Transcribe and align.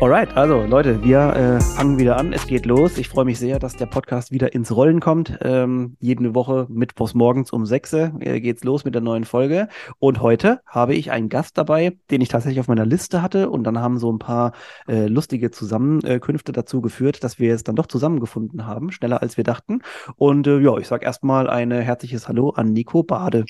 Alright, 0.00 0.34
also 0.34 0.64
Leute, 0.64 1.04
wir 1.04 1.18
äh, 1.18 1.60
fangen 1.60 1.98
wieder 1.98 2.16
an. 2.16 2.32
Es 2.32 2.46
geht 2.46 2.64
los. 2.64 2.96
Ich 2.96 3.10
freue 3.10 3.26
mich 3.26 3.38
sehr, 3.38 3.58
dass 3.58 3.76
der 3.76 3.84
Podcast 3.84 4.32
wieder 4.32 4.54
ins 4.54 4.74
Rollen 4.74 4.98
kommt. 4.98 5.38
Ähm, 5.42 5.98
jede 6.00 6.34
Woche 6.34 6.66
mittwochs 6.70 7.12
morgens 7.12 7.52
um 7.52 7.66
6 7.66 7.92
äh, 7.92 8.40
geht's 8.40 8.64
los 8.64 8.86
mit 8.86 8.94
der 8.94 9.02
neuen 9.02 9.24
Folge. 9.24 9.68
Und 9.98 10.22
heute 10.22 10.62
habe 10.64 10.94
ich 10.94 11.10
einen 11.10 11.28
Gast 11.28 11.58
dabei, 11.58 11.98
den 12.10 12.22
ich 12.22 12.30
tatsächlich 12.30 12.60
auf 12.60 12.68
meiner 12.68 12.86
Liste 12.86 13.20
hatte. 13.20 13.50
Und 13.50 13.64
dann 13.64 13.78
haben 13.78 13.98
so 13.98 14.10
ein 14.10 14.18
paar 14.18 14.52
äh, 14.88 15.06
lustige 15.06 15.50
Zusammenkünfte 15.50 16.52
dazu 16.52 16.80
geführt, 16.80 17.22
dass 17.22 17.38
wir 17.38 17.48
jetzt 17.48 17.68
dann 17.68 17.76
doch 17.76 17.86
zusammengefunden 17.86 18.66
haben, 18.66 18.92
schneller 18.92 19.20
als 19.20 19.36
wir 19.36 19.44
dachten. 19.44 19.82
Und 20.16 20.46
äh, 20.46 20.60
ja, 20.60 20.78
ich 20.78 20.88
sage 20.88 21.04
erstmal 21.04 21.50
ein 21.50 21.70
herzliches 21.72 22.26
Hallo 22.26 22.48
an 22.48 22.72
Nico 22.72 23.02
Bade. 23.02 23.44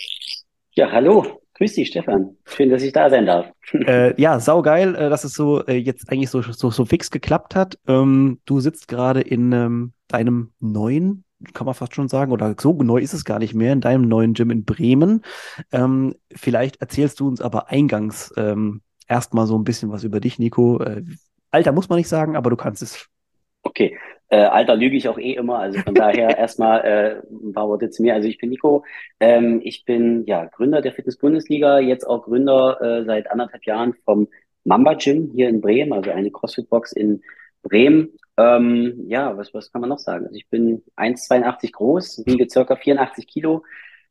Ja, 0.75 0.91
hallo. 0.91 1.40
Grüß 1.61 1.75
dich, 1.75 1.89
Stefan. 1.89 2.39
Schön, 2.47 2.71
dass 2.71 2.83
ich 2.83 2.93
da 2.95 3.11
sein 3.11 3.27
darf. 3.27 3.53
Äh, 3.73 4.21
ja, 4.21 4.41
saugeil, 4.41 4.95
äh, 4.95 5.11
dass 5.11 5.25
es 5.25 5.35
so 5.35 5.65
äh, 5.67 5.77
jetzt 5.77 6.11
eigentlich 6.11 6.31
so, 6.31 6.41
so, 6.41 6.71
so 6.71 6.85
fix 6.87 7.11
geklappt 7.11 7.55
hat. 7.55 7.79
Ähm, 7.87 8.41
du 8.47 8.61
sitzt 8.61 8.89
gerade 8.89 9.21
in 9.21 9.53
ähm, 9.53 9.93
deinem 10.09 10.53
neuen, 10.59 11.25
kann 11.53 11.67
man 11.67 11.75
fast 11.75 11.95
schon 11.95 12.09
sagen, 12.09 12.33
oder 12.33 12.55
so 12.59 12.83
neu 12.83 12.99
ist 12.99 13.13
es 13.13 13.25
gar 13.25 13.39
nicht 13.39 13.55
mehr, 13.55 13.75
in 13.75 13.83
deinem 13.83 14.09
neuen 14.09 14.33
Gym 14.33 14.51
in 14.51 14.65
Bremen. 14.65 15.23
Ähm, 15.71 16.15
vielleicht 16.35 16.81
erzählst 16.81 17.21
du 17.21 17.29
uns 17.29 17.43
aber 17.43 17.69
eingangs 17.69 18.33
ähm, 18.39 18.81
erstmal 19.07 19.47
so 19.47 19.57
ein 19.57 19.65
bisschen 19.65 19.93
was 19.93 20.03
über 20.03 20.19
dich, 20.19 20.39
Nico. 20.39 20.81
Äh, 20.81 21.05
Alter 21.51 21.73
muss 21.73 21.91
man 21.91 21.99
nicht 21.99 22.09
sagen, 22.09 22.37
aber 22.37 22.49
du 22.49 22.57
kannst 22.57 22.83
es. 22.83 23.10
Okay, 23.71 23.97
äh, 24.31 24.37
Alter 24.37 24.75
lüge 24.75 24.97
ich 24.97 25.09
auch 25.09 25.19
eh 25.19 25.35
immer, 25.35 25.61
also 25.61 25.79
von 25.79 25.95
daher 25.95 26.37
erstmal 26.39 26.81
äh, 26.81 27.23
ein 27.31 27.53
paar 27.53 27.69
Worte 27.69 27.89
zu 27.91 28.03
mir. 28.03 28.15
Also 28.15 28.27
ich 28.27 28.39
bin 28.39 28.51
Nico, 28.51 28.85
ähm, 29.21 29.61
ich 29.63 29.85
bin 29.85 30.25
ja 30.27 30.47
Gründer 30.47 30.83
der 30.83 30.93
Fitness-Bundesliga, 30.93 31.79
jetzt 31.79 32.05
auch 32.05 32.25
Gründer 32.25 32.81
äh, 32.83 33.05
seit 33.05 33.31
anderthalb 33.31 33.65
Jahren 33.65 33.95
vom 34.05 34.27
Mamba 34.65 34.95
Gym 34.95 35.31
hier 35.33 35.49
in 35.49 35.61
Bremen, 35.61 35.93
also 35.93 36.11
eine 36.11 36.33
CrossFit-Box 36.33 36.93
in 36.93 37.23
Bremen. 37.63 38.11
Ähm, 38.37 39.05
ja, 39.07 39.37
was, 39.37 39.55
was 39.55 39.71
kann 39.71 39.83
man 39.83 39.91
noch 39.91 40.01
sagen? 40.01 40.27
Also 40.27 40.37
ich 40.37 40.49
bin 40.49 40.83
1,82 40.97 41.73
groß, 41.73 42.23
wiege 42.27 42.49
circa 42.51 42.75
84 42.75 43.29
Kilo, 43.29 43.63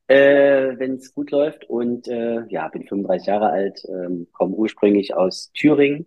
äh, 0.07 0.77
wenn 0.77 0.95
es 0.95 1.13
gut 1.13 1.31
läuft 1.31 1.69
und 1.69 2.07
äh, 2.07 2.45
ja, 2.47 2.69
bin 2.69 2.87
35 2.87 3.27
Jahre 3.27 3.49
alt, 3.49 3.83
ähm, 3.89 4.27
komme 4.31 4.55
ursprünglich 4.55 5.13
aus 5.15 5.51
Thüringen 5.53 6.05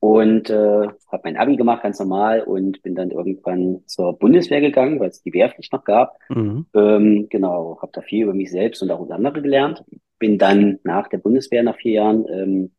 und 0.00 0.48
äh, 0.48 0.54
habe 0.54 1.22
mein 1.24 1.36
Abi 1.36 1.56
gemacht, 1.56 1.82
ganz 1.82 1.98
normal, 2.00 2.42
und 2.42 2.82
bin 2.82 2.94
dann 2.94 3.10
irgendwann 3.10 3.82
zur 3.86 4.18
Bundeswehr 4.18 4.62
gegangen, 4.62 4.98
weil 4.98 5.10
es 5.10 5.22
die 5.22 5.32
Wehrpflicht 5.32 5.72
noch 5.74 5.84
gab. 5.84 6.18
Mhm. 6.30 6.66
Ähm, 6.74 7.26
genau, 7.28 7.78
habe 7.82 7.92
da 7.92 8.00
viel 8.00 8.24
über 8.24 8.34
mich 8.34 8.50
selbst 8.50 8.82
und 8.82 8.90
auch 8.90 9.02
über 9.02 9.14
andere 9.14 9.42
gelernt. 9.42 9.84
Bin 10.18 10.38
dann 10.38 10.78
nach 10.84 11.08
der 11.08 11.18
Bundeswehr, 11.18 11.62
nach 11.62 11.76
vier 11.76 11.92
Jahren, 11.92 12.26
ähm, 12.32 12.70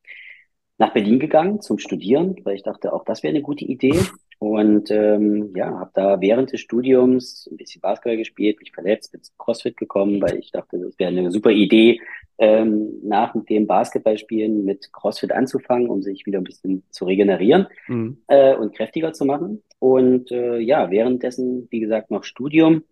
nach 0.80 0.94
Berlin 0.94 1.20
gegangen 1.20 1.62
zum 1.62 1.78
Studieren, 1.78 2.36
weil 2.44 2.56
ich 2.56 2.64
dachte, 2.64 2.92
auch 2.92 3.06
das 3.06 3.22
wäre 3.22 3.34
eine 3.34 3.44
gute 3.44 3.66
Idee. 3.66 4.00
Und 4.40 4.90
ähm, 4.90 5.54
ja, 5.56 5.78
habe 5.78 5.92
da 5.94 6.20
während 6.20 6.52
des 6.52 6.62
Studiums 6.62 7.48
ein 7.52 7.58
bisschen 7.58 7.80
Basketball 7.82 8.18
gespielt, 8.18 8.60
mich 8.60 8.72
verletzt, 8.72 9.12
bin 9.12 9.22
zum 9.22 9.36
CrossFit 9.38 9.78
gekommen, 9.78 10.20
weil 10.20 10.38
ich 10.40 10.52
dachte, 10.52 10.80
das 10.80 10.98
wäre 10.98 11.12
eine 11.12 11.30
super 11.30 11.52
Idee, 11.52 12.02
ähm, 12.42 13.00
nach 13.03 13.36
dem 13.47 13.67
Basketballspielen 13.67 14.66
mit 14.66 14.92
CrossFit 14.92 15.31
anzufangen, 15.31 15.89
um 15.89 16.02
sich 16.02 16.25
wieder 16.25 16.39
ein 16.39 16.44
bisschen 16.44 16.84
zu 16.89 17.06
regenerieren 17.06 17.68
mhm. 17.88 18.18
äh, 18.28 18.56
und 18.56 18.75
kräftiger 18.75 19.13
zu 19.13 19.25
machen. 19.25 19.62
Und 19.78 20.31
äh, 20.31 20.57
ja, 20.57 20.90
währenddessen, 20.90 21.68
wie 21.69 21.80
gesagt, 21.80 22.09
noch 22.09 22.24
Studium, 22.24 22.84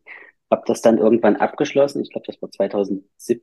habe 0.51 0.61
das 0.67 0.81
dann 0.81 0.99
irgendwann 0.99 1.35
abgeschlossen. 1.35 2.03
Ich 2.03 2.11
glaube, 2.11 2.27
das 2.27 2.39
war 2.43 2.51
2017, 2.51 3.41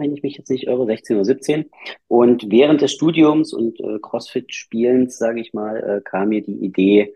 wenn 0.00 0.12
ich 0.12 0.24
mich 0.24 0.36
jetzt 0.36 0.50
nicht 0.50 0.66
irre, 0.66 0.86
16 0.86 1.16
oder 1.16 1.24
17. 1.24 1.70
Und 2.08 2.50
während 2.50 2.80
des 2.80 2.92
Studiums 2.92 3.52
und 3.54 3.78
äh, 3.78 4.00
CrossFit-Spielens, 4.00 5.18
sage 5.18 5.40
ich 5.40 5.54
mal, 5.54 5.76
äh, 5.76 6.00
kam 6.02 6.30
mir 6.30 6.42
die 6.42 6.64
Idee, 6.64 7.14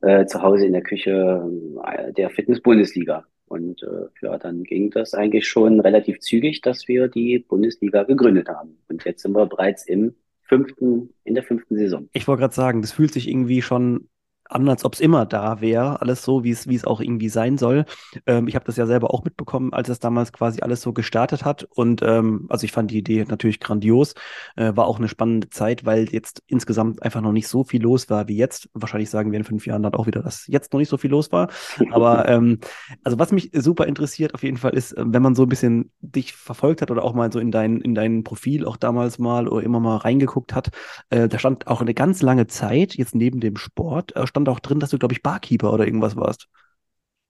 äh, 0.00 0.26
zu 0.26 0.42
Hause 0.42 0.66
in 0.66 0.74
der 0.74 0.82
Küche 0.82 1.50
äh, 1.84 2.12
der 2.12 2.30
Fitness-Bundesliga 2.30 3.24
und 3.54 3.82
äh, 3.82 4.06
ja, 4.20 4.36
dann 4.36 4.64
ging 4.64 4.90
das 4.90 5.14
eigentlich 5.14 5.46
schon 5.46 5.80
relativ 5.80 6.18
zügig, 6.20 6.60
dass 6.60 6.88
wir 6.88 7.08
die 7.08 7.38
Bundesliga 7.38 8.02
gegründet 8.02 8.48
haben. 8.48 8.76
Und 8.88 9.04
jetzt 9.04 9.22
sind 9.22 9.32
wir 9.32 9.46
bereits 9.46 9.86
im 9.86 10.14
fünften, 10.42 11.10
in 11.22 11.34
der 11.34 11.44
fünften 11.44 11.76
Saison. 11.76 12.08
Ich 12.12 12.26
wollte 12.26 12.40
gerade 12.40 12.54
sagen, 12.54 12.82
das 12.82 12.92
fühlt 12.92 13.12
sich 13.12 13.28
irgendwie 13.28 13.62
schon 13.62 14.08
an, 14.48 14.68
als 14.68 14.84
ob 14.84 14.94
es 14.94 15.00
immer 15.00 15.26
da 15.26 15.60
wäre, 15.60 16.00
alles 16.00 16.22
so, 16.22 16.44
wie 16.44 16.50
es, 16.50 16.68
wie 16.68 16.74
es 16.74 16.84
auch 16.84 17.00
irgendwie 17.00 17.28
sein 17.28 17.58
soll. 17.58 17.84
Ähm, 18.26 18.48
ich 18.48 18.54
habe 18.54 18.64
das 18.64 18.76
ja 18.76 18.86
selber 18.86 19.12
auch 19.12 19.24
mitbekommen, 19.24 19.72
als 19.72 19.88
es 19.88 19.98
damals 19.98 20.32
quasi 20.32 20.60
alles 20.60 20.82
so 20.82 20.92
gestartet 20.92 21.44
hat. 21.44 21.66
Und 21.70 22.02
ähm, 22.02 22.46
also 22.48 22.64
ich 22.64 22.72
fand 22.72 22.90
die 22.90 22.98
Idee 22.98 23.24
natürlich 23.28 23.60
grandios. 23.60 24.14
Äh, 24.56 24.72
war 24.76 24.86
auch 24.86 24.98
eine 24.98 25.08
spannende 25.08 25.50
Zeit, 25.50 25.84
weil 25.84 26.08
jetzt 26.10 26.42
insgesamt 26.46 27.02
einfach 27.02 27.20
noch 27.20 27.32
nicht 27.32 27.48
so 27.48 27.64
viel 27.64 27.82
los 27.82 28.10
war 28.10 28.28
wie 28.28 28.36
jetzt. 28.36 28.68
Wahrscheinlich 28.74 29.10
sagen 29.10 29.32
wir 29.32 29.38
in 29.38 29.44
fünf 29.44 29.66
Jahren 29.66 29.82
dann 29.82 29.94
auch 29.94 30.06
wieder, 30.06 30.22
dass 30.22 30.46
jetzt 30.46 30.72
noch 30.72 30.80
nicht 30.80 30.88
so 30.88 30.96
viel 30.96 31.10
los 31.10 31.32
war. 31.32 31.48
Aber 31.90 32.28
ähm, 32.28 32.58
also 33.02 33.18
was 33.18 33.32
mich 33.32 33.50
super 33.54 33.86
interessiert 33.86 34.34
auf 34.34 34.42
jeden 34.42 34.56
Fall 34.56 34.74
ist, 34.74 34.92
äh, 34.92 35.04
wenn 35.06 35.22
man 35.22 35.34
so 35.34 35.42
ein 35.44 35.48
bisschen 35.48 35.90
dich 36.16 36.32
verfolgt 36.32 36.82
hat 36.82 36.90
oder 36.90 37.04
auch 37.04 37.14
mal 37.14 37.32
so 37.32 37.38
in 37.38 37.50
dein, 37.50 37.80
in 37.80 37.94
dein 37.94 38.24
Profil 38.24 38.66
auch 38.66 38.76
damals 38.76 39.18
mal 39.18 39.48
oder 39.48 39.64
immer 39.64 39.80
mal 39.80 39.96
reingeguckt 39.96 40.54
hat, 40.54 40.70
äh, 41.10 41.28
da 41.28 41.38
stand 41.38 41.66
auch 41.66 41.80
eine 41.80 41.94
ganz 41.94 42.22
lange 42.22 42.46
Zeit 42.46 42.94
jetzt 42.94 43.14
neben 43.14 43.40
dem 43.40 43.56
Sport 43.56 44.16
äh, 44.16 44.26
stand 44.26 44.48
auch 44.48 44.60
drin, 44.60 44.80
dass 44.80 44.90
du, 44.90 44.98
glaube 44.98 45.14
ich, 45.14 45.22
Barkeeper 45.22 45.72
oder 45.72 45.84
irgendwas 45.86 46.16
warst. 46.16 46.48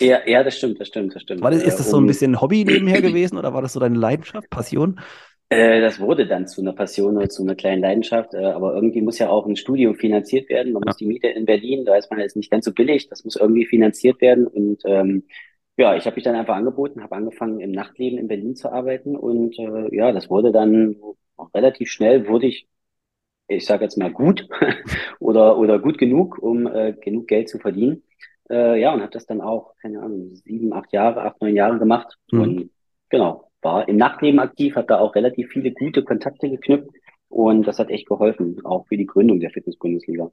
Ja, 0.00 0.26
ja, 0.26 0.42
das 0.42 0.56
stimmt, 0.56 0.80
das 0.80 0.88
stimmt, 0.88 1.14
das 1.14 1.22
stimmt. 1.22 1.40
War 1.42 1.52
das, 1.52 1.62
ist 1.62 1.78
das 1.78 1.90
so 1.90 1.98
ein 1.98 2.06
bisschen 2.06 2.40
Hobby 2.40 2.64
nebenher 2.64 3.00
gewesen 3.02 3.38
oder 3.38 3.54
war 3.54 3.62
das 3.62 3.74
so 3.74 3.80
deine 3.80 3.96
Leidenschaft, 3.96 4.50
Passion? 4.50 5.00
Äh, 5.50 5.80
das 5.80 6.00
wurde 6.00 6.26
dann 6.26 6.48
zu 6.48 6.62
einer 6.62 6.72
Passion 6.72 7.16
oder 7.16 7.28
zu 7.28 7.42
einer 7.42 7.54
kleinen 7.54 7.82
Leidenschaft, 7.82 8.34
äh, 8.34 8.44
aber 8.44 8.74
irgendwie 8.74 9.02
muss 9.02 9.18
ja 9.18 9.28
auch 9.28 9.46
ein 9.46 9.56
Studium 9.56 9.94
finanziert 9.94 10.48
werden. 10.48 10.72
Man 10.72 10.82
ja. 10.82 10.88
muss 10.88 10.96
die 10.96 11.06
Miete 11.06 11.28
in 11.28 11.44
Berlin, 11.44 11.84
da 11.84 11.96
ist 11.96 12.10
man 12.10 12.18
jetzt 12.18 12.36
nicht 12.36 12.50
ganz 12.50 12.64
so 12.64 12.72
billig, 12.72 13.08
das 13.08 13.24
muss 13.24 13.36
irgendwie 13.36 13.66
finanziert 13.66 14.20
werden. 14.20 14.46
Und 14.46 14.82
ähm, 14.84 15.24
ja, 15.76 15.96
ich 15.96 16.06
habe 16.06 16.16
mich 16.16 16.24
dann 16.24 16.36
einfach 16.36 16.56
angeboten, 16.56 17.02
habe 17.02 17.16
angefangen 17.16 17.60
im 17.60 17.72
Nachtleben 17.72 18.18
in 18.18 18.28
Berlin 18.28 18.56
zu 18.56 18.70
arbeiten 18.70 19.16
und 19.16 19.58
äh, 19.58 19.94
ja, 19.94 20.12
das 20.12 20.30
wurde 20.30 20.52
dann 20.52 20.96
auch 21.36 21.52
relativ 21.54 21.90
schnell, 21.90 22.28
wurde 22.28 22.46
ich 22.46 22.68
ich 23.48 23.66
sage 23.66 23.84
jetzt 23.84 23.98
mal 23.98 24.12
gut 24.12 24.48
oder 25.20 25.58
oder 25.58 25.78
gut 25.78 25.98
genug, 25.98 26.38
um 26.38 26.66
äh, 26.66 26.94
genug 26.94 27.28
Geld 27.28 27.48
zu 27.48 27.58
verdienen. 27.58 28.02
Äh, 28.50 28.80
ja, 28.80 28.92
und 28.92 29.00
habe 29.00 29.12
das 29.12 29.26
dann 29.26 29.40
auch, 29.40 29.74
keine 29.80 30.00
Ahnung, 30.00 30.34
sieben, 30.34 30.72
acht 30.72 30.92
Jahre, 30.92 31.22
acht, 31.22 31.40
neun 31.40 31.56
Jahre 31.56 31.78
gemacht. 31.78 32.18
Mhm. 32.30 32.40
Und 32.40 32.70
genau, 33.08 33.50
war 33.62 33.88
im 33.88 33.96
Nachtleben 33.96 34.40
aktiv, 34.40 34.76
habe 34.76 34.86
da 34.86 34.98
auch 34.98 35.14
relativ 35.14 35.48
viele 35.50 35.72
gute 35.72 36.04
Kontakte 36.04 36.50
geknüpft 36.50 36.90
und 37.28 37.66
das 37.66 37.78
hat 37.78 37.90
echt 37.90 38.06
geholfen, 38.06 38.64
auch 38.64 38.86
für 38.86 38.96
die 38.96 39.06
Gründung 39.06 39.40
der 39.40 39.50
Fitness-Bundesliga. 39.50 40.30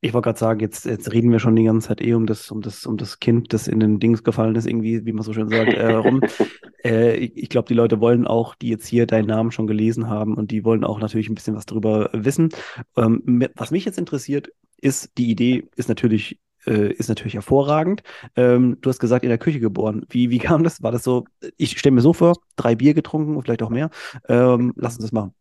Ich 0.00 0.12
wollte 0.12 0.26
gerade 0.26 0.38
sagen, 0.38 0.60
jetzt, 0.60 0.84
jetzt 0.84 1.12
reden 1.12 1.32
wir 1.32 1.38
schon 1.38 1.56
die 1.56 1.64
ganze 1.64 1.88
Zeit 1.88 2.00
eh 2.00 2.14
um 2.14 2.26
das, 2.26 2.50
um 2.50 2.60
das, 2.60 2.86
um 2.86 2.96
das 2.96 3.18
Kind, 3.18 3.52
das 3.52 3.66
in 3.66 3.80
den 3.80 3.98
Dings 3.98 4.22
gefallen 4.22 4.54
ist, 4.54 4.66
irgendwie, 4.66 5.04
wie 5.06 5.12
man 5.12 5.22
so 5.24 5.32
schön 5.32 5.48
sagt, 5.48 5.72
äh, 5.72 5.92
rum. 5.94 6.20
äh, 6.84 7.16
ich, 7.16 7.36
ich 7.36 7.48
glaube, 7.48 7.68
die 7.68 7.74
Leute 7.74 8.00
wollen 8.00 8.26
auch, 8.26 8.54
die 8.54 8.68
jetzt 8.68 8.86
hier 8.86 9.06
deinen 9.06 9.26
Namen 9.26 9.52
schon 9.52 9.66
gelesen 9.66 10.08
haben 10.08 10.34
und 10.34 10.50
die 10.50 10.64
wollen 10.64 10.84
auch 10.84 11.00
natürlich 11.00 11.28
ein 11.28 11.34
bisschen 11.34 11.56
was 11.56 11.66
darüber 11.66 12.10
wissen. 12.12 12.50
Ähm, 12.96 13.48
was 13.54 13.70
mich 13.70 13.84
jetzt 13.84 13.98
interessiert, 13.98 14.50
ist, 14.80 15.16
die 15.18 15.30
Idee 15.30 15.68
ist 15.76 15.88
natürlich 15.88 16.38
äh, 16.66 16.92
ist 16.92 17.08
natürlich 17.08 17.34
hervorragend. 17.34 18.02
Ähm, 18.34 18.78
du 18.80 18.90
hast 18.90 18.98
gesagt, 18.98 19.24
in 19.24 19.28
der 19.28 19.38
Küche 19.38 19.60
geboren. 19.60 20.04
Wie, 20.10 20.30
wie 20.30 20.38
kam 20.38 20.64
das? 20.64 20.82
War 20.82 20.92
das 20.92 21.04
so, 21.04 21.24
ich 21.56 21.78
stelle 21.78 21.94
mir 21.94 22.00
so 22.00 22.12
vor, 22.12 22.34
drei 22.56 22.74
Bier 22.74 22.94
getrunken, 22.94 23.40
vielleicht 23.40 23.62
auch 23.62 23.70
mehr. 23.70 23.90
Ähm, 24.28 24.72
lass 24.76 24.94
uns 24.94 25.04
das 25.04 25.12
machen. 25.12 25.34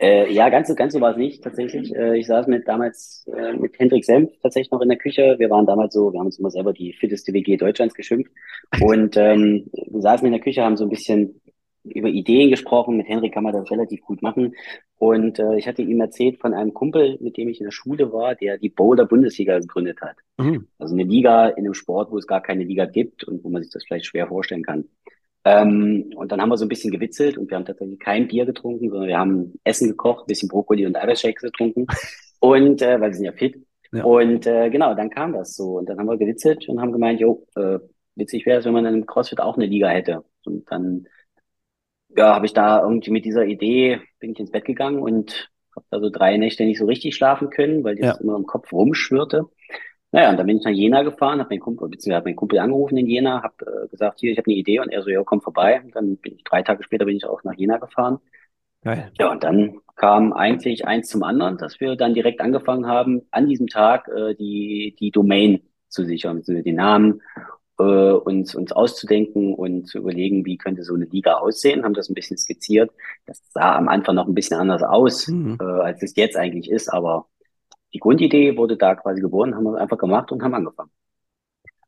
Äh, 0.00 0.32
ja, 0.32 0.48
ganz 0.48 0.68
so, 0.68 0.74
ganz 0.74 0.94
so 0.94 1.00
war 1.00 1.10
es 1.10 1.18
nicht 1.18 1.44
tatsächlich. 1.44 1.94
Äh, 1.94 2.18
ich 2.18 2.26
saß 2.26 2.46
mit 2.46 2.66
damals 2.66 3.26
äh, 3.36 3.52
mit 3.52 3.78
Hendrik 3.78 4.06
Senf 4.06 4.30
tatsächlich 4.42 4.70
noch 4.70 4.80
in 4.80 4.88
der 4.88 4.96
Küche. 4.96 5.36
Wir 5.38 5.50
waren 5.50 5.66
damals 5.66 5.92
so, 5.92 6.10
wir 6.10 6.18
haben 6.18 6.26
uns 6.26 6.38
immer 6.38 6.50
selber 6.50 6.72
die 6.72 6.94
fitteste 6.94 7.34
WG 7.34 7.58
Deutschlands 7.58 7.94
geschimpft. 7.94 8.32
Und 8.80 9.18
ähm, 9.18 9.70
wir 9.72 10.00
saßen 10.00 10.24
in 10.24 10.32
der 10.32 10.40
Küche, 10.40 10.62
haben 10.62 10.78
so 10.78 10.84
ein 10.84 10.90
bisschen 10.90 11.42
über 11.84 12.08
Ideen 12.08 12.48
gesprochen. 12.48 12.96
Mit 12.96 13.08
Henrik 13.08 13.34
kann 13.34 13.44
man 13.44 13.52
das 13.52 13.70
relativ 13.70 14.00
gut 14.00 14.22
machen. 14.22 14.54
Und 14.96 15.38
äh, 15.38 15.56
ich 15.56 15.68
hatte 15.68 15.82
ihm 15.82 16.00
erzählt 16.00 16.40
von 16.40 16.54
einem 16.54 16.72
Kumpel, 16.72 17.18
mit 17.20 17.36
dem 17.36 17.48
ich 17.48 17.60
in 17.60 17.66
der 17.66 17.70
Schule 17.70 18.10
war, 18.10 18.34
der 18.34 18.56
die 18.56 18.70
Boulder 18.70 19.04
Bundesliga 19.04 19.58
gegründet 19.58 20.00
hat. 20.00 20.16
Mhm. 20.38 20.66
Also 20.78 20.94
eine 20.94 21.04
Liga 21.04 21.48
in 21.48 21.64
einem 21.64 21.74
Sport, 21.74 22.10
wo 22.10 22.16
es 22.16 22.26
gar 22.26 22.40
keine 22.40 22.64
Liga 22.64 22.86
gibt 22.86 23.24
und 23.24 23.44
wo 23.44 23.50
man 23.50 23.62
sich 23.62 23.72
das 23.72 23.84
vielleicht 23.84 24.06
schwer 24.06 24.28
vorstellen 24.28 24.62
kann. 24.62 24.86
Ähm, 25.44 26.12
und 26.16 26.32
dann 26.32 26.40
haben 26.40 26.50
wir 26.50 26.56
so 26.58 26.66
ein 26.66 26.68
bisschen 26.68 26.90
gewitzelt 26.90 27.38
und 27.38 27.50
wir 27.50 27.56
haben 27.56 27.64
tatsächlich 27.64 27.98
kein 27.98 28.28
Bier 28.28 28.44
getrunken, 28.46 28.90
sondern 28.90 29.08
wir 29.08 29.18
haben 29.18 29.54
Essen 29.64 29.88
gekocht, 29.88 30.24
ein 30.24 30.26
bisschen 30.26 30.48
Brokkoli 30.48 30.86
und 30.86 30.96
Eiweißshakes 30.96 31.42
getrunken. 31.42 31.86
Und 32.42 32.80
äh, 32.80 32.98
weil 32.98 33.10
wir 33.10 33.14
sind 33.14 33.26
ja 33.26 33.32
fit. 33.32 33.66
Ja. 33.92 34.04
Und 34.04 34.46
äh, 34.46 34.70
genau, 34.70 34.94
dann 34.94 35.10
kam 35.10 35.34
das 35.34 35.54
so. 35.56 35.76
Und 35.78 35.90
dann 35.90 35.98
haben 35.98 36.06
wir 36.06 36.16
gewitzelt 36.16 36.66
und 36.70 36.80
haben 36.80 36.90
gemeint, 36.92 37.20
jo, 37.20 37.46
äh, 37.54 37.78
witzig 38.14 38.46
wäre 38.46 38.60
es, 38.60 38.64
wenn 38.64 38.72
man 38.72 38.86
in 38.86 38.94
einem 38.94 39.06
CrossFit 39.06 39.40
auch 39.40 39.56
eine 39.56 39.66
Liga 39.66 39.88
hätte. 39.88 40.24
Und 40.46 40.70
dann 40.70 41.06
ja, 42.16 42.34
habe 42.34 42.46
ich 42.46 42.52
da 42.52 42.82
irgendwie 42.82 43.10
mit 43.10 43.24
dieser 43.24 43.44
Idee, 43.44 44.00
bin 44.18 44.32
ich 44.32 44.40
ins 44.40 44.50
Bett 44.50 44.64
gegangen 44.64 45.00
und 45.00 45.50
habe 45.76 45.86
da 45.90 46.00
so 46.00 46.10
drei 46.10 46.36
Nächte 46.36 46.64
nicht 46.64 46.78
so 46.78 46.86
richtig 46.86 47.14
schlafen 47.14 47.50
können, 47.50 47.84
weil 47.84 47.96
das 47.96 48.06
Ja, 48.06 48.12
immer 48.20 48.36
im 48.36 48.46
Kopf 48.46 48.72
rumschwirrte. 48.72 49.46
Naja, 50.12 50.30
und 50.30 50.38
dann 50.38 50.46
bin 50.46 50.58
ich 50.58 50.64
nach 50.64 50.72
Jena 50.72 51.02
gefahren, 51.02 51.38
habe 51.40 51.50
meinen 51.50 51.60
Kumpel, 51.60 51.88
beziehungsweise 51.88 52.16
hab 52.18 52.24
meinen 52.24 52.36
Kumpel 52.36 52.58
angerufen 52.58 52.96
in 52.98 53.06
Jena, 53.06 53.42
habe 53.42 53.84
äh, 53.84 53.88
gesagt, 53.88 54.20
hier, 54.20 54.32
ich 54.32 54.38
habe 54.38 54.50
eine 54.50 54.56
Idee 54.58 54.80
und 54.80 54.90
er 54.90 55.02
so, 55.02 55.10
ja, 55.10 55.22
komm 55.24 55.40
vorbei. 55.40 55.80
Und 55.84 55.94
dann 55.94 56.16
bin 56.18 56.34
ich 56.34 56.44
drei 56.44 56.62
Tage 56.62 56.82
später 56.82 57.04
bin 57.04 57.16
ich 57.16 57.24
auch 57.26 57.44
nach 57.44 57.54
Jena 57.54 57.78
gefahren. 57.78 58.18
geil. 58.82 59.12
Ja, 59.18 59.30
und 59.30 59.44
dann 59.44 59.80
kam 59.96 60.32
eigentlich 60.32 60.86
eins 60.86 61.08
zum 61.08 61.22
anderen, 61.22 61.58
dass 61.58 61.80
wir 61.80 61.96
dann 61.96 62.14
direkt 62.14 62.40
angefangen 62.40 62.86
haben, 62.86 63.22
an 63.30 63.48
diesem 63.48 63.66
Tag 63.68 64.08
äh, 64.08 64.34
die, 64.34 64.96
die 64.98 65.10
Domain 65.10 65.60
zu 65.88 66.04
sichern, 66.04 66.36
beziehungsweise 66.38 66.64
den 66.64 66.76
Namen, 66.76 67.22
äh, 67.78 67.82
uns, 68.12 68.54
uns 68.54 68.72
auszudenken 68.72 69.54
und 69.54 69.86
zu 69.88 69.98
überlegen, 69.98 70.44
wie 70.46 70.56
könnte 70.58 70.84
so 70.84 70.94
eine 70.94 71.04
Liga 71.06 71.34
aussehen, 71.34 71.84
haben 71.84 71.94
das 71.94 72.08
ein 72.08 72.14
bisschen 72.14 72.38
skizziert. 72.38 72.90
Das 73.26 73.42
sah 73.52 73.76
am 73.76 73.88
Anfang 73.88 74.14
noch 74.16 74.26
ein 74.28 74.34
bisschen 74.34 74.58
anders 74.58 74.82
aus, 74.82 75.26
Mhm. 75.26 75.58
äh, 75.60 75.64
als 75.64 76.02
es 76.02 76.16
jetzt 76.16 76.36
eigentlich 76.36 76.70
ist, 76.70 76.88
aber 76.92 77.28
die 77.92 77.98
Grundidee 77.98 78.56
wurde 78.56 78.76
da 78.76 78.94
quasi 78.94 79.20
geboren, 79.20 79.54
haben 79.54 79.64
wir 79.64 79.80
einfach 79.80 79.98
gemacht 79.98 80.32
und 80.32 80.42
haben 80.42 80.54
angefangen. 80.54 80.90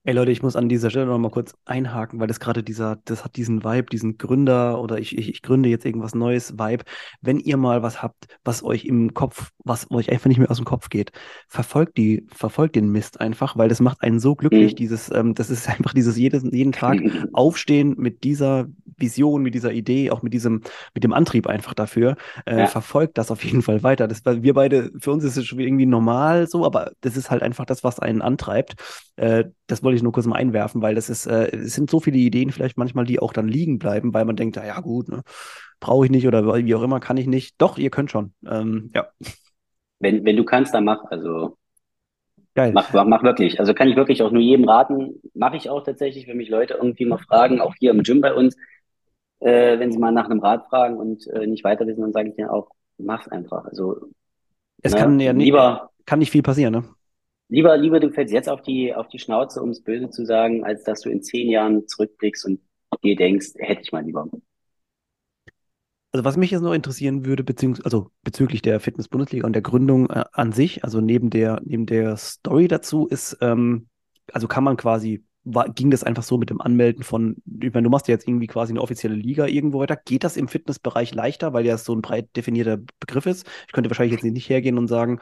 Ey 0.05 0.15
Leute, 0.15 0.33
ich 0.33 0.43
muss 0.43 0.57
an 0.57 0.69
dieser 0.69 0.91
Stelle 0.91 1.07
noch 1.07 1.19
mal 1.19 1.31
kurz 1.31 1.55
einhaken, 1.65 2.19
weil 2.19 2.27
das 2.27 2.41
gerade 2.41 2.65
dieser, 2.65 2.97
das 3.05 3.25
hat 3.25 3.37
diesen 3.37 3.63
Vibe, 3.63 3.85
diesen 3.85 4.19
Gründer 4.19 4.81
oder 4.83 4.99
ich, 4.99 5.17
ich, 5.17 5.29
ich 5.29 5.43
gründe 5.43 5.69
jetzt 5.69 5.87
irgendwas 5.87 6.13
Neues 6.13 6.59
Vibe. 6.59 6.83
Wenn 7.21 7.39
ihr 7.39 7.57
mal 7.57 7.85
was 7.85 8.03
habt, 8.03 8.27
was 8.43 8.65
euch 8.65 8.85
im 8.85 9.15
Kopf, 9.15 9.53
was 9.63 9.89
euch 9.93 10.11
einfach 10.11 10.27
nicht 10.27 10.39
mehr 10.39 10.51
aus 10.51 10.57
dem 10.57 10.65
Kopf 10.65 10.89
geht, 10.89 11.13
verfolgt 11.47 11.99
die, 11.99 12.27
verfolgt 12.33 12.75
den 12.75 12.91
Mist 12.91 13.21
einfach, 13.21 13.57
weil 13.57 13.69
das 13.69 13.79
macht 13.79 14.03
einen 14.03 14.19
so 14.19 14.35
glücklich. 14.35 14.73
Mhm. 14.73 14.77
Dieses, 14.77 15.09
ähm, 15.13 15.35
das 15.35 15.51
ist 15.51 15.69
einfach 15.71 15.95
dieses 15.95 16.17
jedes, 16.17 16.43
jeden 16.51 16.73
Tag 16.73 16.99
aufstehen 17.33 17.95
mit 17.97 18.25
dieser 18.25 18.67
Vision, 19.03 19.43
mit 19.43 19.55
dieser 19.55 19.73
Idee, 19.73 20.11
auch 20.13 20.23
mit 20.23 20.33
diesem, 20.35 20.63
mit 20.95 21.05
dem 21.05 21.13
Antrieb 21.13 21.49
einfach 21.49 21.75
dafür. 21.75 22.17
Äh, 22.47 22.65
Ja. 22.65 22.67
verfolgt 22.67 23.19
das 23.19 23.31
auf 23.31 23.45
jeden 23.45 23.63
Fall 23.63 23.83
weiter. 23.83 24.09
Das, 24.09 24.23
wir 24.25 24.55
beide, 24.55 24.93
für 25.01 25.13
uns 25.13 25.25
ist 25.25 25.37
es 25.37 25.47
schon 25.47 25.61
irgendwie 25.61 25.87
normal 25.87 26.49
so, 26.49 26.67
aber 26.67 26.93
das 27.03 27.19
ist 27.19 27.31
halt 27.31 27.43
einfach 27.43 27.67
das, 27.67 27.85
was 27.85 28.01
einen 28.01 28.23
antreibt. 28.23 28.77
Äh, 29.17 29.45
das 29.67 29.83
wollte 29.83 29.97
ich 29.97 30.03
nur 30.05 30.13
kurz 30.13 30.27
mal 30.27 30.37
einwerfen, 30.37 30.83
weil 30.83 30.95
das 30.95 31.11
ist, 31.11 31.27
äh, 31.27 31.55
es 31.57 31.75
sind 31.75 31.91
so 31.91 32.01
viele 32.01 32.19
Ideen 32.19 32.53
vielleicht 32.53 32.79
manchmal, 32.79 33.05
die 33.05 33.21
auch 33.21 33.35
dann 33.35 33.49
liegen 33.49 33.79
bleiben, 33.79 34.15
weil 34.15 34.25
man 34.25 34.37
denkt, 34.37 34.57
ja 34.57 34.81
gut, 34.81 35.09
ne, 35.09 35.23
brauche 35.81 36.07
ich 36.07 36.11
nicht 36.11 36.27
oder 36.27 36.65
wie 36.65 36.75
auch 36.75 36.83
immer, 36.83 37.01
kann 37.01 37.17
ich 37.17 37.27
nicht. 37.27 37.55
Doch, 37.59 37.79
ihr 37.79 37.91
könnt 37.91 38.11
schon. 38.11 38.35
Ähm, 38.47 38.91
ja, 38.95 39.09
Wenn, 40.01 40.25
wenn 40.27 40.37
du 40.37 40.45
kannst, 40.45 40.75
dann 40.75 40.85
mach. 40.85 41.05
Also 41.11 41.57
geil. 42.55 42.73
mach, 42.73 42.93
mach, 42.93 43.05
mach 43.07 43.23
wirklich. 43.23 43.61
Also 43.61 43.75
kann 43.75 43.89
ich 43.89 43.97
wirklich 43.97 44.23
auch 44.23 44.31
nur 44.31 44.43
jedem 44.43 44.69
raten. 44.69 45.21
Mache 45.35 45.57
ich 45.57 45.71
auch 45.71 45.83
tatsächlich, 45.83 46.27
wenn 46.27 46.37
mich 46.37 46.49
Leute 46.49 46.75
irgendwie 46.75 47.05
mal 47.07 47.19
fragen, 47.19 47.61
auch 47.61 47.75
hier 47.79 47.91
im 47.91 48.03
Gym 48.03 48.21
bei 48.21 48.35
uns, 48.35 48.57
äh, 49.43 49.79
wenn 49.79 49.93
sie 49.93 49.99
mal 49.99 50.13
nach 50.13 50.27
einem 50.27 50.41
Rat 50.41 50.67
fragen 50.69 50.97
und 50.97 51.27
äh, 51.29 51.47
nicht 51.47 51.65
weiter 51.65 51.87
wissen, 51.87 52.03
dann 52.03 52.13
sage 52.13 52.31
ich 52.31 52.37
denen 52.37 52.49
auch, 52.49 52.71
mach's 52.99 53.29
einfach. 53.29 53.65
Also 53.65 53.97
Es 54.83 54.93
ne, 54.93 54.99
kann 54.99 55.21
ja 55.21 55.33
nicht, 55.33 55.47
lieber, 55.47 55.91
kann 56.07 56.19
nicht 56.19 56.31
viel 56.31 56.43
passieren, 56.43 56.73
ne? 56.73 56.85
lieber, 57.53 57.77
lieber 57.77 58.01
du 58.01 58.11
fällst 58.11 58.33
jetzt 58.33 58.49
auf 58.49 58.63
die, 58.63 58.95
auf 58.95 59.09
die 59.09 59.19
Schnauze, 59.19 59.63
um 59.63 59.71
es 59.71 59.83
böse 59.83 60.11
zu 60.11 60.25
sagen, 60.25 60.65
als 60.65 60.85
dass 60.85 61.03
du 61.03 61.11
in 61.11 61.23
zehn 61.23 61.51
Jahren 61.51 61.87
zurückblickst 61.87 62.47
und 62.47 62.61
dir 63.03 63.15
denkst, 63.15 63.53
hätte 63.59 63.83
ich 63.83 63.93
mal 63.93 64.05
lieber. 64.05 64.27
Also 66.13 66.25
was 66.25 66.37
mich 66.37 66.51
jetzt 66.51 66.63
noch 66.63 66.75
interessieren 66.75 67.25
würde, 67.25 67.45
beziehungsweise 67.45 67.85
also 67.85 68.11
bezüglich 68.23 68.63
der 68.63 68.81
Fitness-Bundesliga 68.81 69.47
und 69.47 69.55
der 69.55 69.63
Gründung 69.63 70.11
äh, 70.11 70.25
an 70.33 70.53
sich, 70.53 70.85
also 70.85 71.01
neben 71.01 71.31
der, 71.31 71.61
neben 71.65 71.87
der 71.87 72.17
Story 72.17 72.69
dazu 72.69 73.07
ist, 73.07 73.39
ähm, 73.41 73.89
also 74.33 74.49
kann 74.49 74.65
man 74.65 74.77
quasi, 74.77 75.25
war, 75.45 75.69
ging 75.69 75.91
das 75.91 76.05
einfach 76.05 76.23
so 76.23 76.39
mit 76.39 76.51
dem 76.51 76.61
Anmelden 76.61 77.03
von, 77.03 77.37
ich 77.61 77.73
meine, 77.73 77.85
du 77.85 77.91
machst 77.91 78.09
ja 78.09 78.13
jetzt 78.13 78.29
irgendwie 78.29 78.47
quasi 78.47 78.73
eine 78.73 78.81
offizielle 78.81 79.15
Liga 79.15 79.47
irgendwo 79.47 79.81
weiter. 79.81 79.97
Geht 79.97 80.25
das 80.25 80.37
im 80.37 80.49
Fitnessbereich 80.49 81.15
leichter, 81.15 81.53
weil 81.53 81.67
ja 81.67 81.77
so 81.79 81.95
ein 81.95 82.03
breit 82.03 82.29
definierter 82.37 82.79
Begriff 83.01 83.27
ist? 83.27 83.47
Ich 83.67 83.73
könnte 83.73 83.91
wahrscheinlich 83.91 84.13
jetzt 84.13 84.25
nicht 84.25 84.49
hergehen 84.49 84.79
und 84.79 84.89
sagen, 84.89 85.21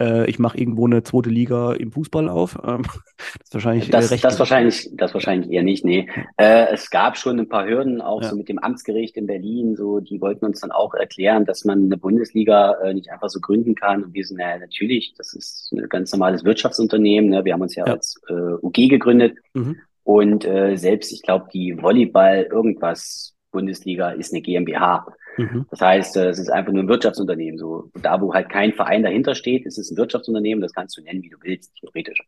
äh, 0.00 0.28
ich 0.28 0.38
mache 0.38 0.58
irgendwo 0.58 0.86
eine 0.86 1.02
zweite 1.02 1.30
Liga 1.30 1.72
im 1.74 1.92
Fußball 1.92 2.28
auf. 2.28 2.58
Ähm, 2.64 2.82
das 3.16 3.44
ist 3.44 3.54
wahrscheinlich 3.54 3.90
Das, 3.90 4.10
recht. 4.10 4.24
das 4.24 4.38
wahrscheinlich, 4.38 4.90
das 4.94 5.14
wahrscheinlich 5.14 5.50
eher 5.50 5.62
nicht, 5.62 5.84
nee. 5.84 6.08
Äh, 6.36 6.66
es 6.72 6.90
gab 6.90 7.16
schon 7.16 7.38
ein 7.38 7.48
paar 7.48 7.66
Hürden, 7.66 8.00
auch 8.00 8.22
Ja. 8.22 8.28
so 8.30 8.36
mit 8.36 8.48
dem 8.48 8.58
Amtsgericht 8.58 9.16
in 9.16 9.26
Berlin, 9.26 9.76
so, 9.76 10.00
die 10.00 10.20
wollten 10.20 10.44
uns 10.46 10.60
dann 10.60 10.70
auch 10.70 10.94
erklären, 10.94 11.44
dass 11.44 11.64
man 11.64 11.84
eine 11.84 11.96
Bundesliga 11.96 12.72
äh, 12.82 12.94
nicht 12.94 13.10
einfach 13.10 13.28
so 13.28 13.40
gründen 13.40 13.74
kann. 13.74 14.04
Und 14.04 14.14
wir 14.14 14.24
sind, 14.24 14.38
naja, 14.38 14.58
natürlich, 14.58 15.14
das 15.16 15.34
ist 15.34 15.72
ein 15.72 15.88
ganz 15.88 16.12
normales 16.12 16.44
Wirtschaftsunternehmen, 16.44 17.30
ne? 17.30 17.44
Wir 17.44 17.52
haben 17.54 17.62
uns 17.62 17.74
ja, 17.74 17.86
Ja. 17.86 17.92
als 17.94 18.20
äh, 18.28 18.32
UG 18.32 18.88
gegründet 18.88 19.36
Mhm. 19.54 19.76
und 20.04 20.44
äh, 20.44 20.76
selbst, 20.76 21.12
ich 21.12 21.22
glaube, 21.22 21.46
die 21.52 21.80
Volleyball 21.80 22.48
irgendwas 22.50 23.34
Bundesliga 23.50 24.10
ist 24.10 24.32
eine 24.32 24.42
GmbH. 24.42 25.06
Mhm. 25.36 25.66
Das 25.70 25.80
heißt, 25.80 26.16
äh, 26.16 26.28
es 26.28 26.38
ist 26.38 26.50
einfach 26.50 26.72
nur 26.72 26.82
ein 26.82 26.88
Wirtschaftsunternehmen. 26.88 27.58
So, 27.58 27.90
da 28.02 28.20
wo 28.20 28.34
halt 28.34 28.48
kein 28.48 28.72
Verein 28.72 29.02
dahinter 29.02 29.34
steht, 29.34 29.66
ist 29.66 29.78
es 29.78 29.90
ein 29.90 29.96
Wirtschaftsunternehmen, 29.96 30.60
das 30.62 30.72
kannst 30.74 30.96
du 30.96 31.02
nennen, 31.02 31.22
wie 31.22 31.30
du 31.30 31.36
willst, 31.42 31.74
theoretisch. 31.76 32.18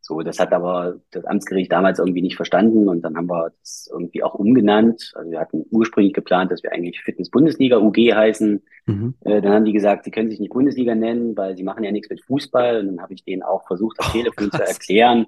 So, 0.00 0.22
das 0.22 0.38
hat 0.38 0.52
aber 0.54 1.00
das 1.10 1.26
Amtsgericht 1.26 1.70
damals 1.70 1.98
irgendwie 1.98 2.22
nicht 2.22 2.36
verstanden 2.36 2.88
und 2.88 3.02
dann 3.02 3.14
haben 3.16 3.28
wir 3.28 3.50
das 3.60 3.90
irgendwie 3.92 4.22
auch 4.22 4.34
umgenannt. 4.34 5.12
Also 5.14 5.30
wir 5.30 5.38
hatten 5.38 5.66
ursprünglich 5.70 6.14
geplant, 6.14 6.50
dass 6.50 6.62
wir 6.62 6.72
eigentlich 6.72 7.02
Fitness-Bundesliga 7.02 7.76
UG 7.78 8.14
heißen. 8.14 8.62
Mhm. 8.86 9.14
Äh, 9.24 9.42
dann 9.42 9.52
haben 9.52 9.64
die 9.66 9.72
gesagt, 9.74 10.04
sie 10.04 10.10
können 10.10 10.30
sich 10.30 10.40
nicht 10.40 10.52
Bundesliga 10.54 10.94
nennen, 10.94 11.36
weil 11.36 11.58
sie 11.58 11.62
machen 11.62 11.84
ja 11.84 11.92
nichts 11.92 12.08
mit 12.08 12.22
Fußball. 12.24 12.80
Und 12.80 12.86
dann 12.86 13.02
habe 13.02 13.12
ich 13.12 13.22
denen 13.24 13.42
auch 13.42 13.66
versucht, 13.66 13.98
am 14.00 14.06
Oh, 14.08 14.12
Telefon 14.12 14.50
zu 14.50 14.56
krass. 14.56 14.72
erklären, 14.72 15.26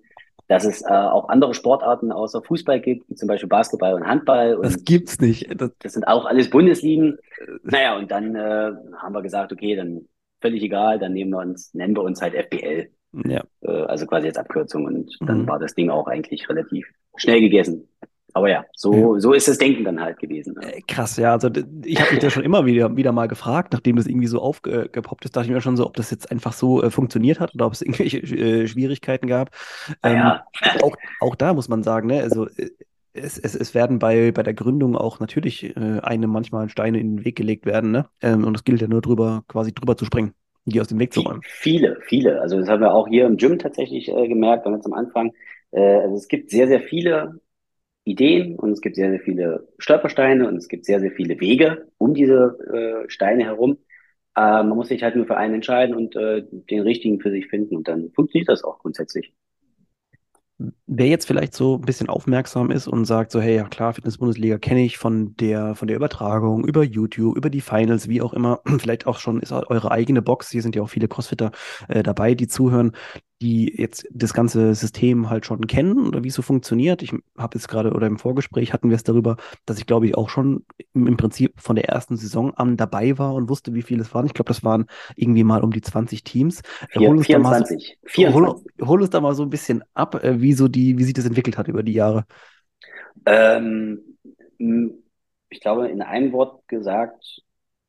dass 0.50 0.64
es 0.64 0.82
äh, 0.82 0.88
auch 0.88 1.28
andere 1.28 1.54
Sportarten 1.54 2.10
außer 2.10 2.42
Fußball 2.42 2.80
gibt, 2.80 3.08
wie 3.08 3.14
zum 3.14 3.28
Beispiel 3.28 3.48
Basketball 3.48 3.94
und 3.94 4.04
Handball. 4.04 4.58
Das 4.60 4.74
Und 4.76 4.84
gibt's 4.84 5.20
nicht. 5.20 5.46
Das, 5.60 5.70
das 5.78 5.92
sind 5.92 6.08
auch 6.08 6.26
alles 6.26 6.50
Bundesligen. 6.50 7.18
Naja, 7.62 7.96
und 7.96 8.10
dann 8.10 8.34
äh, 8.34 8.72
haben 8.96 9.14
wir 9.14 9.22
gesagt, 9.22 9.52
okay, 9.52 9.76
dann 9.76 10.08
völlig 10.40 10.62
egal, 10.64 10.98
dann 10.98 11.12
nehmen 11.12 11.30
wir 11.30 11.38
uns, 11.38 11.72
nennen 11.72 11.94
wir 11.96 12.02
uns 12.02 12.20
halt 12.20 12.34
FBL. 12.34 12.90
ja. 13.26 13.44
Äh, 13.62 13.70
also 13.70 14.06
quasi 14.06 14.26
als 14.26 14.38
Abkürzung. 14.38 14.86
Und 14.86 15.16
dann 15.20 15.42
Mhm. 15.42 15.46
war 15.46 15.60
das 15.60 15.74
Ding 15.74 15.88
auch 15.88 16.08
eigentlich 16.08 16.48
relativ 16.48 16.84
schnell 17.16 17.40
gegessen. 17.40 17.88
Aber 18.34 18.48
ja, 18.48 18.64
so, 18.74 19.18
so 19.18 19.32
ist 19.32 19.48
das 19.48 19.58
Denken 19.58 19.84
dann 19.84 20.00
halt 20.00 20.18
gewesen. 20.18 20.54
ne? 20.54 20.74
Äh, 20.74 20.82
Krass, 20.82 21.16
ja. 21.16 21.32
Also 21.32 21.50
ich 21.84 22.00
habe 22.00 22.12
mich 22.12 22.20
da 22.20 22.30
schon 22.30 22.42
immer 22.44 22.66
wieder, 22.66 22.96
wieder 22.96 23.12
mal 23.12 23.28
gefragt, 23.28 23.72
nachdem 23.72 23.96
das 23.96 24.06
irgendwie 24.06 24.26
so 24.26 24.40
aufgepoppt 24.40 25.24
ist, 25.24 25.36
dachte 25.36 25.46
ich 25.46 25.52
mir 25.52 25.60
schon 25.60 25.76
so, 25.76 25.86
ob 25.86 25.94
das 25.96 26.10
jetzt 26.10 26.30
einfach 26.30 26.52
so 26.52 26.82
äh, 26.82 26.90
funktioniert 26.90 27.40
hat 27.40 27.54
oder 27.54 27.66
ob 27.66 27.72
es 27.72 27.82
irgendwelche 27.82 28.18
äh, 28.18 28.66
Schwierigkeiten 28.66 29.26
gab. 29.26 29.50
Ähm, 30.02 30.12
Naja, 30.12 30.44
auch, 30.82 30.96
auch 31.20 31.34
da 31.34 31.54
muss 31.54 31.68
man 31.68 31.82
sagen, 31.82 32.08
ne, 32.08 32.22
also 32.22 32.46
äh, 32.48 32.70
es, 33.12 33.38
es, 33.38 33.54
es 33.56 33.74
werden 33.74 33.98
bei, 33.98 34.30
bei 34.32 34.42
der 34.44 34.54
Gründung 34.54 34.96
auch 34.96 35.18
natürlich 35.18 35.76
äh, 35.76 36.00
einem 36.00 36.30
manchmal 36.30 36.68
Steine 36.68 37.00
in 37.00 37.16
den 37.16 37.24
Weg 37.24 37.36
gelegt 37.36 37.66
werden, 37.66 37.90
ne? 37.90 38.08
Ähm, 38.22 38.44
und 38.44 38.56
es 38.56 38.62
gilt 38.64 38.80
ja 38.80 38.86
nur 38.88 39.00
drüber, 39.00 39.42
quasi 39.48 39.74
drüber 39.74 39.96
zu 39.96 40.04
springen, 40.04 40.34
die 40.64 40.80
aus 40.80 40.86
dem 40.88 41.00
Weg 41.00 41.12
zu 41.12 41.22
räumen. 41.22 41.42
Viele, 41.42 41.98
viele. 42.06 42.40
Also 42.40 42.58
das 42.58 42.68
haben 42.68 42.80
wir 42.80 42.94
auch 42.94 43.08
hier 43.08 43.26
im 43.26 43.36
Gym 43.36 43.58
tatsächlich 43.58 44.08
äh, 44.08 44.28
gemerkt, 44.28 44.64
ganz 44.64 44.86
am 44.86 44.92
Anfang. 44.92 45.32
Also 45.72 46.16
es 46.16 46.26
gibt 46.26 46.50
sehr, 46.50 46.66
sehr 46.66 46.80
viele 46.80 47.40
Ideen 48.04 48.56
und 48.56 48.72
es 48.72 48.80
gibt 48.80 48.96
sehr, 48.96 49.10
sehr 49.10 49.20
viele 49.20 49.68
Stolpersteine 49.78 50.48
und 50.48 50.56
es 50.56 50.68
gibt 50.68 50.84
sehr, 50.84 51.00
sehr 51.00 51.12
viele 51.12 51.40
Wege 51.40 51.88
um 51.98 52.14
diese 52.14 53.04
äh, 53.06 53.10
Steine 53.10 53.44
herum. 53.44 53.78
Äh, 54.36 54.62
man 54.62 54.70
muss 54.70 54.88
sich 54.88 55.02
halt 55.02 55.16
nur 55.16 55.26
für 55.26 55.36
einen 55.36 55.54
entscheiden 55.54 55.94
und 55.94 56.16
äh, 56.16 56.42
den 56.50 56.80
richtigen 56.80 57.20
für 57.20 57.30
sich 57.30 57.46
finden 57.48 57.76
und 57.76 57.88
dann 57.88 58.10
funktioniert 58.12 58.48
das 58.48 58.64
auch 58.64 58.78
grundsätzlich. 58.78 59.32
Wer 60.86 61.06
jetzt 61.06 61.26
vielleicht 61.26 61.54
so 61.54 61.76
ein 61.76 61.82
bisschen 61.82 62.10
aufmerksam 62.10 62.70
ist 62.70 62.86
und 62.86 63.06
sagt 63.06 63.30
so, 63.32 63.40
hey, 63.40 63.56
ja 63.56 63.64
klar, 63.64 63.94
Fitness-Bundesliga 63.94 64.58
kenne 64.58 64.84
ich 64.84 64.98
von 64.98 65.34
der, 65.36 65.74
von 65.74 65.88
der 65.88 65.96
Übertragung, 65.96 66.66
über 66.66 66.82
YouTube, 66.82 67.36
über 67.36 67.48
die 67.48 67.62
Finals, 67.62 68.08
wie 68.08 68.20
auch 68.20 68.34
immer, 68.34 68.60
vielleicht 68.78 69.06
auch 69.06 69.18
schon 69.18 69.40
ist 69.40 69.52
eure 69.52 69.90
eigene 69.90 70.20
Box, 70.20 70.50
hier 70.50 70.60
sind 70.60 70.76
ja 70.76 70.82
auch 70.82 70.90
viele 70.90 71.08
Crossfitter 71.08 71.50
äh, 71.88 72.02
dabei, 72.02 72.34
die 72.34 72.46
zuhören, 72.46 72.92
die 73.40 73.74
jetzt 73.76 74.06
das 74.12 74.34
ganze 74.34 74.74
System 74.74 75.30
halt 75.30 75.46
schon 75.46 75.66
kennen 75.66 76.06
oder 76.06 76.22
wie 76.22 76.28
es 76.28 76.34
so 76.34 76.42
funktioniert. 76.42 77.02
Ich 77.02 77.12
habe 77.38 77.56
jetzt 77.56 77.68
gerade 77.68 77.92
oder 77.92 78.06
im 78.06 78.18
Vorgespräch 78.18 78.72
hatten 78.72 78.90
wir 78.90 78.96
es 78.96 79.02
darüber, 79.02 79.36
dass 79.64 79.78
ich 79.78 79.86
glaube 79.86 80.06
ich 80.06 80.14
auch 80.14 80.28
schon 80.28 80.64
im, 80.92 81.16
Prinzip 81.16 81.58
von 81.58 81.76
der 81.76 81.88
ersten 81.88 82.16
Saison 82.16 82.52
an 82.54 82.76
dabei 82.76 83.16
war 83.18 83.34
und 83.34 83.48
wusste, 83.48 83.72
wie 83.74 83.82
viele 83.82 84.02
es 84.02 84.14
waren. 84.14 84.26
Ich 84.26 84.34
glaube, 84.34 84.48
das 84.48 84.62
waren 84.62 84.86
irgendwie 85.16 85.44
mal 85.44 85.62
um 85.62 85.70
die 85.72 85.80
20 85.80 86.22
Teams. 86.22 86.60
Äh, 86.90 86.98
Vier, 86.98 87.08
hol 87.08 87.16
uns 87.16 87.28
da 87.28 87.38
mal 87.38 87.58
so, 87.60 87.66
24. 87.66 87.98
hol, 88.04 88.42
24. 88.42 88.88
hol 88.88 89.00
uns 89.00 89.10
da 89.10 89.20
mal 89.20 89.34
so 89.34 89.42
ein 89.42 89.50
bisschen 89.50 89.82
ab, 89.94 90.22
äh, 90.22 90.40
wie 90.40 90.52
so 90.52 90.68
die, 90.68 90.98
wie 90.98 91.04
sich 91.04 91.14
das 91.14 91.24
entwickelt 91.24 91.56
hat 91.56 91.68
über 91.68 91.82
die 91.82 91.94
Jahre. 91.94 92.26
Ähm, 93.24 94.00
ich 95.48 95.60
glaube, 95.60 95.88
in 95.88 96.02
einem 96.02 96.32
Wort 96.32 96.68
gesagt, 96.68 97.42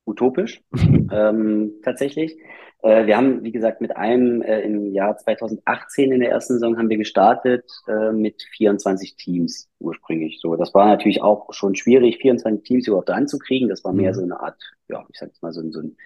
utopisch, 0.05 0.61
ähm, 1.11 1.73
tatsächlich. 1.83 2.37
Äh, 2.83 3.05
wir 3.05 3.17
haben, 3.17 3.43
wie 3.43 3.51
gesagt, 3.51 3.81
mit 3.81 3.95
einem 3.95 4.41
äh, 4.41 4.61
im 4.61 4.91
Jahr 4.93 5.15
2018 5.17 6.11
in 6.11 6.19
der 6.19 6.31
ersten 6.31 6.53
Saison 6.53 6.77
haben 6.77 6.89
wir 6.89 6.97
gestartet 6.97 7.65
äh, 7.87 8.11
mit 8.11 8.41
24 8.57 9.15
Teams 9.15 9.69
ursprünglich. 9.79 10.39
So, 10.41 10.55
das 10.55 10.73
war 10.73 10.87
natürlich 10.87 11.21
auch 11.21 11.53
schon 11.53 11.75
schwierig, 11.75 12.17
24 12.19 12.63
Teams 12.67 12.87
überhaupt 12.87 13.09
anzukriegen. 13.11 13.69
Das 13.69 13.83
war 13.83 13.93
mehr 13.93 14.11
Mhm. 14.11 14.15
so 14.15 14.23
eine 14.23 14.39
Art, 14.39 14.59
ja, 14.89 15.05
ich 15.11 15.19
sag 15.19 15.29
jetzt 15.29 15.43
mal 15.43 15.53
so, 15.53 15.61
ein- 15.61 15.71
so 15.71 15.79
ein 15.81 15.97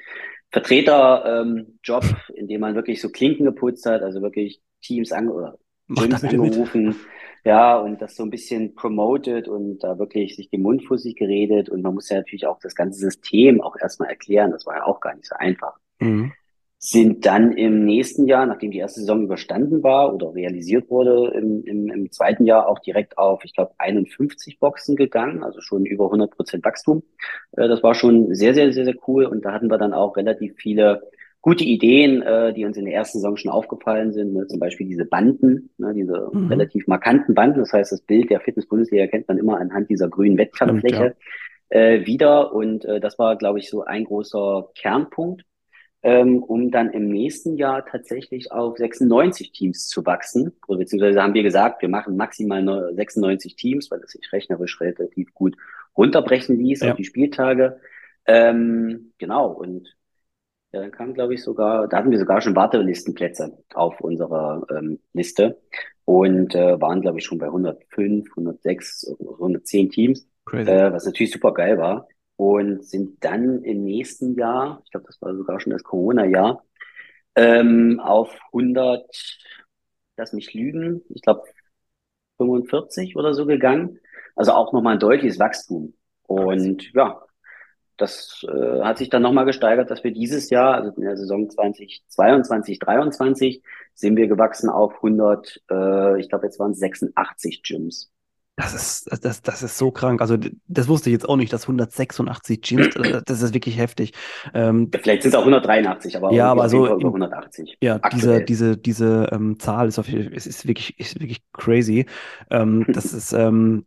Vertreter-Job, 0.52 2.04
in 2.36 2.48
dem 2.48 2.62
man 2.62 2.76
wirklich 2.76 3.02
so 3.02 3.10
Klinken 3.10 3.46
geputzt 3.46 3.86
hat, 3.86 4.02
also 4.02 4.22
wirklich 4.22 4.62
Teams 4.82 5.12
ange 5.12 5.34
oder 5.34 5.58
Gyms 5.88 6.22
bitte 6.22 6.38
mit. 6.38 6.54
angerufen, 6.54 6.96
Ja, 7.44 7.78
und 7.78 8.02
das 8.02 8.16
so 8.16 8.24
ein 8.24 8.32
bisschen 8.32 8.74
promoted 8.76 9.48
und 9.48 9.80
da 9.84 10.00
wirklich 10.00 10.36
sich 10.36 10.50
den 10.50 10.64
Mund 10.64 10.84
fussig 10.84 11.16
geredet 11.16 11.70
und 11.70 11.84
man 11.84 11.94
muss 11.94 12.10
ja 12.10 12.18
natürlich 12.18 12.48
auch 12.48 12.60
das 12.60 12.74
ganze 12.76 13.00
System 13.00 13.62
auch 13.62 13.76
erstmal 13.80 14.10
erklären. 14.10 14.50
Das 14.52 14.66
war 14.66 14.78
ja 14.78 14.84
auch 14.86 15.00
gar 15.00 15.14
nicht 15.16 15.28
so 15.28 15.36
einfach. 15.36 15.78
Mhm. 16.00 16.34
Sind 16.88 17.26
dann 17.26 17.54
im 17.54 17.84
nächsten 17.84 18.28
Jahr, 18.28 18.46
nachdem 18.46 18.70
die 18.70 18.78
erste 18.78 19.00
Saison 19.00 19.24
überstanden 19.24 19.82
war 19.82 20.14
oder 20.14 20.36
realisiert 20.36 20.92
wurde, 20.92 21.34
im, 21.36 21.64
im, 21.64 21.90
im 21.90 22.12
zweiten 22.12 22.46
Jahr 22.46 22.70
auch 22.70 22.78
direkt 22.78 23.18
auf, 23.18 23.44
ich 23.44 23.56
glaube, 23.56 23.72
51 23.80 24.60
Boxen 24.60 24.96
gegangen, 24.96 25.44
also 25.44 25.62
schon 25.62 25.88
über 25.88 26.06
100 26.06 26.30
Prozent 26.30 26.64
Wachstum. 26.64 27.02
Äh, 27.54 27.68
das 27.68 27.82
war 27.82 27.96
schon 27.96 28.36
sehr, 28.36 28.54
sehr, 28.54 28.72
sehr, 28.72 28.86
sehr 28.86 28.96
cool 29.08 29.26
und 29.26 29.44
da 29.44 29.52
hatten 29.52 29.72
wir 29.72 29.80
dann 29.80 29.94
auch 29.94 30.16
relativ 30.16 30.54
viele 30.58 31.02
gute 31.42 31.64
Ideen, 31.64 32.22
äh, 32.22 32.54
die 32.54 32.66
uns 32.66 32.78
in 32.78 32.86
der 32.86 32.94
ersten 32.94 33.18
Saison 33.18 33.36
schon 33.36 33.52
aufgefallen 33.52 34.14
sind. 34.14 34.34
Ne? 34.34 34.46
Zum 34.46 34.60
Beispiel 34.60 34.88
diese 34.88 35.06
Banden, 35.06 35.72
ne? 35.80 35.92
diese 35.96 36.30
mhm. 36.32 36.50
relativ 36.50 36.86
markanten 36.86 37.34
Banden. 37.34 37.60
Das 37.62 37.74
heißt, 37.74 37.92
das 37.92 38.02
Bild 38.02 38.30
der 38.30 38.42
Fitness-Bundesliga 38.42 39.08
kennt 39.08 39.28
man 39.28 39.40
immer 39.40 39.60
anhand 39.60 39.90
dieser 39.90 40.08
grünen 40.08 40.38
Wettkampffläche 40.38 41.16
ja. 41.72 41.80
äh, 41.80 42.06
wieder. 42.06 42.54
Und 42.54 42.86
äh, 42.86 43.00
das 43.00 43.18
war, 43.18 43.38
glaube 43.38 43.58
ich, 43.58 43.72
so 43.72 43.84
ein 43.84 44.04
großer 44.04 44.70
Kernpunkt, 44.76 45.44
ähm, 46.06 46.44
um 46.44 46.70
dann 46.70 46.92
im 46.92 47.08
nächsten 47.08 47.58
Jahr 47.58 47.84
tatsächlich 47.84 48.52
auf 48.52 48.78
96 48.78 49.52
Teams 49.52 49.88
zu 49.88 50.06
wachsen. 50.06 50.52
Oder 50.68 50.78
beziehungsweise 50.78 51.20
haben 51.20 51.34
wir 51.34 51.42
gesagt, 51.42 51.82
wir 51.82 51.90
machen 51.90 52.16
maximal 52.16 52.94
96 52.94 53.56
Teams, 53.56 53.90
weil 53.90 54.02
das 54.02 54.12
sich 54.12 54.32
rechnerisch 54.32 54.80
relativ 54.80 55.34
gut 55.34 55.58
runterbrechen 55.98 56.60
ließ 56.60 56.82
ja. 56.82 56.92
auf 56.92 56.98
die 56.98 57.06
Spieltage. 57.06 57.80
Ähm, 58.28 59.14
genau, 59.18 59.52
und 59.52 59.96
ja, 60.74 60.82
dann 60.82 60.92
kam, 60.92 61.16
glaube 61.16 61.34
ich, 61.34 61.42
sogar, 61.42 61.88
da 61.88 61.98
hatten 61.98 62.12
wir 62.12 62.20
sogar 62.20 62.40
schon 62.40 62.56
Wartelistenplätze 62.56 63.58
auf 63.74 64.00
unserer 64.00 64.64
ähm, 64.70 65.00
Liste 65.14 65.60
und 66.04 66.54
äh, 66.54 66.80
waren, 66.80 67.02
glaube 67.02 67.18
ich, 67.18 67.26
schon 67.26 67.40
bei 67.40 67.48
105, 67.48 68.30
106, 68.30 69.16
110 69.20 69.90
Teams, 69.90 70.28
äh, 70.52 70.92
was 70.92 71.06
natürlich 71.08 71.32
super 71.32 71.52
geil 71.52 71.80
war. 71.80 72.08
Und 72.38 72.86
sind 72.86 73.24
dann 73.24 73.64
im 73.64 73.84
nächsten 73.84 74.36
Jahr, 74.36 74.82
ich 74.84 74.92
glaube, 74.92 75.08
das 75.08 75.22
war 75.22 75.34
sogar 75.36 75.60
schon 75.60 75.72
das 75.72 75.84
Corona-Jahr, 75.84 76.64
ähm, 77.36 78.00
auf 78.00 78.38
100, 78.54 79.06
lass 80.18 80.34
mich 80.34 80.54
lügen, 80.54 81.02
ich 81.10 81.22
glaube 81.22 81.44
45 82.38 83.16
oder 83.16 83.34
so 83.34 83.46
gegangen. 83.46 84.00
Also 84.36 84.52
auch 84.54 84.74
nochmal 84.74 84.94
ein 84.94 85.00
deutliches 85.00 85.40
Wachstum. 85.40 85.94
Und 86.24 86.94
ja, 86.94 87.22
das 87.98 88.46
äh, 88.50 88.82
hat 88.82 88.98
sich 88.98 89.10
dann 89.10 89.22
nochmal 89.22 89.46
gesteigert, 89.46 89.90
dass 89.90 90.04
wir 90.04 90.12
dieses 90.12 90.50
Jahr, 90.50 90.76
also 90.76 90.92
in 90.98 91.04
der 91.04 91.18
Saison 91.18 91.50
2022, 91.50 92.80
2023, 92.80 93.64
sind 93.94 94.18
wir 94.18 94.28
gewachsen 94.28 94.70
auf 94.70 94.96
100, 94.96 95.62
äh, 95.72 96.20
ich 96.20 96.30
glaube 96.30 96.46
jetzt 96.46 96.60
waren 96.60 96.72
es 96.72 96.80
86 96.80 97.64
Gyms. 97.64 98.12
Das 98.58 98.74
ist, 98.74 99.26
das, 99.26 99.42
das 99.42 99.64
ist 99.64 99.78
so 99.78 99.92
krank. 99.92 100.22
Also, 100.22 100.38
das 100.68 100.88
wusste 100.88 101.10
ich 101.10 101.14
jetzt 101.14 101.28
auch 101.28 101.36
nicht, 101.36 101.52
dass 101.52 101.64
186 101.64 102.62
Gyms, 102.62 102.96
äh, 102.96 103.22
das 103.26 103.42
ist 103.42 103.54
wirklich 103.54 103.78
heftig. 103.78 104.14
Ähm, 104.54 104.90
Vielleicht 104.94 105.24
sind 105.24 105.32
es 105.32 105.36
auch 105.36 105.42
183, 105.42 106.16
aber, 106.16 106.32
ja, 106.32 106.52
aber 106.52 106.70
so 106.70 106.86
180. 106.86 107.78
Ja, 107.82 107.96
aktuell. 108.02 108.46
diese, 108.46 108.76
diese, 108.76 108.78
diese 108.78 109.30
ähm, 109.34 109.60
Zahl 109.60 109.90
ist, 109.90 110.00
auf, 110.00 110.08
ist, 110.08 110.48
ist, 110.48 110.68
wirklich, 110.68 110.98
ist 111.00 111.20
wirklich 111.20 111.42
crazy. 111.52 112.06
Ähm, 112.50 112.86
das 112.94 113.14
ist, 113.14 113.34
ähm, 113.34 113.86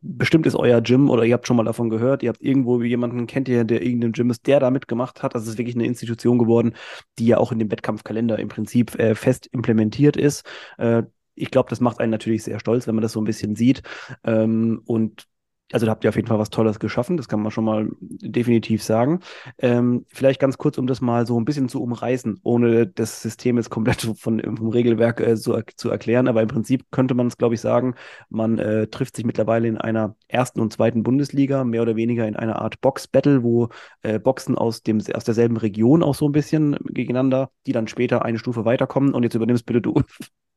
bestimmt 0.00 0.46
ist 0.46 0.56
euer 0.56 0.80
Gym 0.80 1.10
oder 1.10 1.24
ihr 1.24 1.34
habt 1.34 1.46
schon 1.46 1.56
mal 1.56 1.64
davon 1.64 1.90
gehört, 1.90 2.22
ihr 2.22 2.30
habt 2.30 2.42
irgendwo 2.42 2.82
jemanden, 2.82 3.26
kennt 3.26 3.48
ihr, 3.48 3.64
der 3.64 3.82
irgendein 3.82 4.12
Gym 4.12 4.30
ist, 4.30 4.46
der 4.46 4.58
da 4.58 4.70
mitgemacht 4.70 5.22
hat. 5.22 5.34
Das 5.34 5.46
ist 5.46 5.58
wirklich 5.58 5.76
eine 5.76 5.86
Institution 5.86 6.38
geworden, 6.38 6.74
die 7.18 7.26
ja 7.26 7.38
auch 7.38 7.52
in 7.52 7.58
dem 7.58 7.70
Wettkampfkalender 7.70 8.38
im 8.38 8.48
Prinzip 8.48 8.98
äh, 8.98 9.14
fest 9.14 9.48
implementiert 9.52 10.16
ist. 10.16 10.44
Äh, 10.78 11.04
ich 11.34 11.50
glaube, 11.50 11.70
das 11.70 11.80
macht 11.80 12.00
einen 12.00 12.10
natürlich 12.10 12.42
sehr 12.42 12.60
stolz, 12.60 12.86
wenn 12.86 12.94
man 12.94 13.02
das 13.02 13.12
so 13.12 13.20
ein 13.20 13.24
bisschen 13.24 13.56
sieht. 13.56 13.82
Ähm, 14.24 14.82
und 14.84 15.26
also 15.72 15.86
da 15.86 15.92
habt 15.92 16.04
ihr 16.04 16.08
auf 16.08 16.16
jeden 16.16 16.28
Fall 16.28 16.38
was 16.38 16.50
Tolles 16.50 16.78
geschaffen, 16.80 17.16
das 17.16 17.28
kann 17.28 17.40
man 17.40 17.50
schon 17.52 17.64
mal 17.64 17.88
definitiv 18.00 18.82
sagen. 18.82 19.20
Ähm, 19.58 20.04
vielleicht 20.08 20.40
ganz 20.40 20.58
kurz, 20.58 20.78
um 20.78 20.86
das 20.86 21.00
mal 21.00 21.26
so 21.26 21.38
ein 21.38 21.44
bisschen 21.44 21.68
zu 21.68 21.82
umreißen, 21.82 22.40
ohne 22.42 22.86
das 22.86 23.22
System 23.22 23.56
jetzt 23.56 23.70
komplett 23.70 24.02
von, 24.18 24.40
vom 24.40 24.68
Regelwerk 24.68 25.20
äh, 25.20 25.36
so, 25.36 25.60
zu 25.76 25.90
erklären. 25.90 26.28
Aber 26.28 26.42
im 26.42 26.48
Prinzip 26.48 26.84
könnte 26.90 27.14
man 27.14 27.28
es, 27.28 27.36
glaube 27.36 27.54
ich, 27.54 27.60
sagen, 27.60 27.94
man 28.28 28.58
äh, 28.58 28.88
trifft 28.88 29.16
sich 29.16 29.24
mittlerweile 29.24 29.68
in 29.68 29.78
einer 29.78 30.16
ersten 30.28 30.60
und 30.60 30.72
zweiten 30.72 31.02
Bundesliga, 31.02 31.64
mehr 31.64 31.82
oder 31.82 31.96
weniger 31.96 32.26
in 32.26 32.36
einer 32.36 32.60
Art 32.60 32.80
Box-Battle, 32.80 33.42
wo 33.42 33.68
äh, 34.02 34.18
Boxen 34.18 34.56
aus, 34.58 34.82
dem, 34.82 35.00
aus 35.14 35.24
derselben 35.24 35.56
Region 35.56 36.02
auch 36.02 36.14
so 36.14 36.28
ein 36.28 36.32
bisschen 36.32 36.76
gegeneinander, 36.84 37.50
die 37.66 37.72
dann 37.72 37.88
später 37.88 38.24
eine 38.24 38.38
Stufe 38.38 38.64
weiterkommen. 38.64 39.14
Und 39.14 39.22
jetzt 39.22 39.34
übernimmst 39.34 39.66
bitte 39.66 39.80
du. 39.80 39.94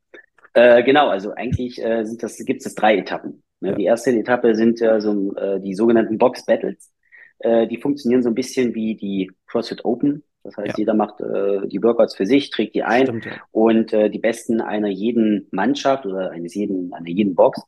Äh, 0.54 0.84
genau, 0.84 1.08
also 1.08 1.34
eigentlich 1.34 1.84
äh, 1.84 2.06
sind 2.06 2.22
das, 2.22 2.38
gibt 2.38 2.66
es 2.66 2.76
drei 2.76 2.98
Etappen. 2.98 3.44
Ne? 3.60 3.76
Die 3.76 3.86
erste 3.86 4.12
Etappe 4.12 4.56
sind 4.56 4.82
äh, 4.82 5.02
so, 5.02 5.36
äh, 5.36 5.60
die 5.60 5.74
sogenannten 5.74 6.18
Box 6.18 6.46
Battles. 6.46 6.92
Äh, 7.40 7.68
die 7.68 7.78
funktionieren 7.78 8.24
so 8.24 8.30
ein 8.30 8.36
bisschen 8.36 8.76
wie 8.76 8.96
die 8.96 9.32
CrossFit 9.48 9.84
Open. 9.86 10.24
Das 10.44 10.58
heißt, 10.58 10.70
ja. 10.70 10.76
jeder 10.78 10.94
macht 10.94 11.22
äh, 11.22 11.68
die 11.68 11.82
Workouts 11.82 12.16
für 12.16 12.26
sich, 12.26 12.50
trägt 12.50 12.76
die 12.76 12.84
ein 12.84 13.06
Stimmt, 13.08 13.26
ja. 13.26 13.32
und 13.52 13.94
äh, 13.94 14.10
die 14.10 14.20
Besten 14.20 14.60
einer 14.60 14.90
jeden 14.90 15.48
Mannschaft 15.52 16.06
oder 16.06 16.32
eines 16.32 16.54
jeden, 16.54 16.94
einer 16.94 17.08
jeden 17.08 17.34
Box, 17.34 17.62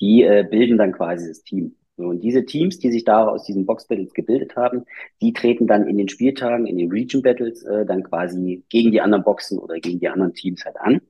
die 0.00 0.22
äh, 0.22 0.46
bilden 0.48 0.78
dann 0.78 0.92
quasi 0.92 1.26
das 1.26 1.42
Team. 1.42 1.74
So, 1.96 2.04
und 2.04 2.20
diese 2.20 2.46
Teams, 2.46 2.78
die 2.78 2.90
sich 2.90 3.04
da 3.04 3.26
aus 3.26 3.44
diesen 3.44 3.66
Box 3.66 3.86
Battles 3.86 4.14
gebildet 4.14 4.56
haben, 4.56 4.84
die 5.20 5.32
treten 5.32 5.66
dann 5.66 5.86
in 5.86 5.98
den 5.98 6.08
Spieltagen, 6.08 6.66
in 6.66 6.78
den 6.78 6.90
Region 6.90 7.22
Battles, 7.22 7.62
äh, 7.64 7.84
dann 7.84 8.04
quasi 8.04 8.64
gegen 8.68 8.92
die 8.92 9.00
anderen 9.00 9.24
Boxen 9.24 9.58
oder 9.58 9.80
gegen 9.80 9.98
die 9.98 10.08
anderen 10.08 10.32
Teams 10.32 10.64
halt 10.64 10.76
an. 10.78 11.00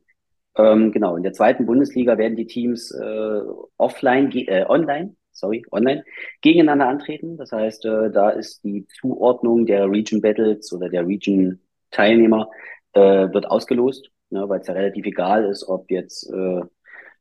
Ähm, 0.60 0.92
genau, 0.92 1.16
in 1.16 1.22
der 1.22 1.32
zweiten 1.32 1.66
Bundesliga 1.66 2.18
werden 2.18 2.36
die 2.36 2.46
Teams 2.46 2.90
äh, 2.90 3.40
offline, 3.76 4.30
äh, 4.32 4.64
online, 4.68 5.16
sorry, 5.32 5.64
online 5.70 6.04
gegeneinander 6.42 6.88
antreten. 6.88 7.36
Das 7.36 7.52
heißt, 7.52 7.84
äh, 7.86 8.10
da 8.10 8.30
ist 8.30 8.62
die 8.64 8.86
Zuordnung 9.00 9.66
der 9.66 9.90
Region 9.90 10.20
Battles 10.20 10.72
oder 10.72 10.88
der 10.88 11.06
Region 11.06 11.60
Teilnehmer 11.90 12.50
äh, 12.92 13.00
wird 13.32 13.50
ausgelost, 13.50 14.10
ne, 14.30 14.48
weil 14.48 14.60
es 14.60 14.66
ja 14.66 14.74
relativ 14.74 15.06
egal 15.06 15.44
ist, 15.44 15.66
ob 15.68 15.90
jetzt 15.90 16.30
äh, 16.30 16.60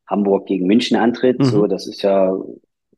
Hamburg 0.07 0.47
gegen 0.47 0.67
München 0.67 0.97
antritt. 0.97 1.39
Mhm. 1.39 1.45
So, 1.45 1.67
das 1.67 1.87
ist 1.87 2.01
ja 2.01 2.35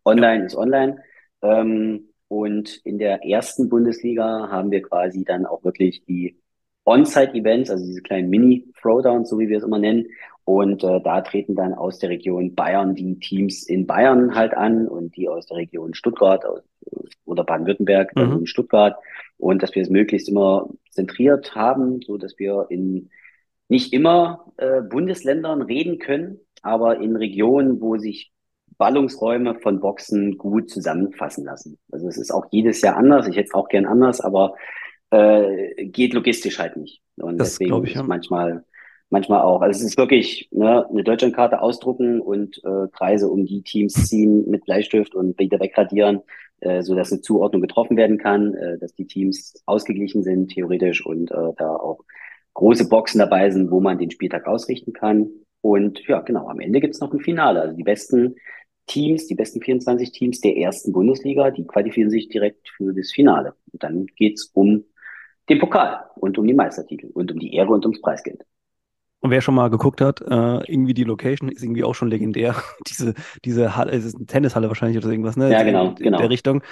online 0.06 0.46
ist 0.46 0.56
online. 0.56 0.98
Ähm, 1.42 2.08
und 2.28 2.78
in 2.86 2.98
der 2.98 3.26
ersten 3.26 3.70
Bundesliga 3.70 4.50
haben 4.50 4.72
wir 4.72 4.82
quasi 4.82 5.26
dann 5.26 5.46
auch 5.46 5.64
wirklich 5.64 6.06
die 6.06 6.42
On-Site-Events, 6.86 7.70
also 7.70 7.86
diese 7.86 8.02
kleinen 8.02 8.30
Mini-Throwdowns, 8.30 9.30
so 9.30 9.38
wie 9.38 9.50
wir 9.50 9.58
es 9.58 9.64
immer 9.64 9.80
nennen. 9.80 10.08
Und 10.44 10.84
äh, 10.84 11.02
da 11.02 11.22
treten 11.22 11.56
dann 11.56 11.74
aus 11.74 12.00
der 12.00 12.10
Region 12.10 12.56
Bayern 12.56 12.96
die 12.96 13.20
Teams 13.20 13.64
in 13.64 13.86
Bayern 13.86 14.36
halt 14.36 14.54
an 14.54 14.88
und 14.88 15.16
die 15.16 15.30
aus 15.30 15.46
der 15.46 15.58
Region 15.58 15.94
Stuttgart 15.94 16.44
oder 17.26 17.44
Baden-Württemberg 17.44 18.16
mhm. 18.16 18.40
in 18.40 18.48
Stuttgart. 18.48 18.98
Und 19.38 19.64
dass 19.64 19.76
wir 19.76 19.82
es 19.82 19.90
möglichst 19.90 20.30
immer 20.30 20.70
zentriert 20.90 21.56
haben, 21.56 22.02
so 22.02 22.18
dass 22.18 22.38
wir 22.38 22.68
in 22.70 23.10
nicht 23.70 23.94
immer 23.94 24.52
äh, 24.58 24.82
Bundesländern 24.82 25.62
reden 25.62 25.98
können, 25.98 26.40
aber 26.62 27.00
in 27.00 27.16
Regionen, 27.16 27.80
wo 27.80 27.98
sich 27.98 28.34
Ballungsräume 28.78 29.56
von 29.60 29.80
Boxen 29.80 30.38
gut 30.38 30.70
zusammenfassen 30.70 31.46
lassen. 31.46 31.78
Also 31.92 32.08
es 32.08 32.18
ist 32.18 32.32
auch 32.32 32.48
jedes 32.52 32.82
Jahr 32.82 32.98
anders. 32.98 33.28
Ich 33.28 33.38
hätte 33.38 33.48
es 33.48 33.54
auch 33.54 33.70
gern 33.70 33.86
anders, 33.86 34.20
aber 34.20 34.56
äh, 35.12 35.86
geht 35.86 36.14
logistisch 36.14 36.60
halt 36.60 36.78
nicht. 36.78 37.02
Und 37.18 37.38
das 37.38 37.52
deswegen 37.52 37.84
ich, 37.84 37.94
ja. 37.94 38.02
ist 38.02 38.08
manchmal, 38.08 38.66
manchmal 39.12 39.42
auch. 39.42 39.62
Also 39.62 39.80
es 39.80 39.86
ist 39.86 39.98
wirklich 39.98 40.48
ne, 40.52 40.88
eine 40.90 41.04
Deutschlandkarte 41.04 41.62
ausdrucken 41.62 42.22
und 42.22 42.62
äh, 42.64 42.88
Kreise 42.92 43.30
um 43.30 43.46
die 43.46 43.62
Teams 43.62 43.94
ziehen 44.08 44.50
mit 44.50 44.66
Bleistift 44.66 45.14
und 45.14 45.38
wieder 45.38 45.60
wegradieren, 45.60 46.22
äh, 46.62 46.82
so 46.82 46.96
dass 46.96 47.12
eine 47.12 47.22
Zuordnung 47.22 47.62
getroffen 47.62 47.98
werden 47.98 48.18
kann, 48.18 48.56
äh, 48.56 48.78
dass 48.80 48.96
die 48.96 49.06
Teams 49.06 49.62
ausgeglichen 49.66 50.24
sind 50.24 50.52
theoretisch 50.52 51.06
und 51.06 51.30
äh, 51.32 51.54
da 51.58 51.76
auch 51.76 52.00
große 52.54 52.90
Boxen 52.90 53.20
dabei 53.20 53.50
sind, 53.52 53.70
wo 53.70 53.80
man 53.80 53.98
den 53.98 54.12
Spieltag 54.12 54.48
ausrichten 54.48 54.94
kann. 54.94 55.30
Und 55.62 56.06
ja, 56.08 56.22
genau, 56.22 56.48
am 56.48 56.60
Ende 56.60 56.80
gibt's 56.80 57.00
noch 57.00 57.14
ein 57.14 57.20
Finale. 57.20 57.62
Also 57.62 57.76
die 57.76 57.84
besten 57.84 58.36
Teams, 58.88 59.28
die 59.28 59.36
besten 59.36 59.62
24 59.62 60.12
Teams 60.12 60.42
der 60.42 60.58
ersten 60.58 60.92
Bundesliga, 60.92 61.52
die 61.52 61.66
qualifizieren 61.66 62.10
sich 62.10 62.30
direkt 62.30 62.70
für 62.70 62.94
das 62.94 63.12
Finale. 63.12 63.54
Und 63.72 63.84
dann 63.84 64.06
geht's 64.16 64.52
um 64.54 64.86
den 65.50 65.60
Pokal 65.60 66.06
und 66.16 66.38
um 66.38 66.48
die 66.48 66.54
Meistertitel 66.54 67.08
und 67.14 67.32
um 67.32 67.40
die 67.40 67.54
Ehre 67.54 67.72
und 67.72 67.86
ums 67.86 68.02
Preisgeld. 68.02 68.44
Und 69.22 69.30
wer 69.30 69.42
schon 69.42 69.56
mal 69.56 69.70
geguckt 69.70 70.02
hat, 70.02 70.22
äh, 70.22 70.72
irgendwie 70.72 70.94
die 70.94 71.04
Location 71.04 71.50
ist 71.50 71.64
irgendwie 71.64 71.84
auch 71.84 71.96
schon 71.96 72.10
legendär. 72.10 72.56
diese, 72.88 73.14
diese 73.46 73.76
Halle, 73.76 73.92
es 73.92 74.04
ist 74.04 74.16
eine 74.16 74.26
Tennishalle 74.26 74.68
wahrscheinlich 74.68 74.98
oder 74.98 75.10
irgendwas, 75.10 75.38
ne? 75.38 75.52
Ja, 75.52 75.64
genau, 75.64 75.86
in, 75.86 75.98
in 75.98 76.04
genau. 76.04 76.18
der 76.18 76.30
Richtung. 76.30 76.64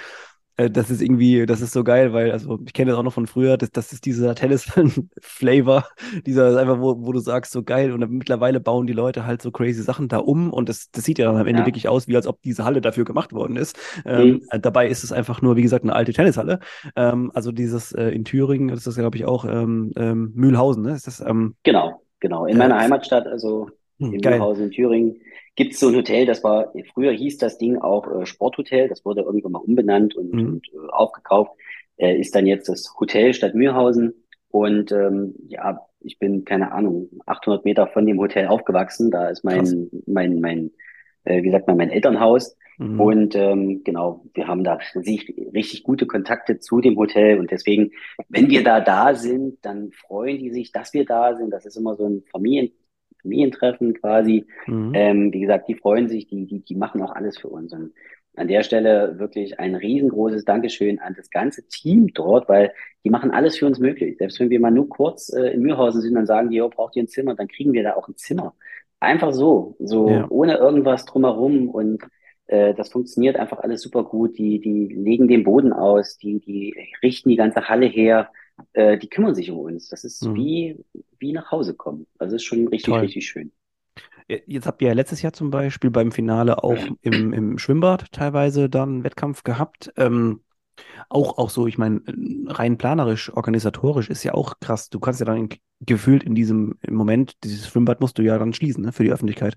Äh, 0.60 0.70
das 0.70 0.90
ist 0.90 1.00
irgendwie, 1.00 1.46
das 1.46 1.60
ist 1.60 1.72
so 1.72 1.84
geil, 1.84 2.12
weil, 2.12 2.32
also 2.32 2.58
ich 2.66 2.72
kenne 2.72 2.90
das 2.90 2.98
auch 2.98 3.02
noch 3.02 3.12
von 3.12 3.26
früher, 3.26 3.56
das, 3.56 3.70
das 3.70 3.92
ist 3.92 4.04
dieser 4.04 4.34
Tennis-Flavor, 4.34 5.86
dieser 6.26 6.50
ist 6.50 6.56
einfach, 6.56 6.80
wo, 6.80 7.06
wo 7.06 7.12
du 7.12 7.18
sagst, 7.18 7.52
so 7.52 7.62
geil. 7.62 7.92
Und 7.92 8.08
mittlerweile 8.10 8.60
bauen 8.60 8.86
die 8.86 8.92
Leute 8.92 9.26
halt 9.26 9.42
so 9.42 9.50
crazy 9.50 9.82
Sachen 9.82 10.08
da 10.08 10.18
um 10.18 10.52
und 10.52 10.68
das, 10.68 10.90
das 10.90 11.04
sieht 11.04 11.18
ja 11.18 11.26
dann 11.26 11.36
am 11.36 11.46
Ende 11.46 11.62
ja. 11.62 11.66
wirklich 11.66 11.88
aus, 11.88 12.08
wie 12.08 12.16
als 12.16 12.26
ob 12.26 12.42
diese 12.42 12.64
Halle 12.64 12.80
dafür 12.80 13.04
gemacht 13.04 13.32
worden 13.32 13.56
ist. 13.56 13.78
Ähm, 14.04 14.26
mhm. 14.26 14.42
Ähm, 14.52 14.62
dabei 14.62 14.88
ist 14.88 15.04
es 15.04 15.12
einfach 15.12 15.40
nur, 15.40 15.56
wie 15.56 15.62
gesagt, 15.62 15.84
eine 15.84 15.94
alte 15.94 16.12
Tennishalle. 16.12 16.60
Ähm, 16.96 17.30
also 17.34 17.52
dieses 17.52 17.92
äh, 17.92 18.08
in 18.08 18.24
Thüringen, 18.24 18.68
das 18.68 18.86
ist, 18.86 18.96
glaube 18.96 19.16
ich, 19.16 19.24
auch 19.24 19.44
ähm, 19.44 19.92
ähm, 19.96 20.32
Mühlhausen, 20.34 20.82
ne? 20.82 20.92
Ist 20.92 21.06
das, 21.06 21.20
ähm, 21.20 21.54
genau, 21.62 21.99
genau. 22.20 22.46
In 22.46 22.58
meiner 22.58 22.78
Heimatstadt, 22.78 23.26
also 23.26 23.68
Hm, 24.00 24.14
in 24.14 24.20
Mühlhausen 24.20 24.64
in 24.64 24.70
Thüringen 24.70 25.20
gibt 25.56 25.74
es 25.74 25.80
so 25.80 25.88
ein 25.88 25.94
Hotel, 25.94 26.24
das 26.24 26.42
war, 26.42 26.72
früher 26.94 27.12
hieß 27.12 27.36
das 27.36 27.58
Ding 27.58 27.76
auch 27.76 28.10
äh, 28.10 28.24
Sporthotel, 28.24 28.88
das 28.88 29.04
wurde 29.04 29.20
irgendwann 29.20 29.52
mal 29.52 29.58
umbenannt 29.58 30.16
und, 30.16 30.32
mhm. 30.32 30.46
und 30.46 30.68
äh, 30.72 30.88
aufgekauft, 30.90 31.52
äh, 31.96 32.18
ist 32.18 32.34
dann 32.34 32.46
jetzt 32.46 32.68
das 32.68 32.94
Hotel 32.98 33.34
Stadt 33.34 33.54
Mühlhausen. 33.54 34.14
Und 34.48 34.90
ähm, 34.90 35.34
ja, 35.48 35.86
ich 36.00 36.18
bin, 36.18 36.44
keine 36.44 36.72
Ahnung, 36.72 37.08
800 37.26 37.64
Meter 37.64 37.86
von 37.86 38.06
dem 38.06 38.18
Hotel 38.18 38.48
aufgewachsen. 38.48 39.10
Da 39.10 39.28
ist 39.28 39.44
mein, 39.44 39.90
mein, 40.06 40.40
mein, 40.40 40.70
äh, 41.24 41.42
wie 41.42 41.50
sagt 41.50 41.68
man, 41.68 41.76
mein 41.76 41.90
Elternhaus. 41.90 42.56
Mhm. 42.80 42.98
Und 42.98 43.34
ähm, 43.34 43.82
genau, 43.84 44.24
wir 44.32 44.48
haben 44.48 44.64
da 44.64 44.78
richtig, 44.94 45.36
richtig 45.52 45.82
gute 45.82 46.06
Kontakte 46.06 46.60
zu 46.60 46.80
dem 46.80 46.96
Hotel. 46.96 47.38
Und 47.38 47.50
deswegen, 47.50 47.90
wenn 48.30 48.48
wir 48.48 48.64
da 48.64 48.80
da 48.80 49.14
sind, 49.14 49.58
dann 49.62 49.92
freuen 49.92 50.38
die 50.38 50.50
sich, 50.50 50.72
dass 50.72 50.94
wir 50.94 51.04
da 51.04 51.34
sind. 51.36 51.50
Das 51.50 51.66
ist 51.66 51.76
immer 51.76 51.94
so 51.94 52.06
ein 52.08 52.22
Familien, 52.30 52.72
Familientreffen 53.20 53.92
quasi. 53.92 54.46
Mhm. 54.66 54.92
Ähm, 54.94 55.32
wie 55.32 55.40
gesagt, 55.40 55.68
die 55.68 55.74
freuen 55.74 56.08
sich, 56.08 56.26
die, 56.26 56.46
die, 56.46 56.60
die 56.60 56.74
machen 56.74 57.02
auch 57.02 57.14
alles 57.14 57.36
für 57.36 57.48
uns. 57.48 57.74
Und 57.74 57.92
an 58.34 58.48
der 58.48 58.62
Stelle 58.62 59.18
wirklich 59.18 59.60
ein 59.60 59.74
riesengroßes 59.74 60.46
Dankeschön 60.46 61.00
an 61.00 61.12
das 61.14 61.28
ganze 61.28 61.68
Team 61.68 62.14
dort, 62.14 62.48
weil 62.48 62.72
die 63.04 63.10
machen 63.10 63.30
alles 63.30 63.58
für 63.58 63.66
uns 63.66 63.78
möglich. 63.78 64.16
Selbst 64.16 64.40
wenn 64.40 64.48
wir 64.48 64.60
mal 64.60 64.70
nur 64.70 64.88
kurz 64.88 65.30
äh, 65.34 65.48
in 65.48 65.60
Mühlhausen 65.60 66.00
sind, 66.00 66.14
dann 66.14 66.24
sagen 66.24 66.48
die, 66.48 66.56
jo, 66.56 66.70
braucht 66.70 66.96
ihr 66.96 67.02
ein 67.02 67.08
Zimmer, 67.08 67.34
dann 67.34 67.48
kriegen 67.48 67.74
wir 67.74 67.82
da 67.82 67.92
auch 67.94 68.08
ein 68.08 68.16
Zimmer. 68.16 68.54
Einfach 69.00 69.34
so, 69.34 69.76
so 69.78 70.08
ja. 70.08 70.26
ohne 70.30 70.56
irgendwas 70.56 71.04
drumherum 71.04 71.68
und 71.68 72.02
äh, 72.50 72.74
das 72.74 72.90
funktioniert 72.90 73.36
einfach 73.36 73.58
alles 73.58 73.82
super 73.82 74.04
gut. 74.04 74.38
Die, 74.38 74.60
die 74.60 74.86
legen 74.86 75.28
den 75.28 75.44
Boden 75.44 75.72
aus, 75.72 76.18
die, 76.18 76.40
die 76.40 76.74
richten 77.02 77.28
die 77.28 77.36
ganze 77.36 77.68
Halle 77.68 77.86
her 77.86 78.30
äh, 78.72 78.98
die 78.98 79.08
kümmern 79.08 79.34
sich 79.34 79.50
um 79.50 79.58
uns. 79.58 79.88
Das 79.88 80.04
ist 80.04 80.24
mhm. 80.24 80.34
wie, 80.34 80.84
wie 81.18 81.32
nach 81.32 81.50
Hause 81.50 81.74
kommen. 81.74 82.06
Also 82.18 82.36
ist 82.36 82.44
schon 82.44 82.68
richtig, 82.68 82.92
Toll. 82.92 83.00
richtig 83.00 83.26
schön. 83.26 83.52
Jetzt 84.46 84.66
habt 84.66 84.80
ihr 84.80 84.88
ja 84.88 84.94
letztes 84.94 85.22
Jahr 85.22 85.32
zum 85.32 85.50
Beispiel 85.50 85.90
beim 85.90 86.12
Finale 86.12 86.62
auch 86.62 86.78
im, 87.02 87.32
im 87.32 87.58
Schwimmbad 87.58 88.12
teilweise 88.12 88.70
dann 88.70 88.88
einen 88.88 89.04
Wettkampf 89.04 89.42
gehabt. 89.42 89.92
Ähm, 89.96 90.42
auch, 91.08 91.36
auch 91.36 91.50
so, 91.50 91.66
ich 91.66 91.78
meine, 91.78 92.00
rein 92.46 92.78
planerisch, 92.78 93.32
organisatorisch 93.34 94.08
ist 94.08 94.22
ja 94.22 94.34
auch 94.34 94.60
krass. 94.60 94.88
Du 94.88 95.00
kannst 95.00 95.18
ja 95.18 95.26
dann 95.26 95.48
gefühlt 95.80 96.22
in 96.22 96.36
diesem 96.36 96.78
Moment, 96.88 97.42
dieses 97.42 97.68
Schwimmbad 97.68 98.00
musst 98.00 98.18
du 98.18 98.22
ja 98.22 98.38
dann 98.38 98.52
schließen, 98.52 98.84
ne, 98.84 98.92
für 98.92 99.02
die 99.02 99.10
Öffentlichkeit. 99.10 99.56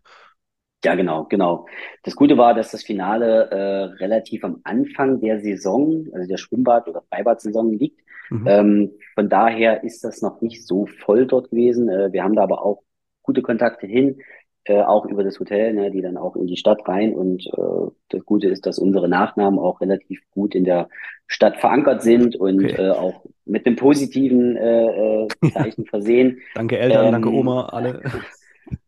Ja, 0.83 0.95
genau, 0.95 1.25
genau. 1.25 1.65
Das 2.03 2.15
Gute 2.15 2.37
war, 2.37 2.53
dass 2.53 2.71
das 2.71 2.83
Finale 2.83 3.49
äh, 3.51 3.83
relativ 4.03 4.43
am 4.43 4.59
Anfang 4.63 5.21
der 5.21 5.39
Saison, 5.39 6.07
also 6.13 6.27
der 6.27 6.37
Schwimmbad- 6.37 6.87
oder 6.87 7.03
Freibad-Saison 7.09 7.71
liegt. 7.71 8.01
Mhm. 8.29 8.47
Ähm, 8.47 8.91
von 9.15 9.29
daher 9.29 9.83
ist 9.83 10.03
das 10.03 10.21
noch 10.21 10.41
nicht 10.41 10.67
so 10.67 10.85
voll 10.85 11.25
dort 11.25 11.51
gewesen. 11.51 11.89
Äh, 11.89 12.11
wir 12.11 12.23
haben 12.23 12.35
da 12.35 12.43
aber 12.43 12.65
auch 12.65 12.83
gute 13.21 13.41
Kontakte 13.41 13.87
hin, 13.87 14.21
äh, 14.65 14.81
auch 14.81 15.05
über 15.05 15.23
das 15.23 15.39
Hotel, 15.39 15.73
ne, 15.73 15.91
die 15.91 16.01
dann 16.01 16.17
auch 16.17 16.35
in 16.35 16.47
die 16.47 16.57
Stadt 16.57 16.87
rein. 16.87 17.13
Und 17.13 17.45
äh, 17.47 17.91
das 18.09 18.25
Gute 18.25 18.47
ist, 18.47 18.65
dass 18.65 18.79
unsere 18.79 19.07
Nachnamen 19.07 19.59
auch 19.59 19.81
relativ 19.81 20.21
gut 20.31 20.55
in 20.55 20.65
der 20.65 20.89
Stadt 21.27 21.57
verankert 21.57 22.01
sind 22.01 22.35
und 22.35 22.63
okay. 22.63 22.81
äh, 22.81 22.91
auch 22.91 23.25
mit 23.45 23.65
dem 23.65 23.75
positiven 23.75 24.57
äh, 24.57 25.23
äh, 25.23 25.27
Zeichen 25.53 25.85
versehen. 25.85 26.39
danke 26.55 26.77
Eltern, 26.77 27.05
ähm, 27.05 27.11
danke 27.13 27.29
Oma, 27.29 27.67
alle. 27.67 28.01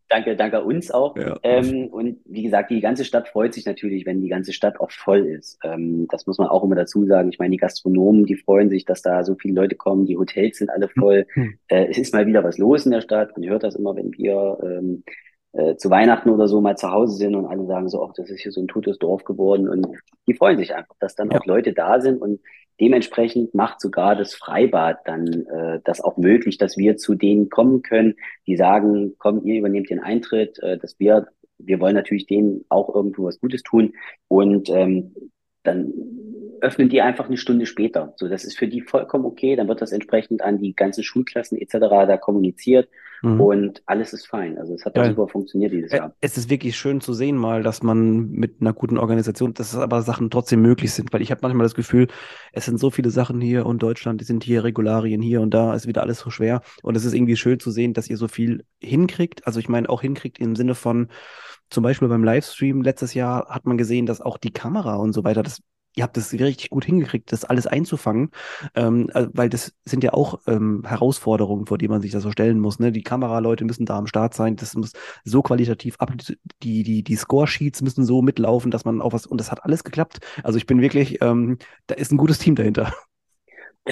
Danke, 0.08 0.36
danke 0.36 0.62
uns 0.62 0.90
auch. 0.92 1.16
Ja. 1.16 1.36
Ähm, 1.42 1.88
und 1.88 2.18
wie 2.24 2.44
gesagt, 2.44 2.70
die 2.70 2.80
ganze 2.80 3.04
Stadt 3.04 3.28
freut 3.28 3.54
sich 3.54 3.66
natürlich, 3.66 4.06
wenn 4.06 4.20
die 4.20 4.28
ganze 4.28 4.52
Stadt 4.52 4.78
auch 4.78 4.92
voll 4.92 5.26
ist. 5.26 5.58
Ähm, 5.64 6.06
das 6.10 6.26
muss 6.26 6.38
man 6.38 6.46
auch 6.46 6.62
immer 6.62 6.76
dazu 6.76 7.04
sagen. 7.06 7.30
Ich 7.30 7.40
meine, 7.40 7.50
die 7.50 7.56
Gastronomen, 7.56 8.24
die 8.24 8.36
freuen 8.36 8.70
sich, 8.70 8.84
dass 8.84 9.02
da 9.02 9.24
so 9.24 9.34
viele 9.34 9.54
Leute 9.54 9.74
kommen. 9.74 10.06
Die 10.06 10.16
Hotels 10.16 10.58
sind 10.58 10.70
alle 10.70 10.88
voll. 10.88 11.26
Mhm. 11.34 11.58
Äh, 11.66 11.86
es 11.90 11.98
ist 11.98 12.14
mal 12.14 12.26
wieder 12.26 12.44
was 12.44 12.56
los 12.58 12.86
in 12.86 12.92
der 12.92 13.00
Stadt. 13.00 13.36
Man 13.36 13.48
hört 13.48 13.64
das 13.64 13.74
immer, 13.74 13.96
wenn 13.96 14.12
wir 14.12 14.58
ähm, 14.62 15.02
äh, 15.56 15.76
zu 15.76 15.90
Weihnachten 15.90 16.30
oder 16.30 16.48
so 16.48 16.60
mal 16.60 16.76
zu 16.76 16.90
Hause 16.90 17.16
sind 17.16 17.34
und 17.34 17.46
alle 17.46 17.66
sagen 17.66 17.88
so, 17.88 18.04
ach, 18.04 18.12
das 18.14 18.30
ist 18.30 18.40
hier 18.40 18.52
so 18.52 18.60
ein 18.60 18.68
totes 18.68 18.98
Dorf 18.98 19.24
geworden. 19.24 19.68
Und 19.68 19.86
die 20.26 20.34
freuen 20.34 20.58
sich 20.58 20.74
einfach, 20.74 20.94
dass 21.00 21.14
dann 21.14 21.30
ja. 21.30 21.38
auch 21.38 21.46
Leute 21.46 21.72
da 21.72 22.00
sind 22.00 22.20
und 22.20 22.40
Dementsprechend 22.80 23.54
macht 23.54 23.80
sogar 23.80 24.16
das 24.16 24.34
Freibad 24.34 24.98
dann 25.06 25.46
äh, 25.46 25.80
das 25.84 26.02
auch 26.02 26.18
möglich, 26.18 26.58
dass 26.58 26.76
wir 26.76 26.98
zu 26.98 27.14
denen 27.14 27.48
kommen 27.48 27.82
können, 27.82 28.16
die 28.46 28.56
sagen, 28.56 29.14
komm, 29.18 29.44
ihr 29.44 29.58
übernehmt 29.58 29.88
den 29.88 30.00
Eintritt, 30.00 30.58
äh, 30.58 30.76
dass 30.76 30.98
wir, 31.00 31.26
wir 31.58 31.80
wollen 31.80 31.94
natürlich 31.94 32.26
denen 32.26 32.66
auch 32.68 32.94
irgendwo 32.94 33.24
was 33.24 33.40
Gutes 33.40 33.62
tun 33.62 33.94
und 34.28 34.68
ähm, 34.68 35.14
dann 35.62 35.92
öffnen 36.60 36.88
die 36.88 37.00
einfach 37.00 37.26
eine 37.26 37.36
Stunde 37.36 37.66
später. 37.66 38.12
So, 38.16 38.28
das 38.28 38.44
ist 38.44 38.58
für 38.58 38.68
die 38.68 38.80
vollkommen 38.80 39.24
okay. 39.24 39.56
Dann 39.56 39.68
wird 39.68 39.80
das 39.82 39.92
entsprechend 39.92 40.42
an 40.42 40.58
die 40.58 40.74
ganzen 40.74 41.02
Schulklassen 41.02 41.58
etc. 41.58 41.78
da 41.80 42.16
kommuniziert 42.16 42.88
mhm. 43.22 43.40
und 43.40 43.82
alles 43.86 44.12
ist 44.12 44.26
fein. 44.26 44.58
Also 44.58 44.74
es 44.74 44.84
hat 44.84 44.96
ja. 44.96 45.06
super 45.06 45.28
funktioniert 45.28 45.72
dieses 45.72 45.92
Jahr. 45.92 46.14
Es 46.20 46.36
ist 46.36 46.50
wirklich 46.50 46.76
schön 46.76 47.00
zu 47.00 47.12
sehen 47.12 47.36
mal, 47.36 47.62
dass 47.62 47.82
man 47.82 48.30
mit 48.30 48.60
einer 48.60 48.72
guten 48.72 48.98
Organisation, 48.98 49.54
dass 49.54 49.76
aber 49.76 50.02
Sachen 50.02 50.30
trotzdem 50.30 50.62
möglich 50.62 50.92
sind, 50.92 51.12
weil 51.12 51.22
ich 51.22 51.30
habe 51.30 51.40
manchmal 51.42 51.64
das 51.64 51.74
Gefühl, 51.74 52.08
es 52.52 52.64
sind 52.64 52.78
so 52.78 52.90
viele 52.90 53.10
Sachen 53.10 53.40
hier 53.40 53.66
und 53.66 53.82
Deutschland, 53.82 54.20
die 54.20 54.24
sind 54.24 54.44
hier 54.44 54.64
Regularien 54.64 55.22
hier 55.22 55.40
und 55.40 55.52
da 55.52 55.74
ist 55.74 55.86
wieder 55.86 56.02
alles 56.02 56.20
so 56.20 56.30
schwer 56.30 56.62
und 56.82 56.96
es 56.96 57.04
ist 57.04 57.14
irgendwie 57.14 57.36
schön 57.36 57.60
zu 57.60 57.70
sehen, 57.70 57.94
dass 57.94 58.08
ihr 58.08 58.16
so 58.16 58.28
viel 58.28 58.64
hinkriegt. 58.80 59.46
Also 59.46 59.60
ich 59.60 59.68
meine 59.68 59.88
auch 59.88 60.00
hinkriegt 60.00 60.38
im 60.38 60.56
Sinne 60.56 60.74
von 60.74 61.08
zum 61.68 61.82
Beispiel 61.82 62.08
beim 62.08 62.22
Livestream 62.22 62.82
letztes 62.82 63.14
Jahr 63.14 63.48
hat 63.48 63.66
man 63.66 63.76
gesehen, 63.76 64.06
dass 64.06 64.20
auch 64.20 64.38
die 64.38 64.52
Kamera 64.52 64.96
und 64.96 65.12
so 65.12 65.24
weiter, 65.24 65.42
das 65.42 65.62
ihr 65.96 66.04
habt 66.04 66.16
es 66.16 66.32
richtig 66.32 66.70
gut 66.70 66.84
hingekriegt, 66.84 67.32
das 67.32 67.44
alles 67.44 67.66
einzufangen, 67.66 68.30
ähm, 68.74 69.10
äh, 69.14 69.26
weil 69.32 69.48
das 69.48 69.74
sind 69.84 70.04
ja 70.04 70.12
auch 70.12 70.40
ähm, 70.46 70.82
Herausforderungen, 70.86 71.66
vor 71.66 71.78
die 71.78 71.88
man 71.88 72.02
sich 72.02 72.12
da 72.12 72.20
so 72.20 72.30
stellen 72.30 72.60
muss. 72.60 72.78
Ne? 72.78 72.92
Die 72.92 73.02
Kameraleute 73.02 73.64
müssen 73.64 73.86
da 73.86 73.96
am 73.98 74.06
Start 74.06 74.34
sein, 74.34 74.56
das 74.56 74.74
muss 74.74 74.92
so 75.24 75.42
qualitativ 75.42 75.96
ab, 75.98 76.12
die, 76.62 76.82
die, 76.82 77.02
die 77.02 77.16
Score-Sheets 77.16 77.82
müssen 77.82 78.04
so 78.04 78.22
mitlaufen, 78.22 78.70
dass 78.70 78.84
man 78.84 79.00
auch 79.00 79.12
was, 79.12 79.26
und 79.26 79.40
das 79.40 79.50
hat 79.50 79.64
alles 79.64 79.84
geklappt. 79.84 80.18
Also 80.42 80.58
ich 80.58 80.66
bin 80.66 80.80
wirklich, 80.80 81.22
ähm, 81.22 81.58
da 81.86 81.94
ist 81.94 82.12
ein 82.12 82.18
gutes 82.18 82.38
Team 82.38 82.54
dahinter. 82.54 82.92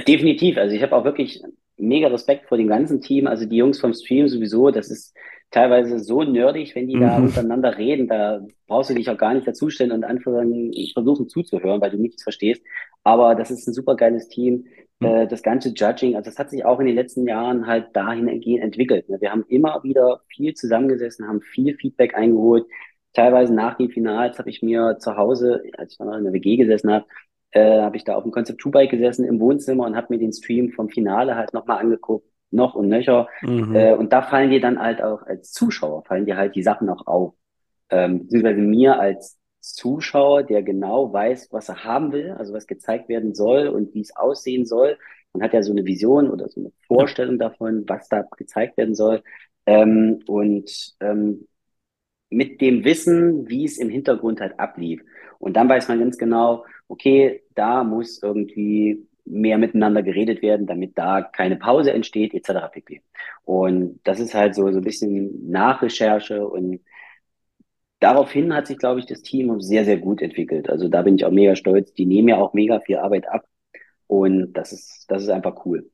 Definitiv, 0.07 0.57
also 0.57 0.75
ich 0.75 0.83
habe 0.83 0.97
auch 0.97 1.05
wirklich 1.05 1.43
mega 1.77 2.09
Respekt 2.09 2.49
vor 2.49 2.59
dem 2.59 2.69
ganzen 2.69 3.01
Team, 3.01 3.27
also 3.27 3.47
die 3.47 3.57
Jungs 3.57 3.81
vom 3.81 3.95
Stream 3.95 4.29
sowieso, 4.29 4.71
das 4.71 4.91
ist 4.91 5.15
teilweise 5.51 6.01
so 6.01 6.23
nerdig, 6.25 6.75
wenn 6.75 6.89
die 6.89 6.97
mhm. 6.97 7.01
da 7.01 7.17
untereinander 7.17 7.79
reden, 7.79 8.09
da 8.09 8.45
brauchst 8.67 8.91
du 8.91 8.95
dich 8.95 9.09
auch 9.09 9.17
gar 9.17 9.35
nicht 9.35 9.47
dazustellen 9.47 9.93
und 9.93 10.05
anfangen, 10.05 10.73
versuchen 10.93 11.29
zuzuhören, 11.29 11.81
weil 11.81 11.91
du 11.91 11.97
nichts 12.01 12.23
verstehst. 12.23 12.63
Aber 13.05 13.35
das 13.35 13.51
ist 13.51 13.67
ein 13.69 13.75
super 13.75 13.95
geiles 13.95 14.29
Team. 14.29 14.67
Mhm. 14.99 15.07
Äh, 15.07 15.27
das 15.29 15.43
ganze 15.43 15.69
Judging, 15.69 16.17
also 16.17 16.29
das 16.29 16.39
hat 16.39 16.51
sich 16.51 16.65
auch 16.65 16.81
in 16.81 16.87
den 16.87 16.97
letzten 16.97 17.27
Jahren 17.29 17.67
halt 17.67 17.95
dahin 17.95 18.27
entwickelt. 18.27 19.07
Wir 19.09 19.31
haben 19.31 19.45
immer 19.49 19.83
wieder 19.85 20.23
viel 20.29 20.55
zusammengesessen, 20.55 21.29
haben 21.29 21.41
viel 21.41 21.77
Feedback 21.77 22.17
eingeholt. 22.17 22.67
Teilweise 23.13 23.55
nach 23.55 23.77
den 23.77 23.91
Finals 23.91 24.39
habe 24.41 24.51
ich 24.51 24.61
mir 24.61 24.97
zu 24.99 25.17
Hause, 25.17 25.63
als 25.79 25.93
ich 25.93 25.99
noch 26.01 26.17
in 26.17 26.25
der 26.25 26.33
WG 26.33 26.57
gesessen 26.57 26.93
habe, 26.93 27.07
äh, 27.55 27.81
habe 27.81 27.97
ich 27.97 28.05
da 28.05 28.17
auf 28.17 28.25
dem 28.25 28.33
Concept 28.33 28.61
2 28.61 28.71
Bike 28.71 28.91
gesessen 28.91 29.25
im 29.25 29.41
Wohnzimmer 29.41 29.87
und 29.87 29.97
habe 29.97 30.09
mir 30.11 30.19
den 30.19 30.33
Stream 30.33 30.73
vom 30.73 30.89
Finale 30.89 31.37
halt 31.37 31.55
nochmal 31.55 31.79
angeguckt 31.79 32.29
noch 32.51 32.75
und 32.75 32.89
nöcher. 32.89 33.29
Mhm. 33.43 33.75
Äh, 33.75 33.95
und 33.95 34.13
da 34.13 34.23
fallen 34.23 34.51
dir 34.51 34.61
dann 34.61 34.79
halt 34.79 35.03
auch 35.03 35.23
als 35.23 35.53
Zuschauer, 35.53 36.05
fallen 36.05 36.27
dir 36.27 36.37
halt 36.37 36.55
die 36.55 36.63
Sachen 36.63 36.89
auch 36.89 37.07
auf. 37.07 37.35
Ähm, 37.91 38.21
beziehungsweise 38.21 38.61
mir 38.61 39.01
als 39.01 39.39
Zuschauer, 39.61 40.43
der 40.43 40.63
genau 40.63 41.13
weiß, 41.13 41.49
was 41.51 41.69
er 41.69 41.85
haben 41.85 42.13
will, 42.13 42.33
also 42.33 42.53
was 42.53 42.67
gezeigt 42.67 43.09
werden 43.09 43.35
soll 43.35 43.69
und 43.69 43.95
wie 43.95 44.03
es 44.03 44.15
aussehen 44.15 44.67
soll. 44.67 44.99
Man 45.33 45.43
hat 45.43 45.53
ja 45.53 45.63
so 45.63 45.73
eine 45.73 45.85
Vision 45.85 46.31
oder 46.31 46.49
so 46.49 46.61
eine 46.61 46.73
Vorstellung 46.87 47.39
davon, 47.39 47.85
was 47.89 48.09
da 48.09 48.25
gezeigt 48.37 48.77
werden 48.77 48.95
soll. 48.95 49.23
Ähm, 49.67 50.21
und 50.27 50.95
ähm, 51.01 51.49
mit 52.31 52.61
dem 52.61 52.85
Wissen, 52.85 53.49
wie 53.49 53.65
es 53.65 53.79
im 53.79 53.89
Hintergrund 53.89 54.41
halt 54.41 54.59
ablief. 54.59 55.03
Und 55.39 55.55
dann 55.57 55.69
weiß 55.69 55.89
man 55.89 56.01
ganz 56.01 56.19
genau, 56.19 56.65
okay, 56.89 57.43
da 57.55 57.85
muss 57.85 58.23
irgendwie 58.23 59.07
mehr 59.25 59.59
miteinander 59.59 60.03
geredet 60.03 60.43
werden, 60.43 60.67
damit 60.67 60.99
da 60.99 61.23
keine 61.23 61.57
Pause 61.57 61.93
entsteht, 61.93 62.35
etc. 62.35 62.69
pp. 62.73 63.03
Und 63.45 64.01
das 64.05 64.21
ist 64.21 64.35
halt 64.35 64.55
so, 64.55 64.71
so 64.71 64.79
ein 64.79 64.85
bisschen 64.85 65.51
Nachrecherche 65.51 66.47
und 66.47 66.81
daraufhin 68.01 68.55
hat 68.55 68.67
sich, 68.67 68.79
glaube 68.79 69.01
ich, 69.01 69.07
das 69.07 69.23
Team 69.23 69.61
sehr, 69.61 69.85
sehr 69.85 69.99
gut 69.99 70.21
entwickelt. 70.23 70.69
Also 70.71 70.89
da 70.89 71.03
bin 71.03 71.17
ich 71.17 71.25
auch 71.25 71.31
mega 71.31 71.57
stolz. 71.57 71.93
Die 71.95 72.07
nehmen 72.07 72.29
ja 72.29 72.37
auch 72.37 72.53
mega 72.55 72.81
viel 72.81 72.97
Arbeit 72.99 73.29
ab 73.29 73.47
und 74.07 74.53
das 74.55 74.73
ist, 74.73 75.07
das 75.11 75.23
ist 75.23 75.31
einfach 75.31 75.65
cool. 75.67 75.91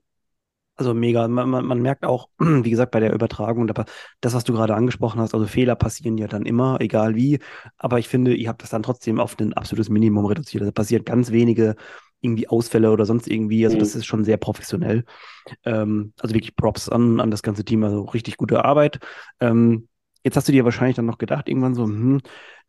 Also 0.80 0.94
mega. 0.94 1.28
Man, 1.28 1.50
man, 1.50 1.66
man, 1.66 1.82
merkt 1.82 2.06
auch, 2.06 2.30
wie 2.38 2.70
gesagt, 2.70 2.90
bei 2.90 3.00
der 3.00 3.12
Übertragung, 3.12 3.66
das, 3.66 4.32
was 4.32 4.44
du 4.44 4.54
gerade 4.54 4.74
angesprochen 4.74 5.20
hast, 5.20 5.34
also 5.34 5.46
Fehler 5.46 5.76
passieren 5.76 6.16
ja 6.16 6.26
dann 6.26 6.46
immer, 6.46 6.80
egal 6.80 7.16
wie. 7.16 7.38
Aber 7.76 7.98
ich 7.98 8.08
finde, 8.08 8.32
ihr 8.34 8.48
habt 8.48 8.62
das 8.62 8.70
dann 8.70 8.82
trotzdem 8.82 9.20
auf 9.20 9.38
ein 9.38 9.52
absolutes 9.52 9.90
Minimum 9.90 10.24
reduziert. 10.24 10.62
Also 10.62 10.72
passiert 10.72 11.04
ganz 11.04 11.32
wenige 11.32 11.76
irgendwie 12.22 12.48
Ausfälle 12.48 12.92
oder 12.92 13.04
sonst 13.04 13.28
irgendwie. 13.28 13.62
Also 13.66 13.76
mhm. 13.76 13.80
das 13.80 13.94
ist 13.94 14.06
schon 14.06 14.24
sehr 14.24 14.38
professionell. 14.38 15.04
Ähm, 15.66 16.14
also 16.18 16.34
wirklich 16.34 16.56
Props 16.56 16.88
an, 16.88 17.20
an 17.20 17.30
das 17.30 17.42
ganze 17.42 17.62
Team, 17.62 17.84
also 17.84 18.04
richtig 18.04 18.38
gute 18.38 18.64
Arbeit. 18.64 19.00
Ähm, 19.38 19.86
Jetzt 20.22 20.36
hast 20.36 20.48
du 20.48 20.52
dir 20.52 20.64
wahrscheinlich 20.64 20.96
dann 20.96 21.06
noch 21.06 21.18
gedacht, 21.18 21.48
irgendwann 21.48 21.74
so, 21.74 21.84
hm, 21.84 22.20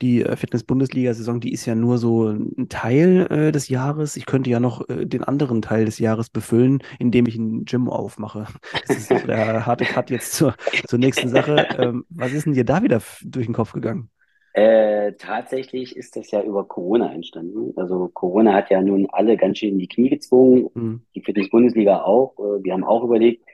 die 0.01 0.21
äh, 0.23 0.35
Fitness-Bundesliga-Saison, 0.35 1.39
die 1.41 1.51
ist 1.51 1.65
ja 1.65 1.75
nur 1.75 1.97
so 1.97 2.29
ein 2.29 2.69
Teil 2.69 3.27
äh, 3.29 3.51
des 3.51 3.67
Jahres. 3.69 4.15
Ich 4.15 4.25
könnte 4.25 4.49
ja 4.49 4.59
noch 4.59 4.87
äh, 4.89 5.05
den 5.05 5.23
anderen 5.23 5.61
Teil 5.61 5.85
des 5.85 5.99
Jahres 5.99 6.29
befüllen, 6.29 6.79
indem 6.99 7.25
ich 7.27 7.35
ein 7.35 7.65
Gym 7.65 7.89
aufmache. 7.89 8.47
Das 8.87 8.97
ist 8.97 9.07
so 9.09 9.19
der 9.19 9.65
harte 9.65 9.85
Cut 9.85 10.09
jetzt 10.09 10.33
zur, 10.33 10.55
zur 10.85 10.99
nächsten 10.99 11.29
Sache. 11.29 11.67
Ähm, 11.75 12.05
was 12.09 12.31
ist 12.33 12.45
denn 12.45 12.53
dir 12.53 12.65
da 12.65 12.83
wieder 12.83 13.01
durch 13.23 13.45
den 13.47 13.55
Kopf 13.55 13.73
gegangen? 13.73 14.09
Äh, 14.53 15.13
tatsächlich 15.13 15.95
ist 15.95 16.15
das 16.17 16.31
ja 16.31 16.43
über 16.43 16.67
Corona 16.67 17.13
entstanden. 17.13 17.73
Also 17.77 18.09
Corona 18.09 18.53
hat 18.53 18.69
ja 18.69 18.81
nun 18.81 19.07
alle 19.09 19.37
ganz 19.37 19.59
schön 19.59 19.69
in 19.73 19.79
die 19.79 19.87
Knie 19.87 20.09
gezwungen, 20.09 20.69
Hm, 20.75 20.95
die 21.15 21.21
Fitness-Bundesliga 21.21 22.01
auch. 22.03 22.37
Äh, 22.39 22.63
Wir 22.63 22.73
haben 22.73 22.83
auch 22.83 23.03
überlegt, 23.03 23.45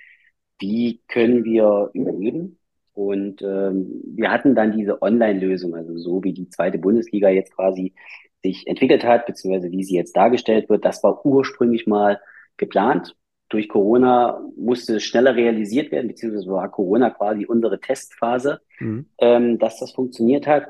wie 0.59 1.01
können 1.07 1.43
wir 1.45 1.91
überleben? 1.93 2.59
Und 2.97 3.43
ähm, 3.43 4.01
wir 4.15 4.31
hatten 4.31 4.55
dann 4.55 4.75
diese 4.75 5.03
Online-Lösung, 5.03 5.75
also 5.75 5.95
so 5.99 6.23
wie 6.23 6.33
die 6.33 6.49
zweite 6.49 6.79
Bundesliga 6.79 7.29
jetzt 7.29 7.53
quasi 7.53 7.93
sich 8.41 8.65
entwickelt 8.65 9.03
hat, 9.03 9.27
beziehungsweise 9.27 9.71
wie 9.71 9.83
sie 9.83 9.93
jetzt 9.93 10.17
dargestellt 10.17 10.67
wird, 10.67 10.83
das 10.83 11.03
war 11.03 11.23
ursprünglich 11.23 11.85
mal 11.85 12.19
geplant. 12.57 13.15
Durch 13.49 13.69
Corona 13.69 14.41
musste 14.55 14.95
es 14.95 15.03
schneller 15.03 15.35
realisiert 15.35 15.91
werden, 15.91 16.07
beziehungsweise 16.07 16.49
war 16.49 16.71
Corona 16.71 17.11
quasi 17.11 17.45
unsere 17.45 17.79
Testphase, 17.79 18.61
hm, 18.79 19.05
ähm, 19.19 19.59
dass 19.59 19.79
das 19.79 19.91
funktioniert 19.91 20.47
hat. 20.47 20.65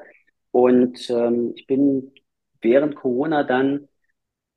Und 0.51 1.09
ähm, 1.09 1.53
ich 1.55 1.65
bin 1.65 2.11
während 2.59 2.97
Corona 2.97 3.43
dann 3.43 3.87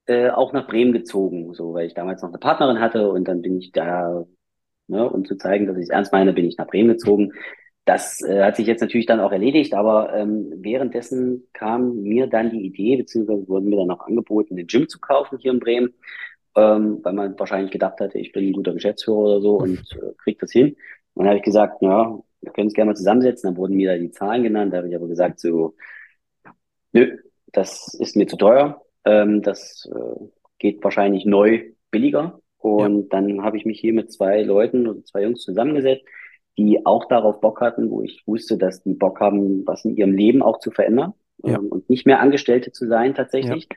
äh, 0.06 0.30
auch 0.30 0.52
nach 0.52 0.66
Bremen 0.66 0.92
gezogen, 0.92 1.54
so 1.54 1.72
weil 1.72 1.87
ich 1.87 1.94
damals 1.94 2.20
noch 2.20 2.30
eine 2.30 2.38
Partnerin 2.38 2.80
hatte 2.80 3.12
und 3.12 3.28
dann 3.28 3.42
bin 3.42 3.59
ich 3.59 3.70
da 3.70 4.26
Ne? 4.90 5.09
Und 5.09 5.26
zu 5.26 5.37
zeigen, 5.37 5.66
dass 5.66 5.76
ich 5.76 5.85
es 5.85 5.90
ernst 5.90 6.12
meine, 6.12 6.33
bin 6.33 6.44
ich 6.44 6.59
nach 6.59 6.66
Bremen 6.66 6.90
gezogen. 6.90 7.33
Das 7.85 8.20
äh, 8.22 8.42
hat 8.42 8.57
sich 8.57 8.66
jetzt 8.66 8.83
natürlich 8.83 9.07
dann 9.07 9.20
auch 9.20 9.33
erledigt, 9.33 9.74
aber 9.74 10.14
ähm, 10.14 10.53
währenddessen 10.57 11.48
kam 11.53 12.03
mir 12.03 12.26
dann 12.26 12.50
die 12.50 12.66
Idee, 12.66 12.96
beziehungsweise 12.96 13.48
wurde 13.48 13.66
mir 13.66 13.76
dann 13.76 13.90
auch 13.90 14.07
angeboten, 14.07 14.59
ein 14.59 14.66
Gym 14.66 14.88
zu 14.88 15.00
kaufen 15.00 15.38
hier 15.38 15.53
in 15.53 15.61
Bremen, 15.61 15.94
ähm, 16.57 17.00
weil 17.03 17.12
man 17.14 17.38
wahrscheinlich 17.38 17.70
gedacht 17.70 18.00
hatte, 18.00 18.18
ich 18.18 18.33
bin 18.33 18.46
ein 18.46 18.53
guter 18.53 18.74
Geschäftsführer 18.74 19.18
oder 19.18 19.40
so 19.40 19.57
und 19.57 19.79
äh, 20.03 20.12
krieg 20.18 20.38
das 20.38 20.53
hin. 20.53 20.76
Und 21.14 21.24
dann 21.24 21.29
habe 21.29 21.38
ich 21.38 21.44
gesagt, 21.44 21.83
ja, 21.83 22.18
wir 22.40 22.53
können 22.53 22.66
uns 22.68 22.74
gerne 22.74 22.90
mal 22.90 22.96
zusammensetzen. 22.96 23.48
Dann 23.48 23.57
wurden 23.57 23.76
mir 23.76 23.92
da 23.92 23.98
die 23.98 24.11
Zahlen 24.11 24.42
genannt. 24.42 24.72
Da 24.72 24.79
habe 24.79 24.88
ich 24.88 24.96
aber 24.96 25.09
gesagt, 25.09 25.40
so, 25.40 25.74
nö, 26.92 27.18
das 27.53 27.94
ist 27.94 28.16
mir 28.16 28.26
zu 28.26 28.37
teuer. 28.37 28.83
Ähm, 29.05 29.42
das 29.42 29.88
äh, 29.92 30.24
geht 30.59 30.83
wahrscheinlich 30.85 31.24
neu 31.24 31.72
billiger. 31.90 32.40
Ja, 32.62 32.87
Und 32.87 33.09
dann 33.11 33.42
habe 33.42 33.57
ich 33.57 33.64
mich 33.64 33.81
hier 33.81 33.92
mit 33.92 34.12
zwei 34.12 34.42
Leuten 34.42 34.87
oder 34.87 35.03
zwei 35.05 35.23
Jungs 35.23 35.42
zusammengesetzt, 35.42 36.05
die 36.59 36.85
auch 36.85 37.07
darauf 37.07 37.40
Bock 37.40 37.61
hatten, 37.61 37.90
wo 37.90 38.03
ich 38.03 38.23
wusste, 38.27 38.59
dass 38.59 38.83
die 38.83 38.94
Bock 38.94 39.20
haben, 39.20 39.66
was 39.66 39.85
in 39.85 39.96
ihrem 39.96 40.12
Leben 40.12 40.42
auch 40.42 40.59
zu 40.59 40.70
verändern 40.70 41.14
ja, 41.44 41.57
ähm, 41.57 41.68
und 41.68 41.88
nicht 41.88 42.07
mehr 42.07 42.20
Angestellte 42.20 42.73
zu 42.73 42.87
sein 42.87 43.09
ja, 43.09 43.14
tatsächlich. 43.14 43.68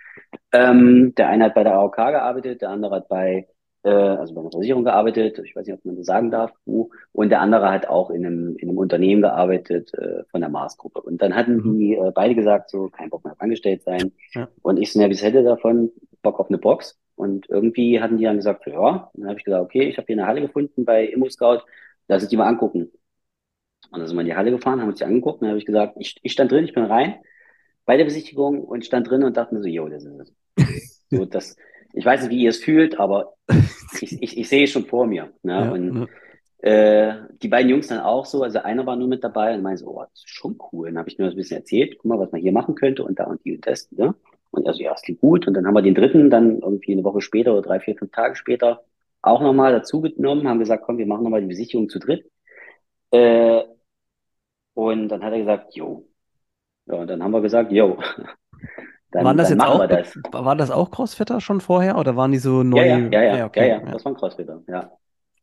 Ähm, 0.52 1.14
der 1.16 1.30
eine 1.30 1.46
hat 1.46 1.56
bei 1.56 1.64
der 1.64 1.76
AOK 1.76 1.96
gearbeitet, 1.96 2.62
der 2.62 2.70
andere 2.70 2.96
hat 2.96 3.08
bei, 3.08 3.48
äh, 3.84 3.90
also 3.90 4.34
bei 4.34 4.42
einer 4.42 4.52
Versicherung 4.52 4.84
gearbeitet, 4.84 5.40
ich 5.40 5.56
weiß 5.56 5.66
nicht, 5.66 5.78
ob 5.78 5.86
man 5.86 5.96
das 5.96 6.06
sagen 6.06 6.32
darf, 6.32 6.52
wo, 6.66 6.90
und 7.12 7.30
der 7.30 7.42
andere 7.42 7.72
hat 7.72 7.88
auch 7.88 8.10
in 8.10 8.26
einem, 8.26 8.56
in 8.58 8.70
einem 8.70 8.78
Unternehmen 8.78 9.22
gearbeitet 9.22 9.94
äh, 9.94 10.24
von 10.30 10.42
der 10.42 10.50
Mars-Gruppe. 10.50 11.02
Und 11.02 11.22
dann 11.22 11.36
hatten 11.36 11.58
mhm, 11.58 11.78
die 11.78 11.96
äh, 11.96 12.12
beide 12.14 12.36
gesagt, 12.36 12.70
so, 12.70 12.90
kein 12.90 13.10
Bock 13.10 13.24
mehr 13.24 13.34
auf 13.34 13.42
angestellt 13.42 13.84
sein. 13.84 14.12
ja, 14.34 14.48
Und 14.62 14.78
ich 14.78 14.92
so, 14.92 15.02
ja, 15.02 15.10
was 15.10 15.24
hätte 15.24 15.44
davon 15.44 15.92
Bock 16.22 16.40
auf 16.40 16.50
eine 16.50 16.58
Box? 16.58 17.00
Und 17.16 17.50
irgendwie 17.50 18.02
hatten 18.02 18.18
die 18.18 18.24
dann 18.26 18.38
gesagt, 18.38 18.66
ja. 18.68 19.10
Und 19.14 19.22
dann 19.22 19.30
habe 19.30 19.40
ich 19.40 19.46
gesagt, 19.46 19.64
okay, 19.64 19.84
ich 19.84 19.98
habe 19.98 20.08
hier 20.08 20.18
eine 20.18 20.28
Halle 20.28 20.42
gefunden 20.42 20.86
bei 20.86 21.06
ImmoScout, 21.06 21.62
lass 22.08 22.24
es 22.24 22.30
die 22.30 22.38
mal 22.38 22.48
angucken. 22.48 22.92
Und 23.92 24.00
dann 24.00 24.08
sind 24.08 24.16
wir 24.16 24.22
in 24.22 24.28
die 24.28 24.36
Halle 24.36 24.52
gefahren, 24.52 24.82
haben 24.82 24.90
uns 24.90 25.00
die 25.00 25.06
angeguckt, 25.06 25.42
und 25.42 25.46
dann 25.46 25.50
habe 25.50 25.60
ich 25.60 25.66
gesagt, 25.66 25.96
ich, 26.00 26.20
ich 26.24 26.32
stand 26.32 26.52
drin, 26.52 26.66
ich 26.66 26.74
bin 26.74 26.86
rein 26.86 27.16
bei 27.86 27.98
der 27.98 28.06
Besichtigung 28.06 28.64
und 28.64 28.86
stand 28.86 29.10
drin 29.10 29.24
und 29.24 29.38
dachte 29.38 29.54
mir 29.54 29.62
so, 29.62 29.68
yo, 29.68 29.88
das 29.90 30.06
ist 30.06 30.20
es. 30.20 30.34
So, 31.10 31.26
das, 31.26 31.56
ich 31.94 32.04
weiß 32.04 32.22
nicht, 32.22 32.32
wie 32.32 32.42
ihr 32.42 32.50
es 32.50 32.64
fühlt, 32.64 33.00
aber 33.00 33.36
ich, 34.02 34.20
ich, 34.20 34.36
ich 34.36 34.50
sehe 34.50 34.64
es 34.64 34.72
schon 34.72 34.86
vor 34.86 35.06
mir. 35.06 35.32
Ne? 35.44 35.54
ja, 35.54 35.72
Und 35.72 35.94
ne, 35.94 36.08
äh, 36.64 37.14
die 37.42 37.50
beiden 37.50 37.70
Jungs 37.70 37.88
dann 37.88 38.00
auch 38.00 38.26
so, 38.26 38.42
also 38.42 38.60
einer 38.60 38.86
war 38.88 38.96
nur 38.96 39.08
mit 39.08 39.24
dabei 39.24 39.54
und 39.54 39.62
meinte 39.62 39.84
so, 39.84 39.90
oh, 39.90 40.02
das 40.02 40.24
ist 40.24 40.30
schon 40.30 40.58
cool. 40.72 40.88
Dann 40.88 40.98
habe 40.98 41.10
ich 41.10 41.20
mir 41.20 41.26
das 41.26 41.36
ein 41.36 41.38
bisschen 41.38 41.58
erzählt, 41.58 41.98
guck 41.98 42.06
mal, 42.06 42.18
was 42.18 42.32
man 42.32 42.42
hier 42.42 42.52
machen 42.52 42.74
könnte 42.74 43.04
und 43.04 43.20
da 43.20 43.26
und 43.26 43.46
die 43.46 43.56
und 43.56 43.68
das. 43.68 43.92
Ne? 43.92 44.16
Und 44.54 44.68
also, 44.68 44.84
ja, 44.84 44.94
es 44.96 45.04
klingt 45.04 45.22
gut. 45.22 45.48
Und 45.48 45.56
dann 45.56 45.68
haben 45.68 45.76
wir 45.76 45.84
den 45.84 45.96
dritten 45.96 46.32
dann 46.32 46.60
irgendwie 46.62 46.94
eine 46.94 47.06
Woche 47.06 47.22
später 47.22 47.54
oder 47.54 47.64
drei, 47.64 47.82
vier, 47.82 47.98
fünf 47.98 48.12
Tage 48.14 48.38
später 48.38 48.84
auch 49.24 49.42
nochmal 49.42 49.74
dazu 49.74 50.02
genommen, 50.02 50.48
haben 50.50 50.60
gesagt, 50.60 50.86
komm, 50.86 51.00
wir 51.00 51.08
machen 51.08 51.24
nochmal 51.26 51.42
die 51.42 51.48
Besichtigung 51.48 51.90
zu 51.90 52.00
dritt. 52.00 52.30
Äh, 53.12 53.64
und 54.74 55.10
dann 55.10 55.24
hat 55.24 55.34
er 55.34 55.40
gesagt, 55.40 55.76
jo. 55.76 56.08
Ja, 56.88 56.96
und 56.96 57.08
dann 57.08 57.24
haben 57.24 57.32
wir 57.32 57.42
gesagt, 57.42 57.72
jo, 57.74 57.98
Waren 59.18 59.38
dann, 59.38 59.38
das 59.38 59.50
dann 59.50 59.60
jetzt 59.60 59.66
auch, 59.66 59.88
das. 59.88 60.18
waren 60.32 60.58
das 60.58 60.72
auch 60.72 60.90
Crossfitter 60.92 61.40
schon 61.42 61.62
vorher 61.62 61.98
oder 61.98 62.16
waren 62.16 62.32
die 62.32 62.40
so 62.40 62.64
Ja, 62.72 62.84
ja, 62.86 62.98
neu? 62.98 63.10
ja, 63.12 63.22
Ja, 63.24 63.24
ja, 63.24 63.46
ja, 63.46 63.46
okay, 63.46 63.68
ja, 63.68 63.82
ja. 63.82 63.92
das 63.92 64.06
war 64.06 64.12
ein 64.14 64.16
Crossfitter, 64.18 64.64
ja. 64.68 64.92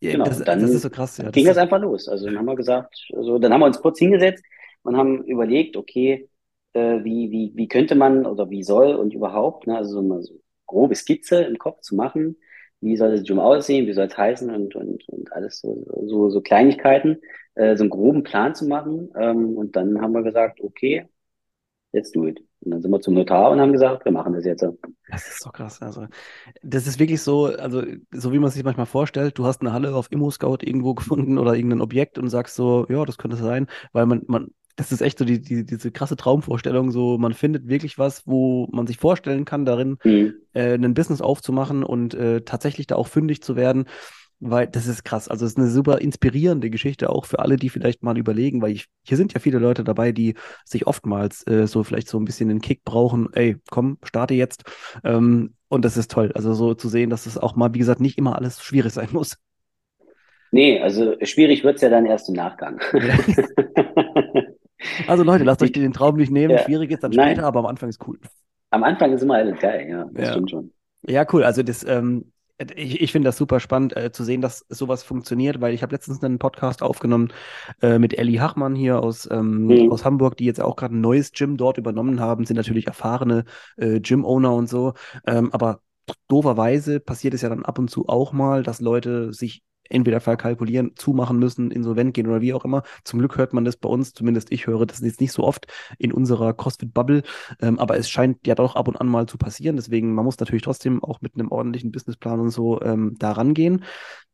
Ja, 0.01 0.17
Genau. 0.17 0.25
Das, 0.25 0.39
Und 0.39 0.47
das 0.53 0.73
ist 0.73 0.79
dann 0.79 0.81
so 0.81 0.91
krass, 0.91 1.19
ja. 1.19 1.31
ging 1.33 1.47
Das 1.47 1.47
das 1.47 1.59
einfach 1.59 1.81
los. 1.81 2.09
Also 2.09 2.27
dann 2.27 2.39
haben 2.39 2.47
wir 2.47 2.57
gesagt, 2.57 2.95
also 3.17 3.39
dann 3.41 3.53
haben 3.55 3.61
wir 3.63 3.67
uns 3.67 3.81
kurz 3.83 3.99
hingesetzt 4.01 4.45
und 4.85 4.97
haben 4.99 5.25
überlegt, 5.25 5.77
okay, 5.77 6.30
äh, 6.73 7.05
wie, 7.05 7.31
wie, 7.31 7.53
wie 7.55 7.69
könnte 7.69 7.95
man 7.95 8.27
oder 8.27 8.51
wie 8.51 8.63
soll 8.63 8.95
und 8.95 9.15
überhaupt, 9.15 9.67
ne, 9.67 9.77
also 9.77 9.93
so 9.93 10.01
eine 10.01 10.23
so 10.23 10.41
grobe 10.67 10.95
Skizze 10.95 11.43
im 11.43 11.59
Kopf 11.59 11.81
zu 11.81 11.95
machen, 11.95 12.37
wie 12.81 12.97
soll 12.97 13.11
das 13.13 13.25
Gym 13.25 13.39
aussehen, 13.39 13.87
wie 13.87 13.93
soll 13.93 14.07
es 14.07 14.17
heißen 14.17 14.51
und, 14.51 14.75
und, 14.75 15.09
und 15.09 15.33
alles 15.33 15.61
so, 15.61 15.85
so, 16.07 16.31
so 16.31 16.41
Kleinigkeiten, 16.41 17.19
äh, 17.55 17.77
so 17.77 17.83
einen 17.83 17.91
groben 17.91 18.23
Plan 18.23 18.55
zu 18.55 18.67
machen. 18.67 19.11
Ähm, 19.17 19.57
und 19.57 19.77
dann 19.77 20.01
haben 20.01 20.13
wir 20.13 20.23
gesagt, 20.23 20.61
okay, 20.61 21.07
let's 21.93 22.13
do 22.13 22.27
it. 22.27 22.41
Und 22.61 22.73
dann 22.73 22.83
sind 22.83 22.91
wir 22.91 23.01
zum 23.01 23.15
Notar 23.15 23.51
und 23.51 23.61
haben 23.61 23.73
gesagt, 23.73 24.05
wir 24.05 24.13
machen 24.13 24.35
das 24.35 24.45
jetzt. 24.45 24.63
das 24.63 25.29
ist 25.29 25.43
so 25.43 25.51
krass. 25.51 25.81
Also, 25.81 26.07
das 26.63 26.87
ist 26.87 26.99
wirklich 26.99 27.23
so, 27.23 27.47
also, 27.47 27.83
so 28.13 28.33
wie 28.33 28.39
man 28.39 28.51
sich 28.51 28.65
manchmal 28.65 28.87
vorstellt, 28.87 29.39
du 29.39 29.47
hast 29.47 29.61
eine 29.63 29.73
Halle 29.73 29.95
auf 29.95 30.11
ImmoScout 30.11 30.59
irgendwo 30.63 30.95
gefunden 30.95 31.39
oder 31.39 31.55
irgendein 31.55 31.81
Objekt 31.81 32.19
und 32.19 32.29
sagst 32.29 32.55
so, 32.57 32.87
ja, 32.89 33.05
das 33.05 33.19
könnte 33.19 33.37
sein, 33.37 33.67
weil 33.93 34.07
man, 34.07 34.23
man, 34.27 34.51
das 34.77 34.93
ist 34.93 35.01
echt 35.03 35.19
so 35.19 35.25
die, 35.25 35.41
die, 35.41 35.65
diese 35.65 35.91
krasse 35.91 36.17
Traumvorstellung, 36.17 36.91
so, 36.91 37.19
man 37.19 37.35
findet 37.35 37.69
wirklich 37.69 37.99
was, 37.99 38.27
wo 38.27 38.69
man 38.73 38.87
sich 38.87 38.99
vorstellen 38.99 39.45
kann, 39.45 39.65
darin 39.65 39.99
Hm. 40.03 40.35
äh, 40.53 40.75
ein 40.75 40.95
Business 40.95 41.21
aufzumachen 41.21 41.85
und 41.85 42.15
äh, 42.15 42.43
tatsächlich 42.43 42.87
da 42.87 42.97
auch 42.97 43.09
fündig 43.09 43.43
zu 43.43 43.57
werden. 43.57 43.85
Weil 44.43 44.69
das 44.69 44.87
ist 44.87 45.05
krass. 45.05 45.29
Also 45.29 45.45
es 45.45 45.53
ist 45.53 45.59
eine 45.59 45.69
super 45.69 46.01
inspirierende 46.01 46.71
Geschichte 46.71 47.11
auch 47.11 47.27
für 47.27 47.41
alle, 47.41 47.57
die 47.57 47.69
vielleicht 47.69 48.03
mal 48.03 48.17
überlegen, 48.17 48.63
weil 48.63 48.73
ich, 48.73 48.87
hier 49.03 49.19
sind 49.19 49.35
ja 49.35 49.41
viele 49.41 49.59
Leute 49.59 49.85
dabei, 49.85 50.13
die 50.13 50.35
sich 50.65 50.87
oftmals 50.87 51.47
äh, 51.47 51.67
so 51.67 51.85
vielleicht 51.85 52.09
so 52.09 52.19
ein 52.19 52.25
bisschen 52.25 52.49
den 52.49 52.63
Kick 52.63 52.83
brauchen, 52.83 53.29
ey, 53.35 53.59
komm, 53.71 53.99
starte 54.03 54.33
jetzt. 54.33 54.63
Ähm, 55.05 55.55
und 55.69 55.85
das 55.85 55.99
ist 55.99 56.11
toll. 56.11 56.33
Also 56.35 56.55
so 56.55 56.73
zu 56.73 56.89
sehen, 56.89 57.11
dass 57.11 57.27
es 57.27 57.37
auch 57.37 57.55
mal, 57.55 57.75
wie 57.75 57.79
gesagt, 57.79 58.01
nicht 58.01 58.17
immer 58.17 58.37
alles 58.37 58.63
schwierig 58.63 58.95
sein 58.95 59.09
muss. 59.13 59.37
Nee, 60.53 60.81
also 60.81 61.17
schwierig 61.23 61.63
wird's 61.63 61.83
ja 61.83 61.91
dann 61.91 62.07
erst 62.07 62.29
im 62.29 62.35
Nachgang. 62.35 62.81
Ja. 62.95 63.19
Also 65.07 65.23
Leute, 65.23 65.45
lasst 65.45 65.63
euch 65.63 65.73
den 65.73 65.93
Traum 65.93 66.17
nicht 66.17 66.31
nehmen. 66.33 66.53
Ja, 66.53 66.59
Schwierig 66.59 66.91
ist 66.91 67.03
dann 67.03 67.13
nein. 67.13 67.37
später, 67.37 67.45
aber 67.45 67.61
am 67.61 67.67
Anfang 67.67 67.89
ist 67.89 68.07
cool. 68.07 68.19
Am 68.71 68.83
Anfang 68.85 69.13
ist 69.13 69.23
immer 69.23 69.35
alles 69.35 69.59
geil, 69.61 69.89
ja, 69.89 70.05
das 70.13 70.29
Ja. 70.29 70.31
stimmt 70.31 70.51
schon. 70.51 70.73
Ja, 71.09 71.27
cool. 71.33 71.45
Also 71.45 71.63
das, 71.63 71.85
ähm, 71.85 72.33
ich, 72.77 73.01
ich 73.01 73.13
finde 73.13 73.29
das 73.29 73.37
super 73.39 73.61
spannend 73.61 73.97
äh, 73.97 74.13
zu 74.13 74.25
sehen, 74.25 74.41
dass 74.43 74.67
sowas 74.69 75.03
funktioniert, 75.03 75.61
weil 75.61 75.75
ich 75.75 75.83
habe 75.83 75.95
letztens 75.95 76.23
einen 76.23 76.39
Podcast 76.39 76.83
aufgenommen 76.83 77.33
äh, 77.83 77.99
mit 77.99 78.19
Elli 78.19 78.37
Hachmann 78.37 78.75
hier 78.77 79.03
aus, 79.03 79.29
ähm, 79.31 79.81
Mhm. 79.81 79.89
aus 79.89 80.05
Hamburg, 80.05 80.37
die 80.37 80.45
jetzt 80.47 80.61
auch 80.61 80.77
gerade 80.77 80.95
ein 80.97 81.01
neues 81.01 81.33
Gym 81.33 81.57
dort 81.57 81.79
übernommen 81.79 82.21
haben, 82.21 82.45
sind 82.47 82.57
natürlich 82.57 82.87
erfahrene 82.87 83.45
äh, 83.79 84.01
Gym-Owner 84.01 84.55
und 84.55 84.69
so. 84.69 84.95
Ähm, 85.27 85.53
aber 85.53 85.81
dooferweise 86.29 87.01
passiert 87.01 87.35
es 87.35 87.43
ja 87.43 87.49
dann 87.49 87.65
ab 87.65 87.79
und 87.79 87.91
zu 87.91 88.09
auch 88.09 88.33
mal, 88.33 88.63
dass 88.63 88.81
Leute 88.81 89.33
sich 89.33 89.63
entweder 89.91 90.21
verkalkulieren, 90.21 90.93
zumachen 90.97 91.39
müssen, 91.39 91.71
insolvent 91.71 92.15
gehen 92.15 92.27
oder 92.27 92.41
wie 92.41 92.55
auch 92.55 92.65
immer. 92.65 92.83
Zum 93.05 93.19
Glück 93.19 93.37
hört 93.37 93.53
man 93.53 93.65
das 93.65 93.77
bei 93.77 93.89
uns, 93.89 94.13
zumindest 94.13 94.53
ich 94.53 94.67
höre 94.67 94.87
das 94.87 95.01
jetzt 95.01 95.21
nicht 95.21 95.33
so 95.33 95.45
oft 95.45 95.67
in 95.99 96.13
unserer 96.13 96.55
CrossFit-Bubble, 96.55 97.23
ähm, 97.61 97.79
aber 97.79 97.97
es 97.99 98.09
scheint 98.09 98.47
ja 98.47 98.55
doch 98.55 98.77
ab 98.77 98.89
und 98.89 99.01
an 99.01 99.09
mal 99.09 99.27
zu 99.27 99.39
passieren. 99.39 99.77
Deswegen, 99.77 100.15
man 100.15 100.25
muss 100.25 100.39
natürlich 100.39 100.63
trotzdem 100.63 101.03
auch 101.05 101.21
mit 101.21 101.35
einem 101.35 101.51
ordentlichen 101.51 101.91
Businessplan 101.91 102.41
und 102.41 102.51
so 102.51 102.81
ähm, 102.83 103.17
da 103.19 103.33
rangehen. 103.33 103.85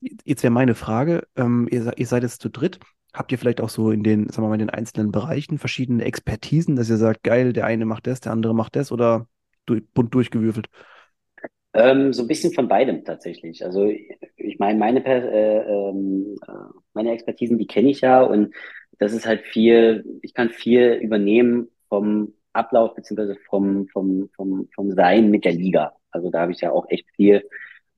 Jetzt 0.01 0.42
wäre 0.42 0.53
meine 0.53 0.75
Frage, 0.75 1.27
ähm, 1.37 1.69
ihr, 1.71 1.92
ihr 1.97 2.07
seid 2.07 2.23
jetzt 2.23 2.42
zu 2.42 2.51
dritt. 2.51 2.79
Habt 3.14 3.33
ihr 3.33 3.38
vielleicht 3.38 3.62
auch 3.62 3.71
so 3.71 3.90
in 3.90 4.03
den, 4.03 4.29
sagen 4.29 4.42
wir 4.45 4.49
mal, 4.49 4.55
in 4.55 4.61
den 4.61 4.71
einzelnen 4.71 5.11
Bereichen 5.11 5.59
verschiedene 5.59 6.05
Expertisen, 6.05 6.77
dass 6.77 6.90
ihr 6.90 6.99
sagt, 6.99 7.23
geil, 7.23 7.55
der 7.55 7.64
eine 7.64 7.87
macht 7.87 8.07
das, 8.07 8.21
der 8.21 8.33
andere 8.33 8.55
macht 8.55 8.77
das 8.77 8.92
oder 8.92 9.27
bunt 9.95 10.14
durchgewürfelt? 10.14 10.69
Ähm, 11.77 12.12
so 12.12 12.23
ein 12.23 12.29
bisschen 12.29 12.53
von 12.53 12.69
beidem 12.69 13.05
tatsächlich. 13.05 13.65
Also 13.65 13.85
ich 13.85 14.59
meine, 14.59 14.79
meine, 14.79 15.05
äh, 15.05 15.59
ähm, 15.61 16.37
äh, 16.47 16.53
meine 16.95 17.12
Expertisen, 17.12 17.59
die 17.59 17.67
kenne 17.67 17.91
ich 17.91 18.01
ja 18.01 18.23
und 18.23 18.55
das 18.99 19.12
ist 19.12 19.27
halt 19.27 19.43
viel, 19.43 20.21
ich 20.23 20.33
kann 20.33 20.49
viel 20.51 20.95
übernehmen 20.95 21.69
vom 21.89 22.33
Ablauf 22.55 22.95
beziehungsweise 22.95 23.37
vom, 23.49 23.89
vom, 23.89 24.31
vom, 24.35 24.69
vom 24.75 24.93
Sein 24.93 25.31
mit 25.31 25.45
der 25.45 25.53
Liga. 25.53 25.93
Also 26.11 26.31
da 26.31 26.41
habe 26.41 26.53
ich 26.53 26.62
ja 26.62 26.73
auch 26.73 26.89
echt 26.89 27.07
viel 27.15 27.47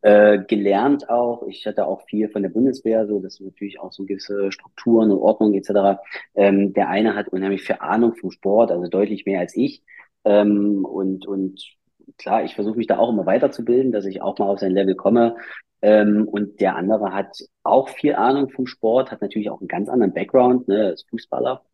äh, 0.02 0.38
gelernt 0.44 1.08
auch. 1.08 1.46
Ich 1.46 1.64
hatte 1.66 1.86
auch 1.86 2.02
viel 2.08 2.28
von 2.30 2.42
der 2.42 2.50
Bundeswehr, 2.50 3.06
so 3.06 3.20
das 3.20 3.36
sind 3.36 3.46
natürlich 3.46 3.78
auch 3.78 3.92
so 3.92 4.04
gewisse 4.04 4.50
Strukturen 4.50 5.12
und 5.12 5.18
Ordnungen 5.18 5.54
etc. 5.54 6.00
Ähm, 6.34 6.72
der 6.72 6.88
eine 6.88 7.14
hat 7.14 7.28
unheimlich 7.28 7.62
viel 7.62 7.76
Ahnung 7.78 8.16
vom 8.16 8.32
Sport, 8.32 8.72
also 8.72 8.88
deutlich 8.88 9.24
mehr 9.24 9.40
als 9.40 9.56
ich. 9.56 9.82
Ähm, 10.24 10.84
und, 10.84 11.26
und 11.26 11.77
klar, 12.16 12.44
ich 12.44 12.54
versuche 12.54 12.76
mich 12.76 12.86
da 12.86 12.98
auch 12.98 13.10
immer 13.10 13.26
weiterzubilden, 13.26 13.92
dass 13.92 14.04
ich 14.04 14.22
auch 14.22 14.38
mal 14.38 14.46
auf 14.46 14.60
sein 14.60 14.72
Level 14.72 14.94
komme. 14.94 15.36
Ähm, 15.80 16.26
und 16.26 16.60
der 16.60 16.76
andere 16.76 17.12
hat 17.12 17.38
auch 17.62 17.88
viel 17.88 18.14
Ahnung 18.14 18.50
vom 18.50 18.66
Sport, 18.66 19.10
hat 19.10 19.22
natürlich 19.22 19.50
auch 19.50 19.60
einen 19.60 19.68
ganz 19.68 19.88
anderen 19.88 20.12
Background, 20.12 20.68
ne, 20.68 20.90
ist 20.90 21.08
Fußballer. 21.10 21.64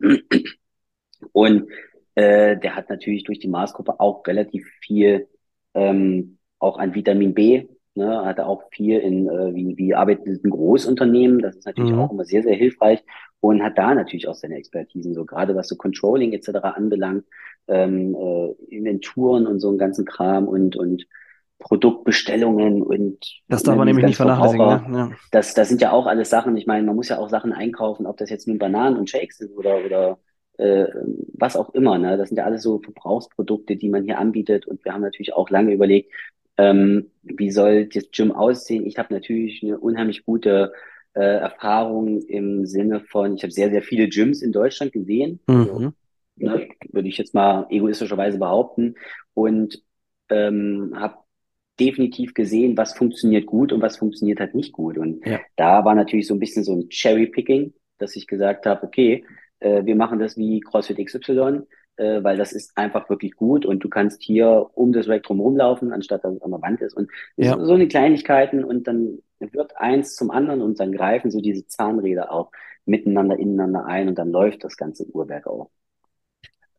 Und 1.33 1.71
äh, 2.15 2.57
der 2.59 2.77
hat 2.77 2.91
natürlich 2.91 3.25
durch 3.25 3.39
die 3.39 3.49
Maßgruppe 3.49 3.99
auch 4.01 4.27
relativ 4.27 4.67
viel 4.81 5.29
ähm, 5.75 6.39
auch 6.59 6.79
an 6.79 6.95
Vitamin 6.95 7.35
B, 7.35 7.67
ne, 7.95 8.25
hat 8.25 8.39
er 8.39 8.49
auch 8.49 8.63
viel 8.71 8.99
in, 8.99 9.29
äh, 9.29 9.55
wie, 9.55 9.77
wie 9.77 9.95
arbeitet 9.95 10.45
ein 10.45 10.51
Großunternehmen, 10.51 11.41
das 11.41 11.57
ist 11.57 11.67
natürlich 11.67 11.93
mhm. 11.93 12.01
auch 12.01 12.13
immer 12.13 12.25
sehr, 12.25 12.43
sehr 12.43 12.55
hilfreich 12.55 13.03
und 13.41 13.63
hat 13.63 13.79
da 13.79 13.95
natürlich 13.95 14.29
auch 14.29 14.35
seine 14.35 14.57
Expertisen, 14.57 15.15
so 15.15 15.25
gerade 15.25 15.55
was 15.55 15.69
so 15.69 15.77
Controlling 15.77 16.33
etc. 16.33 16.51
anbelangt, 16.63 17.25
ähm, 17.69 18.15
äh, 18.15 18.75
Inventuren 18.75 19.47
und 19.47 19.61
so 19.61 19.69
einen 19.69 19.79
ganzen 19.79 20.05
Kram 20.05 20.49
und, 20.49 20.77
und 20.77 21.07
Produktbestellungen 21.59 22.83
und 22.83 23.43
das 23.49 23.63
darf 23.63 23.77
man 23.77 23.87
nämlich 23.87 24.05
nicht 24.05 24.17
vernachlässigen. 24.17 24.91
Ne? 24.91 24.99
Ja. 24.99 25.11
Das, 25.31 25.55
das 25.55 25.69
sind 25.69 25.81
ja 25.81 25.93
auch 25.93 26.07
alles 26.07 26.29
Sachen. 26.29 26.57
Ich 26.57 26.67
meine, 26.67 26.85
man 26.85 26.97
muss 26.97 27.09
ja 27.09 27.19
auch 27.19 27.29
Sachen 27.31 27.53
einkaufen, 27.53 28.07
ob 28.07 28.17
das 28.17 28.29
jetzt 28.29 28.49
nun 28.49 28.59
Bananen 28.59 28.99
und 28.99 29.09
Shakes 29.09 29.39
sind 29.39 29.57
oder 29.57 29.79
oder 29.85 30.19
äh, 30.59 30.87
was 31.33 31.57
auch 31.57 31.71
immer. 31.71 31.99
Ne? 31.99 32.17
Das 32.17 32.29
sind 32.29 32.39
ja 32.39 32.45
alles 32.45 32.63
so 32.63 32.81
Verbrauchsprodukte, 32.81 33.77
die 33.77 33.89
man 33.89 34.05
hier 34.05 34.19
anbietet. 34.19 34.67
Und 34.67 34.85
wir 34.85 34.93
haben 34.93 35.01
natürlich 35.01 35.33
auch 35.33 35.51
lange 35.51 35.73
überlegt, 35.73 36.13
ähm, 36.57 37.11
wie 37.23 37.51
soll 37.51 37.87
das 37.87 38.11
Gym 38.11 38.33
aussehen. 38.33 38.87
Ich 38.87 38.99
habe 38.99 39.13
natürlich 39.13 39.63
eine 39.63 39.79
unheimlich 39.79 40.25
gute 40.25 40.73
äh, 41.15 41.21
Erfahrung 41.21 42.23
im 42.23 42.67
Sinne 42.67 43.01
von, 43.01 43.35
ich 43.35 43.43
habe 43.43 43.53
sehr, 43.53 43.71
sehr 43.71 43.83
viele 43.83 44.09
Gyms 44.09 44.43
in 44.43 44.53
Deutschland 44.53 44.93
gesehen. 44.93 45.41
Mhm. 45.47 45.57
Also, 45.57 45.93
ne, 46.37 46.69
würde 46.91 47.09
ich 47.09 47.19
jetzt 47.19 47.35
mal 47.35 47.67
egoistischerweise 47.71 48.39
behaupten. 48.39 48.95
Und 49.35 49.83
ähm, 50.31 50.93
habe 50.97 51.19
definitiv 51.79 52.35
gesehen, 52.35 52.77
was 52.77 52.97
funktioniert 52.97 53.47
gut 53.47 53.73
und 53.73 53.83
was 53.83 53.97
funktioniert 53.97 54.41
halt 54.41 54.55
nicht 54.55 54.73
gut. 54.73 54.97
Und 54.97 55.27
ja. 55.27 55.41
da 55.57 55.85
war 55.85 55.95
natürlich 55.95 56.27
so 56.27 56.35
ein 56.35 56.41
bisschen 56.41 56.65
so 56.65 56.75
ein 56.75 56.89
Cherry-Picking, 56.89 57.75
dass 57.99 58.17
ich 58.17 58.27
gesagt 58.27 58.67
habe, 58.67 58.87
okay, 58.87 59.25
äh, 59.61 59.85
wir 59.85 59.97
machen 59.97 60.19
das 60.19 60.37
wie 60.37 60.61
CrossFit 60.61 61.05
XY, 61.05 61.63
äh, 61.97 62.23
weil 62.23 62.37
das 62.37 62.53
ist 62.53 62.77
einfach 62.77 63.09
wirklich 63.09 63.35
gut 63.37 63.67
und 63.67 63.83
du 63.85 63.89
kannst 63.89 64.23
hier 64.23 64.71
um 64.75 64.93
das 64.93 65.07
Spektrum 65.07 65.41
rumlaufen, 65.41 65.93
anstatt 65.93 66.25
dass 66.25 66.35
es 66.35 66.43
an 66.43 66.51
der 66.51 66.63
Wand 66.63 66.81
ist. 66.81 66.95
Und 66.95 67.11
ja. 67.37 67.59
so 67.59 67.75
eine 67.75 67.89
Kleinigkeiten 67.89 68.65
und 68.65 68.87
dann 68.87 69.19
wird 69.39 69.77
eins 69.77 70.15
zum 70.15 70.31
anderen 70.31 70.63
und 70.63 70.81
dann 70.81 70.93
greifen 70.93 71.31
so 71.31 71.41
diese 71.41 71.67
Zahnräder 71.67 72.33
auch 72.33 72.51
miteinander, 72.87 73.39
ineinander 73.39 73.87
ein 73.87 74.09
und 74.09 74.19
dann 74.19 74.31
läuft 74.31 74.65
das 74.65 74.77
ganze 74.77 75.07
Uhrwerk 75.07 75.47
auch. 75.47 75.71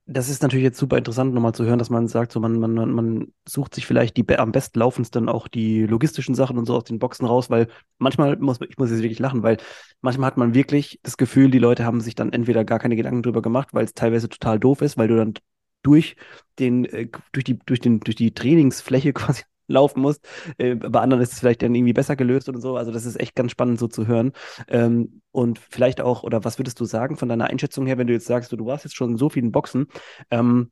Das 0.07 0.29
ist 0.29 0.43
natürlich 0.43 0.63
jetzt 0.63 0.77
super 0.77 0.99
interessant, 0.99 1.33
nochmal 1.33 1.55
zu 1.55 1.65
hören, 1.65 1.79
dass 1.79 1.89
man 1.89 2.07
sagt, 2.07 2.31
so 2.31 2.39
man, 2.39 2.59
man, 2.59 2.91
man 2.91 3.33
sucht 3.47 3.73
sich 3.73 3.87
vielleicht 3.87 4.15
die 4.17 4.37
am 4.37 4.51
besten 4.51 4.77
laufendsten 4.79 5.29
auch 5.29 5.47
die 5.47 5.87
logistischen 5.87 6.35
Sachen 6.35 6.59
und 6.59 6.67
so 6.67 6.75
aus 6.75 6.83
den 6.83 6.99
Boxen 6.99 7.25
raus, 7.25 7.49
weil 7.49 7.67
manchmal 7.97 8.37
muss 8.37 8.59
ich 8.61 8.77
muss 8.77 8.91
jetzt 8.91 9.01
wirklich 9.01 9.17
lachen, 9.17 9.41
weil 9.41 9.57
manchmal 10.01 10.27
hat 10.27 10.37
man 10.37 10.53
wirklich 10.53 10.99
das 11.01 11.17
Gefühl, 11.17 11.49
die 11.49 11.57
Leute 11.57 11.85
haben 11.85 12.01
sich 12.01 12.13
dann 12.13 12.33
entweder 12.33 12.63
gar 12.63 12.77
keine 12.77 12.95
Gedanken 12.95 13.23
drüber 13.23 13.41
gemacht, 13.41 13.69
weil 13.73 13.85
es 13.85 13.95
teilweise 13.95 14.29
total 14.29 14.59
doof 14.59 14.81
ist, 14.83 14.95
weil 14.95 15.07
du 15.07 15.15
dann 15.15 15.33
durch 15.81 16.15
den, 16.59 16.85
äh, 16.85 17.07
durch 17.31 17.43
die, 17.43 17.57
durch 17.65 17.79
den, 17.79 17.99
durch 17.99 18.15
die 18.15 18.33
Trainingsfläche 18.33 19.11
quasi 19.13 19.41
laufen 19.67 20.01
musst. 20.01 20.27
Äh, 20.57 20.75
bei 20.75 20.99
anderen 20.99 21.23
ist 21.23 21.33
es 21.33 21.39
vielleicht 21.39 21.61
dann 21.61 21.75
irgendwie 21.75 21.93
besser 21.93 22.15
gelöst 22.15 22.49
oder 22.49 22.59
so. 22.59 22.77
Also 22.77 22.91
das 22.91 23.05
ist 23.05 23.19
echt 23.19 23.35
ganz 23.35 23.51
spannend 23.51 23.79
so 23.79 23.87
zu 23.87 24.07
hören. 24.07 24.31
Ähm, 24.67 25.21
und 25.31 25.59
vielleicht 25.59 26.01
auch, 26.01 26.23
oder 26.23 26.43
was 26.43 26.59
würdest 26.59 26.79
du 26.79 26.85
sagen 26.85 27.17
von 27.17 27.29
deiner 27.29 27.47
Einschätzung 27.47 27.85
her, 27.85 27.97
wenn 27.97 28.07
du 28.07 28.13
jetzt 28.13 28.27
sagst, 28.27 28.51
du, 28.51 28.55
du 28.55 28.65
warst 28.65 28.83
jetzt 28.83 28.95
schon 28.95 29.11
in 29.11 29.17
so 29.17 29.29
vielen 29.29 29.51
Boxen, 29.51 29.87
ähm, 30.31 30.71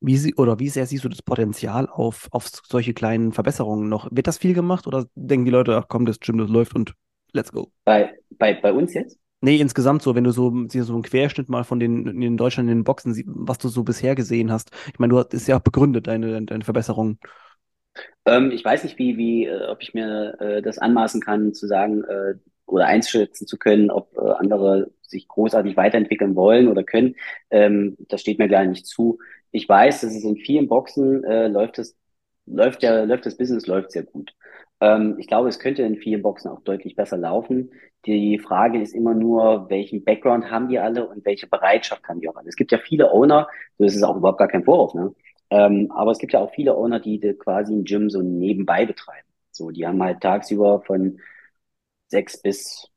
wie 0.00 0.16
sie, 0.16 0.34
oder 0.34 0.58
wie 0.58 0.68
sehr 0.68 0.86
siehst 0.86 1.04
du 1.04 1.08
das 1.08 1.22
Potenzial 1.22 1.88
auf, 1.88 2.28
auf 2.30 2.48
solche 2.48 2.94
kleinen 2.94 3.32
Verbesserungen 3.32 3.88
noch? 3.88 4.08
Wird 4.10 4.26
das 4.26 4.38
viel 4.38 4.54
gemacht 4.54 4.86
oder 4.86 5.06
denken 5.14 5.46
die 5.46 5.50
Leute, 5.50 5.76
ach 5.76 5.86
komm, 5.88 6.06
das 6.06 6.20
Gym, 6.20 6.38
das 6.38 6.50
läuft 6.50 6.74
und 6.74 6.94
let's 7.32 7.52
go? 7.52 7.72
Bei, 7.84 8.14
bei, 8.30 8.54
bei 8.54 8.72
uns 8.72 8.94
jetzt? 8.94 9.18
Nee, 9.42 9.56
insgesamt 9.56 10.02
so, 10.02 10.14
wenn 10.14 10.24
du 10.24 10.32
so, 10.32 10.66
so 10.68 10.92
einen 10.94 11.02
Querschnitt 11.02 11.48
mal 11.48 11.62
von 11.62 11.78
den 11.78 12.22
in 12.22 12.36
Deutschland 12.36 12.70
in 12.70 12.78
den 12.78 12.84
Boxen, 12.84 13.22
was 13.26 13.58
du 13.58 13.68
so 13.68 13.84
bisher 13.84 14.14
gesehen 14.14 14.50
hast. 14.50 14.70
Ich 14.92 14.98
meine, 14.98 15.12
du 15.12 15.18
hast 15.18 15.34
ist 15.34 15.46
ja 15.46 15.58
auch 15.58 15.62
begründet, 15.62 16.06
deine, 16.06 16.42
deine 16.44 16.64
Verbesserungen. 16.64 17.18
Ähm, 18.24 18.50
ich 18.50 18.64
weiß 18.64 18.84
nicht, 18.84 18.98
wie, 18.98 19.16
wie, 19.16 19.46
äh, 19.46 19.66
ob 19.68 19.82
ich 19.82 19.94
mir 19.94 20.36
äh, 20.40 20.62
das 20.62 20.78
anmaßen 20.78 21.20
kann, 21.20 21.54
zu 21.54 21.66
sagen 21.66 22.04
äh, 22.04 22.34
oder 22.66 22.86
einschätzen 22.86 23.46
zu 23.46 23.58
können, 23.58 23.90
ob 23.90 24.16
äh, 24.16 24.20
andere 24.20 24.90
sich 25.02 25.28
großartig 25.28 25.76
weiterentwickeln 25.76 26.34
wollen 26.34 26.68
oder 26.68 26.82
können. 26.84 27.14
Ähm, 27.50 27.96
das 28.08 28.20
steht 28.20 28.38
mir 28.38 28.48
gar 28.48 28.64
nicht 28.64 28.86
zu. 28.86 29.18
Ich 29.52 29.68
weiß, 29.68 30.00
dass 30.02 30.14
es 30.14 30.24
in 30.24 30.36
vielen 30.36 30.68
Boxen 30.68 31.24
äh, 31.24 31.48
läuft 31.48 31.78
es, 31.78 31.96
läuft 32.46 32.82
ja, 32.82 33.04
läuft 33.04 33.26
das 33.26 33.36
Business 33.36 33.66
läuft 33.66 33.92
sehr 33.92 34.02
gut. 34.04 34.34
Ähm, 34.80 35.16
ich 35.18 35.26
glaube, 35.26 35.48
es 35.48 35.58
könnte 35.58 35.82
in 35.82 35.96
vielen 35.96 36.22
Boxen 36.22 36.50
auch 36.50 36.60
deutlich 36.62 36.96
besser 36.96 37.16
laufen. 37.16 37.70
Die 38.06 38.38
Frage 38.38 38.80
ist 38.80 38.94
immer 38.94 39.14
nur, 39.14 39.68
welchen 39.70 40.04
Background 40.04 40.50
haben 40.50 40.68
die 40.68 40.78
alle 40.78 41.08
und 41.08 41.24
welche 41.24 41.46
Bereitschaft 41.46 42.06
haben 42.08 42.20
die 42.20 42.28
auch 42.28 42.36
alle. 42.36 42.48
Es 42.48 42.56
gibt 42.56 42.72
ja 42.72 42.78
viele 42.78 43.10
Owner, 43.12 43.48
das 43.78 43.94
ist 43.96 44.02
auch 44.02 44.16
überhaupt 44.16 44.38
gar 44.38 44.48
kein 44.48 44.64
Vorwurf, 44.64 44.94
ne? 44.94 45.14
Ähm, 45.50 45.90
aber 45.92 46.10
es 46.10 46.18
gibt 46.18 46.32
ja 46.32 46.40
auch 46.40 46.52
viele 46.52 46.76
Owner, 46.76 47.00
die, 47.00 47.20
die 47.20 47.34
quasi 47.34 47.74
ein 47.74 47.84
Gym 47.84 48.10
so 48.10 48.22
nebenbei 48.22 48.84
betreiben. 48.86 49.26
So, 49.50 49.70
die 49.70 49.86
haben 49.86 50.02
halt 50.02 50.20
tagsüber 50.20 50.82
von 50.82 51.20
sechs 52.08 52.40
bis 52.40 52.88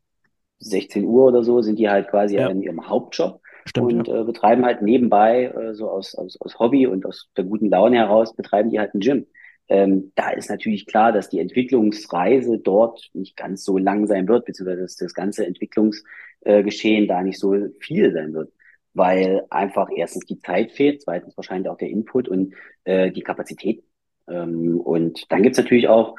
16 0.60 1.06
Uhr 1.06 1.28
oder 1.28 1.44
so, 1.44 1.62
sind 1.62 1.80
die 1.80 1.90
halt 1.90 2.10
quasi 2.10 2.36
ja. 2.36 2.50
in 2.50 2.62
ihrem 2.62 2.90
Hauptjob 2.90 3.42
Stimmt, 3.66 3.94
und 3.94 4.08
ja. 4.08 4.22
äh, 4.22 4.24
betreiben 4.24 4.66
halt 4.66 4.82
nebenbei, 4.82 5.46
äh, 5.46 5.74
so 5.74 5.90
aus, 5.90 6.16
aus, 6.16 6.38
aus 6.42 6.60
Hobby 6.60 6.88
und 6.88 7.06
aus 7.06 7.30
der 7.38 7.46
guten 7.46 7.70
Laune 7.70 7.98
heraus, 7.98 8.36
betreiben 8.36 8.70
die 8.70 8.80
halt 8.80 8.94
ein 8.94 9.00
Gym. 9.00 9.26
Ähm, 9.70 10.12
da 10.16 10.32
ist 10.32 10.50
natürlich 10.50 10.88
klar, 10.88 11.12
dass 11.12 11.30
die 11.30 11.40
Entwicklungsreise 11.40 12.58
dort 12.58 13.10
nicht 13.14 13.38
ganz 13.38 13.64
so 13.64 13.78
lang 13.78 14.08
sein 14.08 14.28
wird, 14.28 14.46
beziehungsweise 14.46 14.82
dass 14.82 14.96
das 14.96 15.14
ganze 15.14 15.46
Entwicklungsgeschehen 15.46 17.04
äh, 17.04 17.08
da 17.08 17.22
nicht 17.22 17.40
so 17.40 17.56
viel 17.80 18.12
sein 18.12 18.34
wird 18.34 18.52
weil 18.94 19.46
einfach 19.50 19.90
erstens 19.96 20.26
die 20.26 20.40
Zeit 20.40 20.72
fehlt, 20.72 21.02
zweitens 21.02 21.38
wahrscheinlich 21.38 21.70
auch 21.70 21.78
der 21.78 21.90
Input 21.90 22.28
und 22.28 22.54
äh, 22.84 23.12
die 23.12 23.22
Kapazität. 23.22 23.84
Ähm, 24.28 24.80
und 24.80 25.32
dann 25.32 25.44
gibt's 25.44 25.58
natürlich 25.58 25.88
auch 25.88 26.16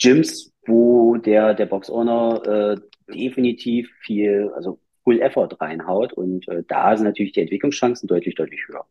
Gyms, 0.00 0.52
wo 0.66 1.16
der, 1.16 1.54
der 1.54 1.66
Box-Owner 1.66 2.76
äh, 2.76 3.12
definitiv 3.12 3.90
viel, 4.00 4.50
also 4.54 4.80
Full 5.04 5.20
Effort 5.20 5.50
reinhaut 5.60 6.12
und 6.12 6.48
äh, 6.48 6.64
da 6.66 6.96
sind 6.96 7.06
natürlich 7.06 7.32
die 7.32 7.40
Entwicklungschancen 7.40 8.08
deutlich, 8.08 8.34
deutlich 8.34 8.60
höher. 8.66 8.86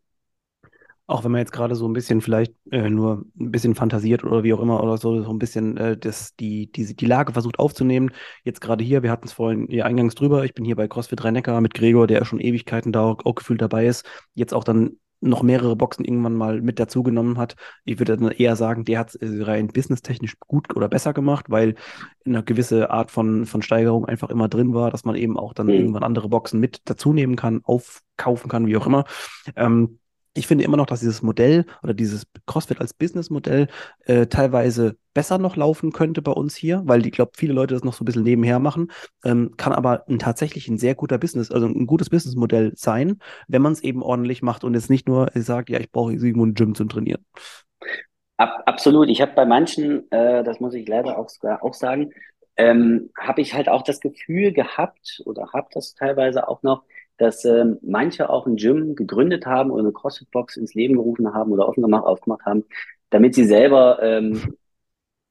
Auch 1.08 1.24
wenn 1.24 1.32
man 1.32 1.39
jetzt 1.39 1.52
gerade 1.52 1.76
so 1.76 1.88
ein 1.88 1.94
bisschen 1.94 2.22
vielleicht 2.22 2.54
äh, 2.72 2.89
nur 2.89 3.26
ein 3.39 3.52
bisschen 3.52 3.76
fantasiert 3.76 4.24
oder 4.24 4.44
wie 4.44 4.54
auch 4.54 4.60
immer 4.60 4.84
oder 4.84 4.98
so, 4.98 5.22
so 5.22 5.30
ein 5.30 5.39
bisschen 5.39 5.78
äh, 5.78 5.98
das, 5.98 6.36
die, 6.36 6.72
die, 6.72 6.96
die 6.96 7.06
Lage 7.06 7.34
versucht 7.34 7.60
aufzunehmen. 7.60 8.12
Jetzt 8.44 8.62
gerade 8.62 8.84
hier, 8.84 9.04
wir 9.04 9.12
hatten 9.12 9.28
es 9.28 9.34
vorhin 9.34 9.68
hier 9.70 9.86
eingangs 9.86 10.15
drüber, 10.15 10.46
ich 10.46 10.54
bin 10.54 10.65
hier 10.65 10.76
bei 10.76 10.88
CrossFit 10.88 11.24
Rhein-Neckar 11.24 11.62
mit 11.62 11.76
Gregor, 11.76 12.08
der 12.08 12.26
schon 12.26 12.39
Ewigkeiten 12.39 12.91
da 12.91 13.04
auch, 13.04 13.26
auch 13.26 13.36
gefühlt 13.36 13.62
dabei 13.62 13.86
ist. 13.86 14.06
Jetzt 14.34 14.54
auch 14.54 14.63
dann 14.63 14.98
noch 15.22 15.44
mehrere 15.44 15.76
Boxen 15.76 16.06
irgendwann 16.06 16.36
mal 16.36 16.62
mit 16.62 16.80
dazugenommen 16.80 17.38
hat. 17.38 17.56
Ich 17.84 18.00
würde 18.00 18.18
dann 18.18 18.32
eher 18.32 18.56
sagen, 18.56 18.86
der 18.86 19.00
hat 19.00 19.15
es 19.15 19.48
rein 19.48 19.68
businesstechnisch 19.68 20.38
gut 20.39 20.76
oder 20.76 20.88
besser 20.88 21.13
gemacht, 21.13 21.46
weil 21.50 21.76
eine 22.26 22.44
gewisse 22.44 22.89
Art 22.89 23.12
von, 23.12 23.46
von 23.46 23.62
Steigerung 23.62 24.06
einfach 24.06 24.30
immer 24.30 24.48
drin 24.48 24.74
war, 24.74 24.91
dass 24.91 25.06
man 25.06 25.15
eben 25.15 25.38
auch 25.38 25.54
dann 25.54 25.68
mhm. 25.68 25.74
irgendwann 25.74 26.04
andere 26.04 26.30
Boxen 26.30 26.60
mit 26.60 26.82
dazu 26.86 27.13
nehmen 27.13 27.36
kann, 27.36 27.62
aufkaufen 27.63 28.50
kann, 28.50 28.68
wie 28.68 28.78
auch 28.78 28.88
immer. 28.88 29.06
Ähm, 29.56 30.00
ich 30.36 30.48
finde 30.48 30.65
immer 30.65 30.78
noch, 30.78 30.86
dass 30.86 31.00
dieses 31.00 31.21
Modell 31.21 31.65
oder 31.82 31.93
dieses 31.93 32.28
CrossFit 32.45 32.80
als 32.82 32.93
Businessmodell 32.93 33.67
äh, 34.06 34.28
teilweise 34.28 34.98
besser 35.13 35.38
noch 35.38 35.56
laufen 35.56 35.93
könnte 35.93 36.21
bei 36.21 36.32
uns 36.32 36.56
hier, 36.56 36.82
weil 36.86 37.06
ich 37.06 37.13
glaube, 37.13 37.32
viele 37.38 37.54
Leute 37.54 37.74
das 37.74 37.86
noch 37.86 37.93
so 37.93 38.04
ein 38.04 38.06
bisschen 38.06 38.24
nebenher 38.24 38.60
machen, 38.60 38.91
ähm, 39.24 39.54
kann 39.58 39.71
aber 39.71 40.08
ein, 40.10 40.19
tatsächlich 40.19 40.67
ein 40.67 40.78
sehr 40.78 40.93
guter 40.93 41.17
Business, 41.17 41.52
also 41.52 41.67
ein 41.67 41.88
gutes 41.88 42.10
Businessmodell 42.10 42.74
sein, 42.76 43.19
wenn 43.48 43.62
man 43.62 43.71
es 43.71 43.82
eben 43.82 44.04
ordentlich 44.04 44.41
macht 44.41 44.65
und 44.65 44.74
jetzt 44.74 44.89
nicht 44.89 45.08
nur 45.08 45.32
sagt, 45.34 45.69
ja, 45.69 45.80
ich 45.80 45.91
brauche 45.91 46.12
irgendwo 46.12 46.45
ein 46.45 46.54
Gym 46.54 46.76
zum 46.76 46.89
Trainieren. 46.89 47.26
Ab, 48.38 48.63
absolut. 48.65 49.08
Ich 49.08 49.21
habe 49.21 49.32
bei 49.34 49.45
manchen, 49.45 50.12
äh, 50.12 50.43
das 50.43 50.60
muss 50.60 50.74
ich 50.74 50.86
leider 50.86 51.17
auch, 51.17 51.30
auch 51.62 51.74
sagen, 51.74 52.12
ähm, 52.58 53.10
habe 53.17 53.39
ich 53.39 53.54
halt 53.54 53.69
auch 53.69 53.84
das 53.84 54.02
Gefühl 54.02 54.52
gehabt 54.52 55.21
oder 55.26 55.54
habe 55.54 55.67
das 55.71 55.93
teilweise 55.93 56.48
auch 56.50 56.62
noch, 56.62 56.84
dass 57.17 57.45
ähm, 57.45 57.78
manche 57.82 58.30
auch 58.30 58.45
ein 58.45 58.58
Gym 58.58 58.95
gegründet 58.95 59.45
haben 59.45 59.71
oder 59.71 59.84
eine 59.84 59.93
CrossFit-Box 59.93 60.58
ins 60.58 60.73
Leben 60.73 60.95
gerufen 60.95 61.34
haben 61.34 61.51
oder 61.51 61.67
offen 61.67 61.82
gemacht, 61.82 62.06
aufgemacht 62.06 62.45
haben, 62.45 62.65
damit 63.10 63.36
sie 63.36 63.45
selber 63.45 63.99
ähm, 64.01 64.56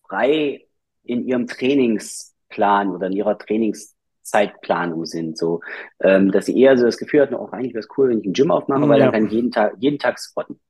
frei 0.08 0.66
in 1.02 1.26
ihrem 1.26 1.46
Trainingsplan 1.46 2.90
oder 2.90 3.08
in 3.08 3.12
ihrer 3.12 3.38
Trainingszeitplanung 3.38 5.04
sind, 5.04 5.36
so, 5.36 5.60
ähm, 6.00 6.30
dass 6.30 6.46
sie 6.46 6.58
eher 6.58 6.78
so 6.78 6.86
das 6.86 6.96
Gefühl 6.96 7.20
hatten, 7.20 7.34
auch 7.34 7.52
oh, 7.52 7.54
eigentlich 7.54 7.74
wäre 7.74 7.80
es 7.80 7.98
cool, 7.98 8.08
wenn 8.08 8.20
ich 8.20 8.26
ein 8.26 8.32
Gym 8.32 8.50
aufmache, 8.50 8.82
ja. 8.82 8.88
weil 8.88 9.00
dann 9.00 9.12
kann 9.12 9.26
ich 9.26 9.32
jeden 9.32 9.50
Tag, 9.50 9.74
jeden 9.78 9.98
Tag 9.98 10.18
spotten. 10.18 10.60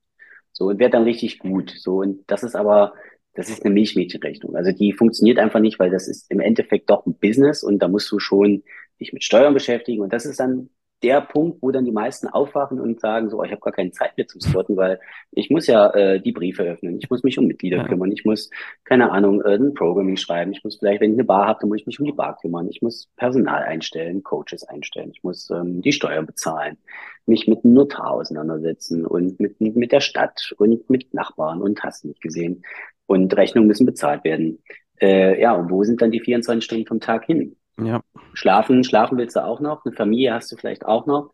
So, 0.53 0.66
und 0.66 0.79
wird 0.79 0.94
dann 0.94 1.03
richtig 1.03 1.38
gut. 1.40 1.74
So, 1.77 1.98
und 1.98 2.24
das 2.29 2.42
ist 2.42 2.55
aber 2.55 2.94
das 3.35 3.48
ist 3.48 3.64
eine 3.64 3.74
Milchmädchenrechnung. 3.74 4.57
Also 4.57 4.72
die 4.72 4.92
funktioniert 4.92 5.38
einfach 5.38 5.61
nicht, 5.61 5.79
weil 5.79 5.90
das 5.90 6.09
ist 6.09 6.31
im 6.31 6.40
Endeffekt 6.40 6.88
doch 6.88 7.05
ein 7.05 7.18
Business 7.18 7.62
und 7.62 7.81
da 7.81 7.88
musst 7.88 8.11
du 8.11 8.18
schon 8.20 8.62
dich 9.00 9.12
mit 9.12 9.24
Steuern 9.24 9.55
beschäftigen. 9.55 10.03
Und 10.03 10.12
das 10.12 10.24
ist 10.24 10.38
dann 10.38 10.70
der 11.05 11.21
Punkt, 11.21 11.61
wo 11.61 11.71
dann 11.71 11.85
die 11.85 11.93
meisten 11.93 12.29
aufwachen 12.29 12.81
und 12.81 12.99
sagen 12.99 13.29
so, 13.29 13.38
oh, 13.38 13.45
ich 13.45 13.51
habe 13.51 13.61
gar 13.61 13.75
keine 13.75 13.90
Zeit 13.90 14.17
mehr 14.17 14.27
zum 14.27 14.40
Squatten, 14.40 14.75
weil 14.77 14.99
ich 15.33 15.51
muss 15.51 15.67
ja 15.67 15.90
äh, 15.90 16.19
die 16.19 16.33
Briefe 16.33 16.62
öffnen, 16.62 16.99
ich 16.99 17.11
muss 17.11 17.23
mich 17.23 17.38
um 17.38 17.47
Mitglieder 17.47 17.77
ja. 17.77 17.85
kümmern, 17.87 18.11
ich 18.11 18.25
muss, 18.25 18.49
keine 18.85 19.11
Ahnung, 19.11 19.43
äh, 19.43 19.57
ein 19.57 19.75
Programming 19.75 20.17
schreiben, 20.17 20.53
ich 20.53 20.64
muss 20.64 20.79
vielleicht, 20.79 21.03
wenn 21.03 21.11
ich 21.11 21.17
eine 21.17 21.25
Bar 21.25 21.47
habe, 21.47 21.59
dann 21.61 21.69
muss 21.69 21.81
ich 21.81 21.87
mich 21.87 22.01
um 22.01 22.07
die 22.07 22.12
Bar 22.12 22.38
kümmern, 22.40 22.71
ich 22.71 22.81
muss 22.81 23.11
Personal 23.17 23.62
einstellen, 23.64 24.23
Coaches 24.23 24.64
einstellen, 24.64 25.11
ich 25.14 25.23
muss 25.23 25.51
ähm, 25.51 25.83
die 25.83 25.93
Steuern 25.93 26.25
bezahlen, 26.25 26.79
mich 27.27 27.47
mit 27.47 27.64
einem 27.64 27.75
Notar 27.75 28.12
auseinandersetzen 28.12 29.05
und 29.05 29.38
mit, 29.40 29.61
mit 29.61 29.93
der 29.93 30.01
Stadt 30.01 30.55
und 30.57 30.88
mit 30.88 31.12
Nachbarn 31.12 31.61
und 31.61 31.83
hast 31.83 32.07
nicht 32.07 32.23
gesehen. 32.23 32.64
Und 33.07 33.37
Rechnungen 33.37 33.69
müssen 33.69 33.85
bezahlt 33.85 34.25
werden. 34.25 34.62
Äh, 34.99 35.38
ja, 35.38 35.53
und 35.53 35.71
wo 35.71 35.85
sind 35.85 36.01
dann 36.01 36.11
die 36.11 36.21
24 36.21 36.64
Stunden 36.64 36.87
vom 36.87 37.01
Tag 37.01 37.27
hin? 37.27 37.57
Ja. 37.79 38.01
Schlafen, 38.35 38.85
schlafen 38.85 39.18
willst 39.18 39.37
du 39.37 39.44
auch 39.44 39.61
noch, 39.61 39.85
eine 39.85 39.94
Familie 39.94 40.35
hast 40.35 40.53
du 40.53 40.57
vielleicht 40.57 40.85
auch 40.85 41.07
noch. 41.07 41.33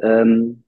Ähm, 0.00 0.64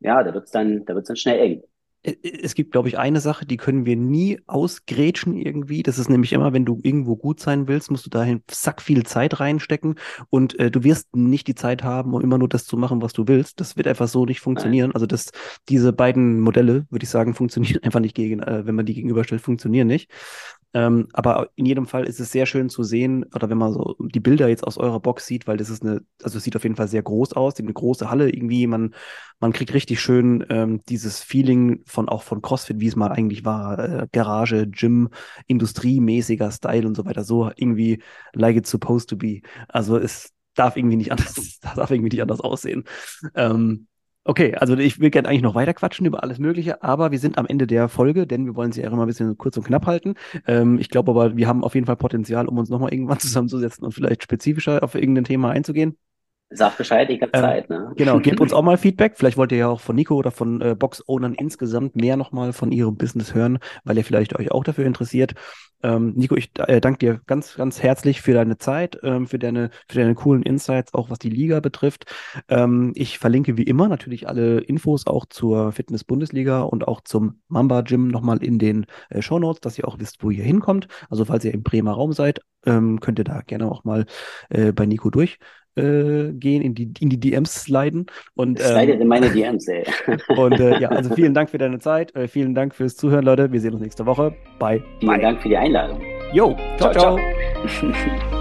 ja, 0.00 0.22
da 0.22 0.34
wird's 0.34 0.50
dann, 0.50 0.84
da 0.84 0.94
wird's 0.94 1.08
dann 1.08 1.16
schnell 1.16 1.38
eng 1.38 1.62
es 2.02 2.54
gibt, 2.54 2.70
glaube 2.70 2.88
ich, 2.88 2.98
eine 2.98 3.20
Sache, 3.20 3.44
die 3.44 3.56
können 3.56 3.84
wir 3.84 3.96
nie 3.96 4.40
ausgrätschen 4.46 5.36
irgendwie. 5.36 5.82
Das 5.82 5.98
ist 5.98 6.08
nämlich 6.08 6.32
immer, 6.32 6.52
wenn 6.52 6.64
du 6.64 6.78
irgendwo 6.82 7.16
gut 7.16 7.40
sein 7.40 7.66
willst, 7.66 7.90
musst 7.90 8.06
du 8.06 8.10
dahin 8.10 8.42
sack 8.50 8.80
viel 8.80 9.04
Zeit 9.04 9.40
reinstecken 9.40 9.96
und 10.30 10.58
äh, 10.58 10.70
du 10.70 10.84
wirst 10.84 11.14
nicht 11.16 11.48
die 11.48 11.54
Zeit 11.54 11.82
haben, 11.82 12.14
um 12.14 12.20
immer 12.20 12.38
nur 12.38 12.48
das 12.48 12.64
zu 12.64 12.76
machen, 12.76 13.02
was 13.02 13.12
du 13.12 13.26
willst. 13.26 13.60
Das 13.60 13.76
wird 13.76 13.88
einfach 13.88 14.06
so 14.06 14.26
nicht 14.26 14.40
funktionieren. 14.40 14.90
Nein. 14.90 14.94
Also 14.94 15.06
das, 15.06 15.30
diese 15.68 15.92
beiden 15.92 16.40
Modelle, 16.40 16.86
würde 16.90 17.02
ich 17.02 17.10
sagen, 17.10 17.34
funktionieren 17.38 17.82
einfach 17.82 18.00
nicht 18.00 18.14
gegen, 18.14 18.40
äh, 18.42 18.64
wenn 18.64 18.74
man 18.74 18.86
die 18.86 18.94
gegenüberstellt, 18.94 19.42
funktionieren 19.42 19.88
nicht. 19.88 20.10
Ähm, 20.74 21.08
aber 21.14 21.50
in 21.56 21.64
jedem 21.64 21.86
Fall 21.86 22.04
ist 22.04 22.20
es 22.20 22.30
sehr 22.30 22.44
schön 22.44 22.68
zu 22.68 22.82
sehen, 22.82 23.24
oder 23.34 23.48
wenn 23.48 23.58
man 23.58 23.72
so 23.72 23.96
die 23.98 24.20
Bilder 24.20 24.48
jetzt 24.48 24.64
aus 24.64 24.76
eurer 24.76 25.00
Box 25.00 25.26
sieht, 25.26 25.46
weil 25.46 25.56
das 25.56 25.70
ist 25.70 25.82
eine, 25.82 26.02
also 26.22 26.38
es 26.38 26.44
sieht 26.44 26.56
auf 26.56 26.62
jeden 26.62 26.76
Fall 26.76 26.88
sehr 26.88 27.02
groß 27.02 27.32
aus, 27.32 27.58
eine 27.58 27.72
große 27.72 28.10
Halle 28.10 28.30
irgendwie, 28.30 28.66
man, 28.66 28.94
man 29.40 29.52
kriegt 29.52 29.72
richtig 29.72 30.00
schön 30.00 30.44
ähm, 30.50 30.82
dieses 30.88 31.20
Feeling 31.20 31.82
von 31.86 32.08
auch 32.08 32.22
von 32.22 32.42
CrossFit, 32.42 32.80
wie 32.80 32.88
es 32.88 32.96
mal 32.96 33.12
eigentlich 33.12 33.44
war, 33.44 33.78
äh, 33.78 34.08
Garage, 34.12 34.66
Gym, 34.68 35.08
industriemäßiger 35.46 36.50
Style 36.50 36.86
und 36.86 36.96
so 36.96 37.04
weiter, 37.06 37.24
so 37.24 37.50
irgendwie 37.56 38.02
like 38.34 38.56
it's 38.56 38.70
supposed 38.70 39.08
to 39.08 39.16
be. 39.16 39.40
Also 39.68 39.96
es 39.96 40.32
darf 40.54 40.76
irgendwie 40.76 40.96
nicht 40.96 41.12
anders, 41.12 41.60
darf 41.60 41.90
irgendwie 41.90 42.10
nicht 42.10 42.22
anders 42.22 42.40
aussehen. 42.40 42.84
Ähm, 43.34 43.86
Okay, 44.30 44.54
also 44.56 44.76
ich 44.76 45.00
will 45.00 45.08
gerne 45.08 45.26
eigentlich 45.26 45.40
noch 45.40 45.54
weiter 45.54 45.72
quatschen 45.72 46.04
über 46.04 46.22
alles 46.22 46.38
Mögliche, 46.38 46.82
aber 46.82 47.10
wir 47.12 47.18
sind 47.18 47.38
am 47.38 47.46
Ende 47.46 47.66
der 47.66 47.88
Folge, 47.88 48.26
denn 48.26 48.44
wir 48.44 48.56
wollen 48.56 48.72
sie 48.72 48.82
ja 48.82 48.88
immer 48.90 49.04
ein 49.04 49.06
bisschen 49.06 49.38
kurz 49.38 49.56
und 49.56 49.64
knapp 49.64 49.86
halten. 49.86 50.16
Ähm, 50.46 50.78
ich 50.78 50.90
glaube 50.90 51.12
aber, 51.12 51.38
wir 51.38 51.48
haben 51.48 51.64
auf 51.64 51.74
jeden 51.74 51.86
Fall 51.86 51.96
Potenzial, 51.96 52.46
um 52.46 52.58
uns 52.58 52.68
nochmal 52.68 52.92
irgendwann 52.92 53.18
zusammenzusetzen 53.20 53.86
und 53.86 53.92
vielleicht 53.92 54.22
spezifischer 54.22 54.82
auf 54.82 54.94
irgendein 54.94 55.24
Thema 55.24 55.50
einzugehen. 55.52 55.96
Sag 56.50 56.78
Bescheid, 56.78 57.10
ich 57.10 57.20
habe 57.20 57.32
ähm, 57.34 57.40
Zeit. 57.42 57.68
Ne? 57.68 57.92
Genau, 57.96 58.18
gebt 58.20 58.40
uns 58.40 58.54
auch 58.54 58.62
mal 58.62 58.78
Feedback. 58.78 59.14
Vielleicht 59.16 59.36
wollt 59.36 59.52
ihr 59.52 59.58
ja 59.58 59.68
auch 59.68 59.80
von 59.80 59.94
Nico 59.94 60.14
oder 60.14 60.30
von 60.30 60.60
äh, 60.62 60.74
Box-Ownern 60.74 61.34
insgesamt 61.34 61.94
mehr 61.94 62.16
nochmal 62.16 62.54
von 62.54 62.72
ihrem 62.72 62.96
Business 62.96 63.34
hören, 63.34 63.58
weil 63.84 63.98
ihr 63.98 64.04
vielleicht 64.04 64.34
euch 64.38 64.50
auch 64.50 64.64
dafür 64.64 64.86
interessiert. 64.86 65.34
Ähm, 65.82 66.14
Nico, 66.16 66.36
ich 66.36 66.50
äh, 66.58 66.80
danke 66.80 66.98
dir 66.98 67.20
ganz, 67.26 67.54
ganz 67.54 67.82
herzlich 67.82 68.22
für 68.22 68.32
deine 68.32 68.56
Zeit, 68.56 68.98
ähm, 69.02 69.26
für, 69.26 69.38
deine, 69.38 69.70
für 69.88 69.98
deine 69.98 70.14
coolen 70.14 70.42
Insights, 70.42 70.94
auch 70.94 71.10
was 71.10 71.18
die 71.18 71.30
Liga 71.30 71.60
betrifft. 71.60 72.06
Ähm, 72.48 72.92
ich 72.96 73.18
verlinke 73.18 73.56
wie 73.58 73.62
immer 73.62 73.88
natürlich 73.88 74.26
alle 74.26 74.60
Infos 74.60 75.06
auch 75.06 75.26
zur 75.26 75.70
Fitness-Bundesliga 75.72 76.62
und 76.62 76.88
auch 76.88 77.02
zum 77.02 77.42
Mamba 77.48 77.82
Gym 77.82 78.08
nochmal 78.08 78.42
in 78.42 78.58
den 78.58 78.86
äh, 79.10 79.22
Show 79.22 79.38
Notes, 79.38 79.60
dass 79.60 79.78
ihr 79.78 79.86
auch 79.86 79.98
wisst, 80.00 80.24
wo 80.24 80.30
ihr 80.30 80.44
hinkommt. 80.44 80.88
Also 81.10 81.26
falls 81.26 81.44
ihr 81.44 81.54
im 81.54 81.62
Bremer 81.62 81.92
Raum 81.92 82.12
seid, 82.12 82.40
ähm, 82.66 82.98
könnt 83.00 83.20
ihr 83.20 83.24
da 83.24 83.42
gerne 83.42 83.70
auch 83.70 83.84
mal 83.84 84.06
äh, 84.48 84.72
bei 84.72 84.86
Nico 84.86 85.10
durch 85.10 85.38
äh, 85.78 86.32
gehen, 86.32 86.62
in 86.62 86.74
die, 86.74 86.92
in 87.00 87.10
die 87.10 87.18
DMs 87.18 87.62
sliden. 87.64 88.06
Und, 88.34 88.58
Slidet 88.58 88.96
ähm, 88.96 89.02
in 89.02 89.08
meine 89.08 89.30
DMs, 89.30 89.68
ey. 89.68 89.84
und 90.36 90.58
äh, 90.58 90.80
ja, 90.80 90.88
also 90.90 91.14
vielen 91.14 91.34
Dank 91.34 91.50
für 91.50 91.58
deine 91.58 91.78
Zeit. 91.78 92.14
Äh, 92.14 92.28
vielen 92.28 92.54
Dank 92.54 92.74
fürs 92.74 92.96
Zuhören, 92.96 93.24
Leute. 93.24 93.52
Wir 93.52 93.60
sehen 93.60 93.72
uns 93.72 93.82
nächste 93.82 94.06
Woche. 94.06 94.34
Bye. 94.58 94.82
Vielen 95.00 95.12
bye. 95.12 95.22
Dank 95.22 95.40
für 95.40 95.48
die 95.48 95.56
Einladung. 95.56 96.00
Jo, 96.32 96.56
ciao, 96.78 96.92
ciao. 96.92 97.16
ciao. 97.16 97.90
ciao. 97.90 98.32